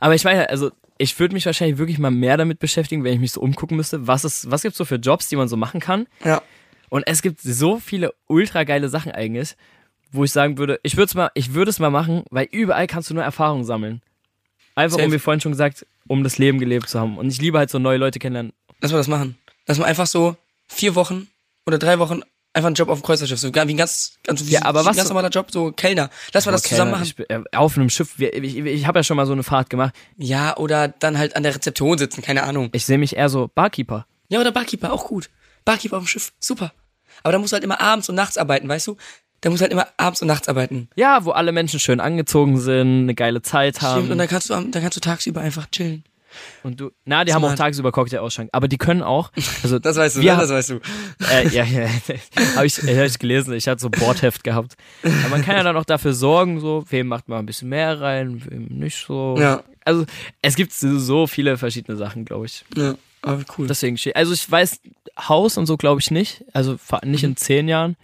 Aber 0.00 0.14
ich 0.14 0.24
weiß, 0.24 0.48
also 0.48 0.70
ich 0.98 1.18
würde 1.18 1.34
mich 1.34 1.46
wahrscheinlich 1.46 1.78
wirklich 1.78 1.98
mal 1.98 2.10
mehr 2.10 2.36
damit 2.36 2.58
beschäftigen, 2.58 3.04
wenn 3.04 3.14
ich 3.14 3.20
mich 3.20 3.32
so 3.32 3.40
umgucken 3.40 3.76
müsste. 3.76 4.06
Was 4.06 4.24
ist, 4.24 4.50
was 4.50 4.62
gibt's 4.62 4.78
so 4.78 4.84
für 4.84 4.96
Jobs, 4.96 5.28
die 5.28 5.36
man 5.36 5.48
so 5.48 5.56
machen 5.56 5.80
kann? 5.80 6.06
Ja. 6.24 6.42
Und 6.88 7.06
es 7.06 7.22
gibt 7.22 7.40
so 7.40 7.78
viele 7.78 8.14
ultra 8.26 8.64
geile 8.64 8.88
Sachen 8.88 9.12
eigentlich, 9.12 9.56
wo 10.10 10.24
ich 10.24 10.32
sagen 10.32 10.58
würde, 10.58 10.80
ich 10.82 10.96
würde 10.96 11.06
es 11.06 11.14
mal, 11.14 11.30
ich 11.34 11.54
würde 11.54 11.70
es 11.70 11.78
mal 11.78 11.90
machen, 11.90 12.24
weil 12.30 12.48
überall 12.50 12.86
kannst 12.86 13.10
du 13.10 13.14
nur 13.14 13.22
Erfahrung 13.22 13.64
sammeln. 13.64 14.02
Einfach, 14.78 14.96
Safe. 14.98 15.06
um 15.06 15.12
wie 15.12 15.18
vorhin 15.18 15.40
schon 15.40 15.52
gesagt, 15.52 15.84
um 16.06 16.22
das 16.24 16.38
Leben 16.38 16.58
gelebt 16.58 16.88
zu 16.88 16.98
haben. 17.00 17.18
Und 17.18 17.28
ich 17.30 17.40
liebe 17.40 17.58
halt 17.58 17.68
so 17.70 17.78
neue 17.78 17.98
Leute 17.98 18.18
kennenlernen. 18.18 18.52
Lass 18.80 18.92
mal 18.92 18.98
das 18.98 19.08
machen. 19.08 19.36
Lass 19.66 19.78
mal 19.78 19.86
einfach 19.86 20.06
so 20.06 20.36
vier 20.68 20.94
Wochen 20.94 21.26
oder 21.66 21.78
drei 21.78 21.98
Wochen 21.98 22.22
einfach 22.52 22.68
einen 22.68 22.74
Job 22.76 22.88
auf 22.88 23.00
dem 23.00 23.04
Kreuzfahrtschiff. 23.04 23.38
So 23.40 23.54
wie 23.54 23.58
ein 23.58 23.76
ganz, 23.76 24.18
ganz, 24.24 24.48
Ja, 24.48 24.64
aber 24.64 24.84
was 24.84 24.96
ganz 24.96 25.08
normaler 25.08 25.28
Job, 25.30 25.48
so 25.50 25.72
Kellner. 25.72 26.10
Lass 26.32 26.46
mal 26.46 26.52
das 26.52 26.62
Okay, 26.62 26.70
zusammen 26.70 26.92
machen. 26.92 27.02
Ich, 27.04 27.16
bin- 27.16 27.26
äh, 27.28 27.42
auf 27.56 27.76
einem 27.76 27.90
Schiff, 27.90 28.18
wir- 28.18 28.34
ich, 28.34 28.56
ich 28.56 28.86
habe 28.86 29.00
ja 29.00 29.02
schon 29.02 29.16
mal 29.16 29.26
so 29.26 29.32
eine 29.32 29.42
Fahrt 29.42 29.68
gemacht. 29.68 29.94
Ja, 30.16 30.56
oder 30.56 30.88
dann 30.88 31.18
halt 31.18 31.36
an 31.36 31.42
der 31.42 31.54
Rezeption 31.54 31.98
sitzen, 31.98 32.22
keine 32.22 32.44
Ahnung. 32.44 32.70
Ich 32.72 32.86
sehe 32.86 32.98
mich 32.98 33.16
eher 33.16 33.28
so 33.28 33.50
Barkeeper. 33.54 34.06
Ja, 34.28 34.40
oder 34.40 34.52
Barkeeper, 34.52 34.92
auch 34.92 35.06
gut. 35.06 35.28
Barkeeper 35.64 35.96
auf 35.98 36.04
dem 36.04 36.08
Schiff, 36.08 36.32
super. 36.38 36.72
Aber 37.22 37.32
da 37.32 37.38
musst 37.38 37.52
du 37.52 37.54
halt 37.54 37.64
immer 37.64 37.80
abends 37.80 38.08
und 38.08 38.14
nachts 38.14 38.38
arbeiten, 38.38 38.68
weißt 38.68 38.86
du? 38.86 38.96
Da 39.40 39.50
musst 39.50 39.60
du 39.60 39.64
halt 39.64 39.72
immer 39.72 39.86
abends 39.96 40.20
und 40.20 40.28
nachts 40.28 40.48
arbeiten. 40.48 40.88
Ja, 40.96 41.24
wo 41.24 41.30
alle 41.30 41.52
Menschen 41.52 41.78
schön 41.78 42.00
angezogen 42.00 42.58
sind, 42.58 43.02
eine 43.02 43.14
geile 43.14 43.42
Zeit 43.42 43.82
haben. 43.82 43.98
Stimmt, 43.98 44.12
und 44.12 44.18
dann 44.18 44.28
kannst 44.28 44.50
du 44.50 44.54
dann 44.54 44.70
kannst 44.72 44.96
du 44.96 45.00
tagsüber 45.00 45.40
einfach 45.40 45.66
chillen. 45.70 46.04
Und 46.62 46.80
du, 46.80 46.90
na, 47.04 47.24
die 47.24 47.32
haben 47.32 47.42
auch 47.42 47.48
Smart. 47.48 47.58
tagsüber 47.58 47.92
Cocktail-Ausschank. 47.92 48.50
Aber 48.52 48.68
die 48.68 48.78
können 48.78 49.02
auch, 49.02 49.30
also, 49.62 49.78
Das 49.88 49.96
weißt 49.96 50.16
du, 50.16 50.20
wir, 50.20 50.34
ne? 50.34 50.40
Das 50.40 50.50
weißt 50.50 50.70
du. 50.70 50.74
äh, 51.32 51.48
ja, 51.48 51.64
ja, 51.64 51.88
habe 52.56 52.66
ich, 52.66 52.78
hab 52.78 53.06
ich 53.06 53.18
gelesen, 53.18 53.54
ich 53.54 53.66
hatte 53.68 53.80
so 53.80 53.90
Bordheft 53.90 54.44
gehabt. 54.44 54.76
Aber 55.02 55.30
man 55.30 55.42
kann 55.42 55.56
ja 55.56 55.62
dann 55.62 55.76
auch 55.76 55.84
dafür 55.84 56.12
sorgen, 56.12 56.60
so, 56.60 56.84
wem 56.90 57.06
macht 57.06 57.28
mal 57.28 57.38
ein 57.38 57.46
bisschen 57.46 57.68
mehr 57.68 58.00
rein, 58.00 58.42
wem 58.48 58.66
nicht 58.66 59.06
so. 59.06 59.36
Ja. 59.38 59.62
Also, 59.84 60.04
es 60.42 60.54
gibt 60.56 60.72
so 60.72 61.26
viele 61.26 61.56
verschiedene 61.56 61.96
Sachen, 61.96 62.24
glaube 62.24 62.46
ich. 62.46 62.64
Ja, 62.76 62.94
aber 63.22 63.42
cool. 63.56 63.66
Deswegen, 63.66 63.98
also 64.14 64.34
ich 64.34 64.50
weiß, 64.50 64.80
Haus 65.18 65.56
und 65.56 65.66
so 65.66 65.76
glaube 65.76 66.00
ich 66.00 66.10
nicht, 66.10 66.44
also 66.52 66.76
nicht 67.02 67.24
in 67.24 67.36
zehn 67.36 67.68
Jahren, 67.68 67.96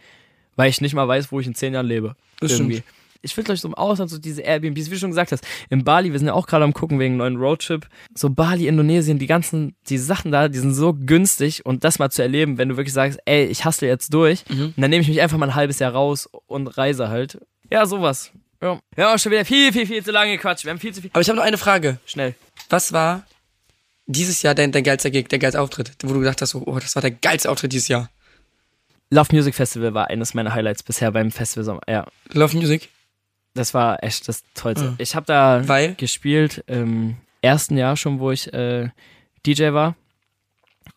weil 0.56 0.70
ich 0.70 0.80
nicht 0.80 0.94
mal 0.94 1.06
weiß, 1.08 1.30
wo 1.32 1.40
ich 1.40 1.46
in 1.46 1.54
zehn 1.54 1.74
Jahren 1.74 1.86
lebe. 1.86 2.16
Das 2.40 2.52
irgendwie. 2.52 2.76
stimmt. 2.78 2.88
Ich 3.22 3.34
will 3.38 3.50
euch 3.50 3.62
so 3.62 3.68
im 3.68 3.74
Ausland 3.74 4.10
so 4.10 4.18
diese 4.18 4.42
Airbnbs, 4.42 4.90
wie 4.90 4.94
du 4.94 4.98
schon 4.98 5.08
gesagt 5.10 5.32
hast, 5.32 5.46
in 5.70 5.82
Bali, 5.82 6.12
wir 6.12 6.18
sind 6.18 6.28
ja 6.28 6.34
auch 6.34 6.46
gerade 6.46 6.62
am 6.64 6.74
gucken 6.74 6.98
wegen 6.98 7.16
neuen 7.16 7.36
Roadtrip, 7.36 7.86
so 8.14 8.28
Bali, 8.28 8.68
Indonesien, 8.68 9.18
die 9.18 9.26
ganzen, 9.26 9.74
die 9.88 9.96
Sachen 9.96 10.30
da, 10.30 10.48
die 10.48 10.58
sind 10.58 10.74
so 10.74 10.92
günstig 10.92 11.64
und 11.64 11.84
das 11.84 11.98
mal 11.98 12.10
zu 12.10 12.20
erleben, 12.20 12.58
wenn 12.58 12.68
du 12.68 12.76
wirklich 12.76 12.92
sagst, 12.92 13.18
ey, 13.24 13.46
ich 13.46 13.64
hustle 13.64 13.88
jetzt 13.88 14.12
durch, 14.12 14.44
Mhm. 14.50 14.64
und 14.66 14.74
dann 14.76 14.90
nehme 14.90 15.00
ich 15.00 15.08
mich 15.08 15.22
einfach 15.22 15.38
mal 15.38 15.48
ein 15.48 15.54
halbes 15.54 15.78
Jahr 15.78 15.92
raus 15.92 16.28
und 16.46 16.66
reise 16.76 17.08
halt. 17.08 17.38
Ja, 17.70 17.86
sowas. 17.86 18.30
Ja. 18.60 18.78
Wir 18.94 19.06
haben 19.06 19.14
auch 19.14 19.18
schon 19.18 19.32
wieder 19.32 19.46
viel, 19.46 19.72
viel, 19.72 19.86
viel 19.86 20.04
zu 20.04 20.10
lange 20.12 20.32
gequatscht. 20.36 20.64
Wir 20.64 20.72
haben 20.72 20.78
viel 20.78 20.92
zu 20.92 21.00
viel. 21.00 21.08
aber 21.14 21.22
ich 21.22 21.28
habe 21.30 21.36
noch 21.38 21.44
eine 21.44 21.56
Frage. 21.58 21.98
Schnell. 22.04 22.34
Was 22.68 22.92
war 22.92 23.26
dieses 24.06 24.42
Jahr 24.42 24.54
dein, 24.54 24.70
dein 24.70 24.84
geilster 24.84 25.10
Gig, 25.10 25.28
der 25.28 25.38
geilste 25.38 25.60
Auftritt? 25.62 25.92
Wo 26.02 26.12
du 26.12 26.18
gedacht 26.20 26.42
hast, 26.42 26.54
oh, 26.54 26.78
das 26.78 26.94
war 26.94 27.00
der 27.00 27.10
geilste 27.12 27.50
Auftritt 27.50 27.72
dieses 27.72 27.88
Jahr. 27.88 28.10
Love 29.10 29.34
Music 29.34 29.54
Festival 29.54 29.94
war 29.94 30.08
eines 30.08 30.34
meiner 30.34 30.54
Highlights 30.54 30.82
bisher 30.82 31.12
beim 31.12 31.30
Festival 31.30 31.64
Sommer. 31.64 31.80
Ja. 31.88 32.06
Love 32.32 32.56
Music? 32.56 32.88
Das 33.54 33.72
war 33.74 34.02
echt 34.02 34.28
das 34.28 34.42
Tollste. 34.54 34.90
Ah. 34.90 34.94
Ich 34.98 35.14
habe 35.14 35.26
da 35.26 35.66
Weil? 35.66 35.94
gespielt 35.94 36.64
im 36.66 37.16
ersten 37.40 37.76
Jahr 37.76 37.96
schon, 37.96 38.18
wo 38.18 38.30
ich 38.32 38.52
äh, 38.52 38.88
DJ 39.46 39.72
war 39.72 39.94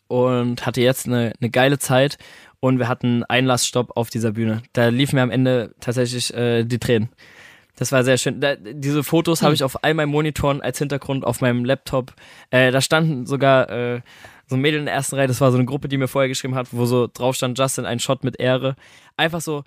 und 0.08 0.66
hatte 0.66 0.80
jetzt 0.80 1.06
eine, 1.06 1.32
eine 1.40 1.50
geile 1.50 1.78
Zeit 1.78 2.18
und 2.60 2.78
wir 2.78 2.88
hatten 2.88 3.22
Einlassstopp 3.24 3.96
auf 3.96 4.10
dieser 4.10 4.32
Bühne. 4.32 4.62
Da 4.72 4.88
liefen 4.88 5.16
mir 5.16 5.22
am 5.22 5.30
Ende 5.30 5.74
tatsächlich 5.80 6.34
äh, 6.34 6.64
die 6.64 6.78
Tränen. 6.78 7.10
Das 7.76 7.92
war 7.92 8.02
sehr 8.02 8.18
schön. 8.18 8.40
Da, 8.40 8.56
diese 8.56 9.04
Fotos 9.04 9.42
habe 9.42 9.54
ich 9.54 9.62
auf 9.62 9.84
all 9.84 9.94
meinen 9.94 10.10
Monitoren 10.10 10.60
als 10.60 10.78
Hintergrund 10.78 11.24
auf 11.24 11.40
meinem 11.40 11.64
Laptop. 11.64 12.12
Äh, 12.50 12.72
da 12.72 12.80
standen 12.80 13.24
sogar 13.24 13.70
äh, 13.70 14.00
so 14.48 14.56
ein 14.56 14.60
Mädel 14.60 14.80
in 14.80 14.86
der 14.86 14.94
ersten 14.94 15.16
Reihe, 15.16 15.28
das 15.28 15.40
war 15.40 15.50
so 15.50 15.58
eine 15.58 15.66
Gruppe, 15.66 15.88
die 15.88 15.98
mir 15.98 16.08
vorher 16.08 16.28
geschrieben 16.28 16.54
hat, 16.54 16.68
wo 16.72 16.86
so 16.86 17.06
drauf 17.12 17.36
stand, 17.36 17.58
Justin, 17.58 17.84
ein 17.84 18.00
Shot 18.00 18.24
mit 18.24 18.40
Ehre. 18.40 18.76
Einfach 19.16 19.40
so, 19.40 19.64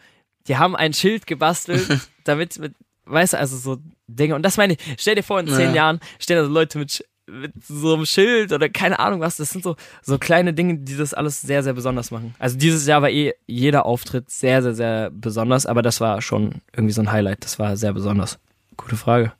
die 0.47 0.57
haben 0.57 0.75
ein 0.75 0.93
Schild 0.93 1.27
gebastelt, 1.27 1.87
damit, 2.23 2.57
mit, 2.59 2.73
weißt 3.05 3.33
du, 3.33 3.37
also 3.37 3.57
so 3.57 3.77
Dinge. 4.07 4.35
Und 4.35 4.43
das 4.43 4.57
meine 4.57 4.73
ich, 4.73 4.79
stell 4.97 5.15
dir 5.15 5.23
vor, 5.23 5.39
in 5.39 5.47
zehn 5.47 5.69
Ja. 5.69 5.75
Jahren 5.75 5.99
stehen 6.19 6.37
da 6.37 6.45
so 6.45 6.51
Leute 6.51 6.79
mit, 6.79 7.05
mit 7.29 7.53
so 7.63 7.93
einem 7.93 8.05
Schild 8.05 8.51
oder 8.51 8.67
keine 8.69 8.99
Ahnung 8.99 9.19
was. 9.19 9.37
Das 9.37 9.51
sind 9.51 9.63
so, 9.63 9.75
so 10.01 10.17
kleine 10.17 10.53
Dinge, 10.53 10.79
die 10.79 10.97
das 10.97 11.13
alles 11.13 11.41
sehr, 11.41 11.61
sehr 11.63 11.73
besonders 11.73 12.09
machen. 12.11 12.33
Also 12.39 12.57
dieses 12.57 12.87
Jahr 12.87 13.01
war 13.03 13.09
eh 13.09 13.33
jeder 13.47 13.85
Auftritt 13.85 14.29
sehr, 14.31 14.63
sehr, 14.63 14.73
sehr 14.73 15.11
besonders, 15.11 15.65
aber 15.65 15.81
das 15.83 16.01
war 16.01 16.21
schon 16.21 16.55
irgendwie 16.75 16.93
so 16.93 17.01
ein 17.01 17.11
Highlight. 17.11 17.43
Das 17.45 17.59
war 17.59 17.77
sehr 17.77 17.93
besonders. 17.93 18.39
Gute 18.77 18.95
Frage. 18.97 19.31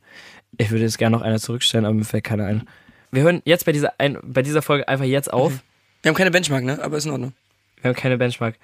Ich 0.58 0.70
würde 0.70 0.84
jetzt 0.84 0.98
gerne 1.00 1.18
noch 1.18 1.24
eine 1.24 1.40
zurückstellen, 1.40 1.86
aber 1.86 1.96
mir 1.96 2.04
fällt 2.06 2.26
keine 2.26 2.46
ein. 2.46 2.68
Wir 3.12 3.24
hören 3.24 3.42
jetzt 3.46 3.66
bei 3.66 3.72
dieser, 3.72 3.94
ein, 4.00 4.18
bei 4.24 4.42
dieser 4.42 4.62
Folge 4.62 4.88
einfach 4.88 5.06
jetzt 5.06 5.32
auf. 5.32 5.62
Wir 6.02 6.10
haben 6.10 6.16
keine 6.16 6.32
Benchmark, 6.32 6.64
ne? 6.64 6.82
Aber 6.82 6.98
ist 6.98 7.06
in 7.06 7.12
Ordnung. 7.12 7.34
Wir 7.82 7.90
haben 7.90 7.96
keine 7.96 8.18
Benchmark. 8.18 8.56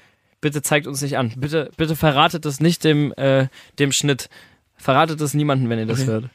Bitte 0.42 0.62
zeigt 0.62 0.88
uns 0.88 1.02
nicht 1.02 1.18
an. 1.18 1.34
Bitte, 1.36 1.72
bitte 1.78 1.96
verratet 1.96 2.46
es 2.46 2.60
nicht 2.60 2.84
dem, 2.84 3.12
äh, 3.18 3.48
dem 3.80 3.92
Schnitt. 3.92 4.30
Verratet 4.78 5.20
es 5.22 5.34
niemandem, 5.34 5.70
wenn 5.70 5.80
ihr 5.80 5.86
das 5.86 6.02
Okay. 6.02 6.08
hört. 6.12 6.30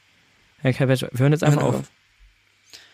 Ja, 0.62 0.72
kein 0.72 0.88
Benchmark. 0.88 1.12
Wir 1.14 1.20
hören 1.20 1.32
jetzt 1.32 1.44
einfach 1.44 1.62
Hören 1.62 1.74
auf. 1.76 1.90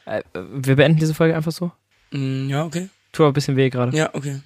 Äh, 0.06 0.22
wir 0.34 0.76
beenden 0.76 0.98
diese 0.98 1.14
Folge 1.14 1.34
einfach 1.34 1.52
so. 1.52 1.72
Mm, 2.12 2.48
Ja, 2.48 2.64
okay. 2.64 2.88
Tut 3.12 3.24
aber 3.24 3.30
ein 3.30 3.34
bisschen 3.34 3.56
weh 3.56 3.70
gerade. 3.70 3.96
Ja, 3.96 4.10
okay. 4.14 4.40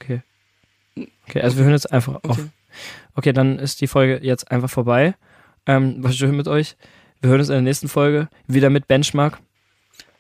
Okay, 1.29 1.41
also 1.41 1.57
wir 1.57 1.65
hören 1.65 1.73
jetzt 1.75 1.93
einfach 1.93 2.15
auf. 2.23 2.39
Okay. 2.39 2.47
Okay, 3.15 3.33
dann 3.33 3.59
ist 3.59 3.81
die 3.81 3.87
Folge 3.87 4.21
jetzt 4.23 4.51
einfach 4.51 4.71
vorbei. 4.71 5.15
Ähm, 5.67 6.03
war 6.03 6.13
schön 6.13 6.37
mit 6.37 6.49
euch. 6.49 6.77
Wir 7.21 7.31
hören 7.31 7.41
uns 7.41 7.49
in 7.49 7.55
der 7.55 7.63
nächsten 7.63 7.89
Folge 7.89 8.29
wieder 8.47 8.71
mit 8.71 8.89
Benchmark. 8.89 9.39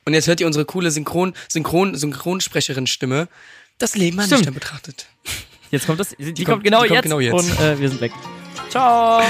Und 0.05 0.15
jetzt 0.15 0.27
hört 0.27 0.41
ihr 0.41 0.47
unsere 0.47 0.65
coole 0.65 0.91
Synchron, 0.91 1.33
Synchron, 1.49 1.95
Synchronsprecherin-Stimme. 1.95 3.29
Das 3.79 3.95
Leben 3.97 4.17
mal 4.17 4.25
Stimmt. 4.27 4.41
nüchtern 4.41 4.55
betrachtet. 4.55 5.07
Jetzt 5.71 5.87
kommt 5.87 6.01
das, 6.01 6.11
die, 6.19 6.25
kommt, 6.35 6.47
kommt- 6.47 6.65
genau, 6.65 6.83
die 6.83 6.89
kommt 6.89 6.97
jetzt 6.97 7.03
genau 7.05 7.21
jetzt. 7.21 7.33
und 7.35 7.61
äh, 7.61 7.79
wir 7.81 7.89
sind 7.89 8.01
weg. 8.01 8.13
Ciao! 8.69 9.23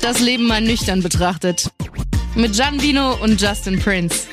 Das 0.00 0.20
Leben 0.20 0.46
mal 0.46 0.60
nüchtern 0.60 1.02
betrachtet. 1.02 1.70
Mit 2.34 2.54
Gian 2.54 2.80
Vino 2.82 3.14
und 3.14 3.40
Justin 3.40 3.80
Prince. 3.80 4.26